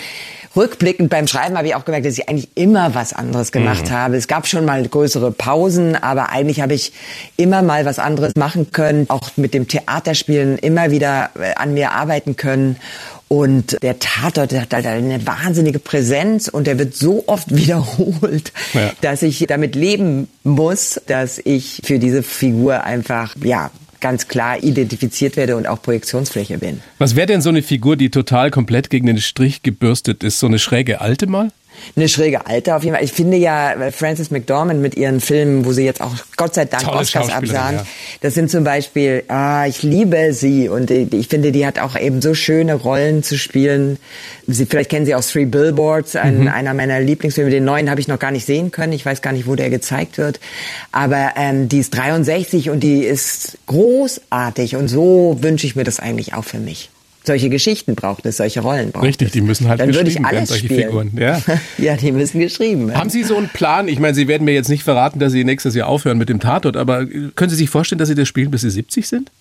rückblickend 0.58 1.10
beim 1.10 1.28
Schreiben 1.28 1.58
habe 1.58 1.68
ich 1.68 1.76
auch 1.76 1.86
gemerkt, 1.86 2.06
dass 2.06 2.18
ich 2.18 2.28
eigentlich 2.28 2.50
immer 2.56 2.96
was 2.96 3.14
anderes 3.14 3.52
gemacht 3.52 3.86
mhm. 3.86 3.92
habe. 3.92 4.18
Es 4.18 4.28
gab 4.28 4.48
schon 4.48 4.66
mal 4.66 4.86
größere 4.86 5.32
Pausen, 5.32 5.96
aber 5.96 6.30
eigentlich 6.30 6.62
habe 6.62 6.74
ich 6.74 6.92
immer 7.38 7.62
mal 7.62 7.86
was 7.86 8.00
anderes 8.00 8.36
machen 8.36 8.72
können, 8.72 9.10
auch 9.10 9.30
mit 9.38 9.54
dem 9.54 9.68
Theaterspielen 9.68 10.58
immer 10.58 10.92
wieder 10.92 11.30
äh, 11.40 11.54
an 11.56 11.74
mir 11.74 11.92
arbeiten 11.92 12.36
können. 12.36 12.78
Und 13.30 13.82
der 13.84 14.00
Tatort 14.00 14.52
der 14.52 14.62
hat 14.62 14.74
halt 14.74 14.86
eine 14.86 15.26
wahnsinnige 15.28 15.80
Präsenz 15.80 16.48
und 16.48 16.66
der 16.66 16.80
wird 16.80 16.96
so 16.96 17.26
oft 17.28 17.54
wiederholt, 17.56 18.52
ja. 18.74 18.92
dass 19.02 19.22
ich 19.22 19.46
damit 19.48 19.76
leben 19.76 20.28
muss, 20.44 21.02
dass 21.08 21.40
ich 21.44 21.82
für 21.84 22.00
diese 22.00 22.24
Figur 22.24 22.84
einfach, 22.84 23.36
ja, 23.44 23.70
ganz 24.00 24.28
klar 24.28 24.64
identifiziert 24.64 25.38
werde 25.38 25.56
und 25.56 25.68
auch 25.68 25.82
Projektionsfläche 25.82 26.58
bin. 26.58 26.82
Was 26.98 27.16
wäre 27.16 27.28
denn 27.28 27.42
so 27.42 27.50
eine 27.50 27.62
Figur, 27.62 27.96
die 27.96 28.10
total 28.10 28.52
komplett 28.52 28.90
gegen 28.90 29.08
den 29.08 29.20
Strich 29.20 29.64
gebürstet 29.64 30.24
ist? 30.24 30.40
So 30.40 30.48
eine 30.48 30.60
schräge 30.60 31.02
alte 31.02 31.28
mal? 31.28 31.52
Eine 31.96 32.10
schräge 32.10 32.46
Alte 32.46 32.76
auf 32.76 32.84
jeden 32.84 32.96
Fall. 32.96 33.04
Ich 33.04 33.14
finde 33.14 33.38
ja 33.38 33.76
Frances 33.92 34.32
McDormand 34.32 34.82
mit 34.82 34.96
ihren 34.96 35.20
Filmen, 35.20 35.66
wo 35.66 35.72
sie 35.72 35.84
jetzt 35.84 36.02
auch 36.02 36.14
Gott 36.36 36.54
sei 36.54 36.66
Dank 36.66 36.84
Tolle 36.84 37.00
Oscars 37.00 37.30
absahen, 37.30 37.78
ja. 37.78 37.86
das 38.22 38.34
sind 38.34 38.52
zum 38.52 38.64
Beispiel, 38.64 39.24
ah, 39.28 39.66
ich 39.68 39.84
liebe 39.84 40.34
sie 40.34 40.70
und 40.70 40.92
ich 40.92 41.28
finde, 41.28 41.52
die 41.52 41.66
hat 41.66 41.80
auch 41.80 42.00
eben 42.00 42.22
so 42.22 42.34
schöne 42.34 42.76
Rollen 42.76 43.24
zu 43.24 43.38
spielen. 43.38 43.98
Sie, 44.48 44.66
vielleicht 44.66 44.90
kennen 44.90 45.06
Sie 45.06 45.16
auch 45.16 45.24
Three 45.24 45.46
Billboards, 45.46 46.16
ein, 46.16 46.42
mhm. 46.42 46.48
einer 46.48 46.74
meiner 46.74 47.00
Lieblingsfilme. 47.00 47.50
Den 47.50 47.66
neuen 47.66 47.90
habe 47.90 48.00
ich 48.00 48.08
noch 48.08 48.20
gar 48.20 48.32
nicht 48.32 48.46
sehen 48.46 48.72
können. 48.72 48.94
Ich 48.94 49.06
weiß 49.06 49.22
gar 49.22 49.34
nicht, 49.34 49.48
wo 49.48 49.56
der 49.56 49.70
gezeigt 49.70 50.18
wird. 50.18 50.40
Aber 50.92 51.34
ähm, 51.36 51.68
die 51.68 51.80
ist 51.80 51.96
63 51.96 52.70
und 52.70 52.82
die 52.82 53.04
ist 53.04 53.58
großartig 53.68 54.76
und 54.76 54.88
so 54.88 55.38
wünsche 55.42 55.68
ich 55.68 55.76
mir 55.76 55.84
das 55.84 56.00
eigentlich 56.00 56.34
auch 56.34 56.46
für 56.46 56.60
mich 56.60 56.90
solche 57.28 57.50
Geschichten 57.50 57.96
braucht 57.96 58.26
es, 58.26 58.38
solche 58.38 58.62
Rollen 58.62 58.92
braucht 58.92 59.06
Richtig, 59.06 59.28
es. 59.28 59.34
die 59.34 59.42
müssen 59.42 59.68
halt 59.68 59.80
Dann 59.80 59.90
geschrieben 59.90 60.24
werden, 60.24 60.46
solche 60.46 60.66
spielen. 60.66 60.82
Figuren. 60.82 61.12
Ja. 61.18 61.42
ja, 61.78 61.96
die 61.96 62.12
müssen 62.12 62.40
geschrieben 62.40 62.88
werden. 62.88 63.00
Haben 63.00 63.10
Sie 63.10 63.24
so 63.24 63.38
einen 63.38 63.50
Plan? 63.50 63.88
Ich 63.88 64.00
meine, 64.00 64.16
Sie 64.16 64.28
werden 64.28 64.46
mir 64.46 64.54
jetzt 64.54 64.70
nicht 64.70 64.84
verraten, 64.84 65.20
dass 65.20 65.32
Sie 65.32 65.44
nächstes 65.44 65.76
Jahr 65.76 65.88
aufhören 65.88 66.18
mit 66.18 66.30
dem 66.30 66.40
Tatort, 66.40 66.76
aber 66.76 67.06
können 67.06 67.50
Sie 67.50 67.56
sich 67.56 67.70
vorstellen, 67.70 68.00
dass 68.00 68.10
Sie 68.10 68.16
das 68.16 68.28
spielen, 68.28 68.50
bis 68.50 68.62
Sie 68.62 68.70
70 68.70 69.08
sind? 69.08 69.32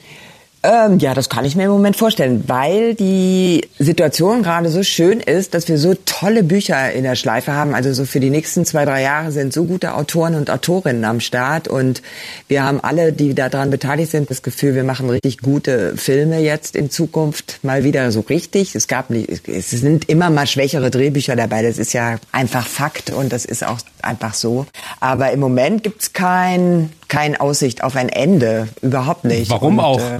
Ähm, 0.66 0.98
ja, 0.98 1.14
das 1.14 1.28
kann 1.28 1.44
ich 1.44 1.54
mir 1.54 1.64
im 1.64 1.70
Moment 1.70 1.96
vorstellen, 1.96 2.42
weil 2.48 2.96
die 2.96 3.68
Situation 3.78 4.42
gerade 4.42 4.68
so 4.68 4.82
schön 4.82 5.20
ist, 5.20 5.54
dass 5.54 5.68
wir 5.68 5.78
so 5.78 5.94
tolle 6.06 6.42
Bücher 6.42 6.90
in 6.92 7.04
der 7.04 7.14
Schleife 7.14 7.52
haben. 7.52 7.72
Also 7.72 7.92
so 7.92 8.04
für 8.04 8.18
die 8.18 8.30
nächsten 8.30 8.66
zwei, 8.66 8.84
drei 8.84 9.02
Jahre 9.02 9.30
sind 9.30 9.52
so 9.52 9.64
gute 9.64 9.94
Autoren 9.94 10.34
und 10.34 10.50
Autorinnen 10.50 11.04
am 11.04 11.20
Start 11.20 11.68
und 11.68 12.02
wir 12.48 12.64
haben 12.64 12.80
alle, 12.80 13.12
die 13.12 13.32
daran 13.32 13.70
beteiligt 13.70 14.10
sind, 14.10 14.28
das 14.28 14.42
Gefühl, 14.42 14.74
wir 14.74 14.82
machen 14.82 15.08
richtig 15.08 15.38
gute 15.38 15.96
Filme 15.96 16.40
jetzt 16.40 16.74
in 16.74 16.90
Zukunft 16.90 17.60
mal 17.62 17.84
wieder 17.84 18.10
so 18.10 18.20
richtig. 18.20 18.74
Es 18.74 18.88
gab 18.88 19.10
nicht, 19.10 19.48
es 19.48 19.70
sind 19.70 20.08
immer 20.08 20.30
mal 20.30 20.48
schwächere 20.48 20.90
Drehbücher 20.90 21.36
dabei. 21.36 21.62
Das 21.62 21.78
ist 21.78 21.92
ja 21.92 22.16
einfach 22.32 22.66
Fakt 22.66 23.10
und 23.10 23.32
das 23.32 23.44
ist 23.44 23.64
auch 23.64 23.78
einfach 24.02 24.34
so. 24.34 24.66
Aber 24.98 25.30
im 25.30 25.38
Moment 25.38 25.84
gibt's 25.84 26.12
kein, 26.12 26.90
kein 27.06 27.36
Aussicht 27.36 27.84
auf 27.84 27.94
ein 27.94 28.08
Ende, 28.08 28.66
überhaupt 28.82 29.24
nicht. 29.24 29.50
Warum 29.50 29.78
und, 29.78 29.84
auch? 29.84 30.00
Äh, 30.00 30.18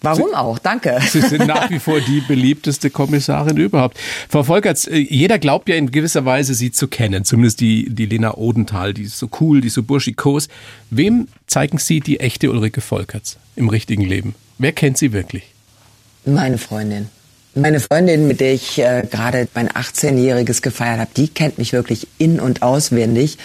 Warum 0.00 0.34
auch? 0.34 0.58
Danke. 0.58 0.98
Sie 1.10 1.20
sind 1.20 1.46
nach 1.46 1.70
wie 1.70 1.78
vor 1.78 2.00
die 2.00 2.20
beliebteste 2.20 2.90
Kommissarin 2.90 3.56
überhaupt. 3.56 3.98
Frau 4.28 4.44
Volkerts, 4.44 4.86
äh, 4.86 4.96
jeder 4.96 5.38
glaubt 5.38 5.68
ja 5.68 5.74
in 5.76 5.90
gewisser 5.90 6.24
Weise, 6.24 6.54
Sie 6.54 6.70
zu 6.70 6.88
kennen. 6.88 7.24
Zumindest 7.24 7.60
die, 7.60 7.88
die 7.90 8.06
Lena 8.06 8.36
Odenthal, 8.36 8.94
die 8.94 9.02
ist 9.02 9.18
so 9.18 9.28
cool, 9.40 9.60
die 9.60 9.68
ist 9.68 9.74
so 9.74 9.82
burschikos. 9.82 10.48
Wem 10.90 11.28
zeigen 11.46 11.78
Sie 11.78 12.00
die 12.00 12.20
echte 12.20 12.50
Ulrike 12.50 12.80
Volkerts 12.80 13.38
im 13.56 13.68
richtigen 13.68 14.04
Leben? 14.04 14.34
Wer 14.58 14.72
kennt 14.72 14.98
sie 14.98 15.12
wirklich? 15.12 15.44
Meine 16.24 16.58
Freundin. 16.58 17.08
Meine 17.54 17.80
Freundin, 17.80 18.28
mit 18.28 18.40
der 18.40 18.54
ich 18.54 18.78
äh, 18.78 19.04
gerade 19.10 19.48
mein 19.54 19.68
18-jähriges 19.68 20.62
gefeiert 20.62 21.00
habe, 21.00 21.10
die 21.16 21.28
kennt 21.28 21.58
mich 21.58 21.72
wirklich 21.72 22.06
in- 22.18 22.38
und 22.38 22.62
auswendig. 22.62 23.38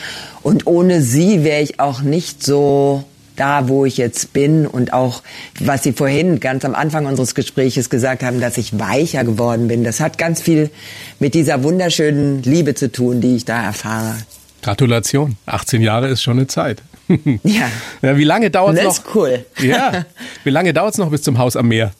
Und 0.44 0.68
ohne 0.68 1.02
sie 1.02 1.44
wäre 1.44 1.62
ich 1.62 1.80
auch 1.80 2.02
nicht 2.02 2.44
so 2.44 3.06
da, 3.36 3.68
wo 3.68 3.86
ich 3.86 3.98
jetzt 3.98 4.34
bin 4.34 4.68
und 4.68 4.94
auch, 4.94 5.24
was 5.60 5.84
Sie 5.84 5.94
vorhin 5.94 6.40
ganz 6.40 6.66
am 6.66 6.76
Anfang 6.76 7.06
unseres 7.06 7.36
Gespräches 7.36 7.90
gesagt 7.90 8.24
haben, 8.24 8.40
dass 8.40 8.58
ich 8.58 8.80
weicher 8.80 9.24
geworden 9.24 9.68
bin. 9.68 9.84
Das 9.84 10.00
hat 10.00 10.18
ganz 10.18 10.42
viel 10.42 10.70
mit 11.20 11.34
dieser 11.34 11.64
wunderschönen 11.64 12.44
Liebe 12.44 12.76
zu 12.76 12.92
tun, 12.92 13.22
die 13.22 13.36
ich 13.36 13.46
da 13.46 13.62
erfahre. 13.64 14.16
Gratulation. 14.62 15.38
18 15.46 15.82
Jahre 15.82 16.08
ist 16.08 16.24
schon 16.24 16.38
eine 16.38 16.48
Zeit. 16.48 16.82
Ja. 17.44 17.70
ja 18.02 18.18
wie 18.18 18.24
lange 18.24 18.50
dauert 18.50 18.78
es 18.78 18.84
noch? 18.84 18.90
Das 18.90 19.00
ist 19.00 19.16
cool. 19.16 19.46
Ja. 19.60 20.06
Wie 20.46 20.50
lange 20.50 20.74
dauert 20.74 20.94
es 20.94 20.98
noch 20.98 21.10
bis 21.10 21.22
zum 21.22 21.38
Haus 21.38 21.58
am 21.58 21.68
Meer? 21.68 21.92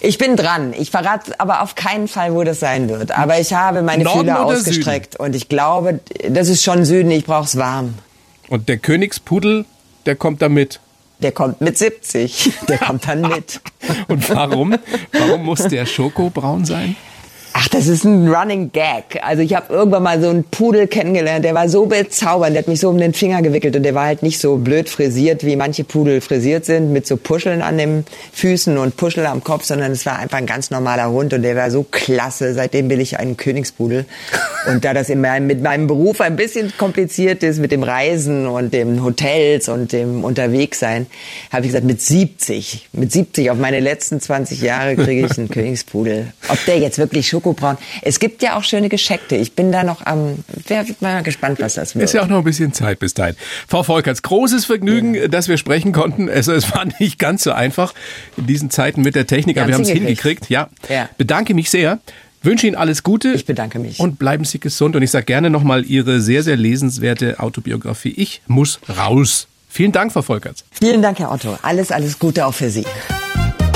Ich 0.00 0.18
bin 0.18 0.36
dran. 0.36 0.74
Ich 0.78 0.90
verrate 0.90 1.32
aber 1.40 1.62
auf 1.62 1.74
keinen 1.74 2.08
Fall, 2.08 2.34
wo 2.34 2.44
das 2.44 2.60
sein 2.60 2.90
wird. 2.90 3.10
Aber 3.12 3.40
ich 3.40 3.54
habe 3.54 3.80
meine 3.80 4.04
Norden 4.04 4.20
Fühler 4.20 4.44
ausgestreckt 4.44 5.14
Süden? 5.14 5.24
und 5.24 5.34
ich 5.34 5.48
glaube, 5.48 6.00
das 6.28 6.50
ist 6.50 6.62
schon 6.62 6.84
Süden. 6.84 7.10
Ich 7.10 7.24
brauche 7.24 7.44
es 7.44 7.56
warm. 7.56 7.94
Und 8.48 8.68
der 8.68 8.76
Königspudel 8.76 9.64
der 10.06 10.16
kommt 10.16 10.42
da 10.42 10.48
mit. 10.48 10.80
Der 11.20 11.32
kommt 11.32 11.60
mit 11.60 11.78
70. 11.78 12.52
Der 12.68 12.78
kommt 12.78 13.06
dann 13.06 13.20
mit. 13.22 13.60
Und 14.08 14.28
warum? 14.30 14.76
Warum 15.12 15.44
muss 15.44 15.62
der 15.68 15.86
Schokobraun 15.86 16.64
sein? 16.64 16.96
Ach, 17.56 17.68
das 17.68 17.86
ist 17.86 18.02
ein 18.02 18.26
Running 18.26 18.72
Gag. 18.72 19.20
Also 19.22 19.40
ich 19.40 19.54
habe 19.54 19.72
irgendwann 19.72 20.02
mal 20.02 20.20
so 20.20 20.28
einen 20.28 20.42
Pudel 20.42 20.88
kennengelernt, 20.88 21.44
der 21.44 21.54
war 21.54 21.68
so 21.68 21.86
bezaubernd, 21.86 22.56
der 22.56 22.62
hat 22.62 22.68
mich 22.68 22.80
so 22.80 22.88
um 22.88 22.98
den 22.98 23.14
Finger 23.14 23.42
gewickelt 23.42 23.76
und 23.76 23.84
der 23.84 23.94
war 23.94 24.06
halt 24.06 24.24
nicht 24.24 24.40
so 24.40 24.56
blöd 24.56 24.88
frisiert, 24.88 25.46
wie 25.46 25.54
manche 25.54 25.84
Pudel 25.84 26.20
frisiert 26.20 26.64
sind, 26.64 26.92
mit 26.92 27.06
so 27.06 27.16
Puscheln 27.16 27.62
an 27.62 27.78
den 27.78 28.06
Füßen 28.32 28.76
und 28.76 28.96
Puschel 28.96 29.24
am 29.26 29.44
Kopf, 29.44 29.66
sondern 29.66 29.92
es 29.92 30.04
war 30.04 30.18
einfach 30.18 30.38
ein 30.38 30.46
ganz 30.46 30.72
normaler 30.72 31.08
Hund 31.10 31.32
und 31.32 31.42
der 31.42 31.54
war 31.54 31.70
so 31.70 31.84
klasse. 31.88 32.54
Seitdem 32.54 32.90
will 32.90 33.00
ich 33.00 33.20
einen 33.20 33.36
Königspudel. 33.36 34.04
Und 34.66 34.82
da 34.82 34.94
das 34.94 35.10
in 35.10 35.20
meinem, 35.20 35.46
mit 35.46 35.62
meinem 35.62 35.86
Beruf 35.86 36.22
ein 36.22 36.36
bisschen 36.36 36.72
kompliziert 36.78 37.42
ist 37.42 37.58
mit 37.58 37.70
dem 37.70 37.82
Reisen 37.82 38.46
und 38.46 38.72
dem 38.72 39.04
Hotels 39.04 39.68
und 39.68 39.92
dem 39.92 40.24
Unterwegssein, 40.24 41.06
habe 41.52 41.66
ich 41.66 41.68
gesagt, 41.68 41.84
mit 41.84 42.00
70, 42.00 42.88
mit 42.94 43.12
70 43.12 43.50
auf 43.50 43.58
meine 43.58 43.80
letzten 43.80 44.22
20 44.22 44.62
Jahre 44.62 44.96
kriege 44.96 45.26
ich 45.26 45.36
einen 45.36 45.48
Königspudel. 45.50 46.32
Ob 46.48 46.64
der 46.64 46.78
jetzt 46.78 46.96
wirklich 46.96 47.28
Schoko 47.28 47.43
Schokobraun. 47.44 47.76
Es 48.02 48.18
gibt 48.18 48.42
ja 48.42 48.56
auch 48.56 48.64
schöne 48.64 48.88
Gescheckte. 48.88 49.36
Ich 49.36 49.52
bin 49.52 49.70
da 49.70 49.84
noch 49.84 50.04
am, 50.06 50.36
wer 50.66 50.88
wird 50.88 51.02
mal 51.02 51.22
gespannt, 51.22 51.60
was 51.60 51.74
das 51.74 51.94
wird. 51.94 52.04
Ist 52.04 52.14
ja 52.14 52.22
auch 52.22 52.28
noch 52.28 52.38
ein 52.38 52.44
bisschen 52.44 52.72
Zeit 52.72 52.98
bis 52.98 53.14
dahin. 53.14 53.36
Frau 53.68 53.82
Volkerts, 53.82 54.22
großes 54.22 54.64
Vergnügen, 54.64 55.14
ja. 55.14 55.28
dass 55.28 55.48
wir 55.48 55.58
sprechen 55.58 55.92
konnten. 55.92 56.28
Es, 56.28 56.48
es, 56.48 56.72
war 56.74 56.86
nicht 56.98 57.18
ganz 57.18 57.44
so 57.44 57.52
einfach 57.52 57.92
in 58.36 58.46
diesen 58.46 58.70
Zeiten 58.70 59.02
mit 59.02 59.14
der 59.14 59.26
Technik, 59.26 59.58
aber 59.58 59.68
wir 59.68 59.74
haben 59.74 59.82
es 59.82 59.90
hingekriegt. 59.90 60.48
Ja. 60.48 60.68
ja. 60.88 61.08
Bedanke 61.18 61.54
mich 61.54 61.70
sehr. 61.70 62.00
Wünsche 62.42 62.66
Ihnen 62.66 62.76
alles 62.76 63.02
Gute. 63.02 63.32
Ich 63.32 63.46
bedanke 63.46 63.78
mich. 63.78 64.00
Und 64.00 64.18
bleiben 64.18 64.44
Sie 64.44 64.60
gesund. 64.60 64.96
Und 64.96 65.02
ich 65.02 65.10
sage 65.10 65.24
gerne 65.24 65.50
nochmal 65.50 65.84
Ihre 65.84 66.20
sehr, 66.20 66.42
sehr 66.42 66.56
lesenswerte 66.56 67.40
Autobiografie. 67.40 68.14
Ich 68.16 68.42
muss 68.46 68.80
raus. 68.98 69.46
Vielen 69.68 69.92
Dank, 69.92 70.12
Frau 70.12 70.22
Volkerts. 70.22 70.64
Vielen 70.70 71.02
Dank, 71.02 71.18
Herr 71.18 71.32
Otto. 71.32 71.58
Alles, 71.62 71.90
alles 71.90 72.18
Gute 72.18 72.46
auch 72.46 72.54
für 72.54 72.70
Sie. 72.70 72.84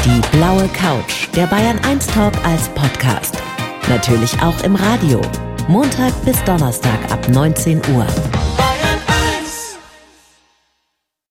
Die 0.04 0.36
blaue 0.36 0.68
Couch, 0.68 1.28
der 1.34 1.46
Bayern 1.46 1.78
1 1.80 2.06
Talk 2.08 2.34
als 2.44 2.68
Podcast. 2.68 3.36
Natürlich 3.88 4.34
auch 4.42 4.62
im 4.64 4.74
Radio. 4.74 5.22
Montag 5.66 6.12
bis 6.24 6.42
Donnerstag 6.44 7.10
ab 7.10 7.26
19 7.30 7.80
Uhr. 7.94 8.06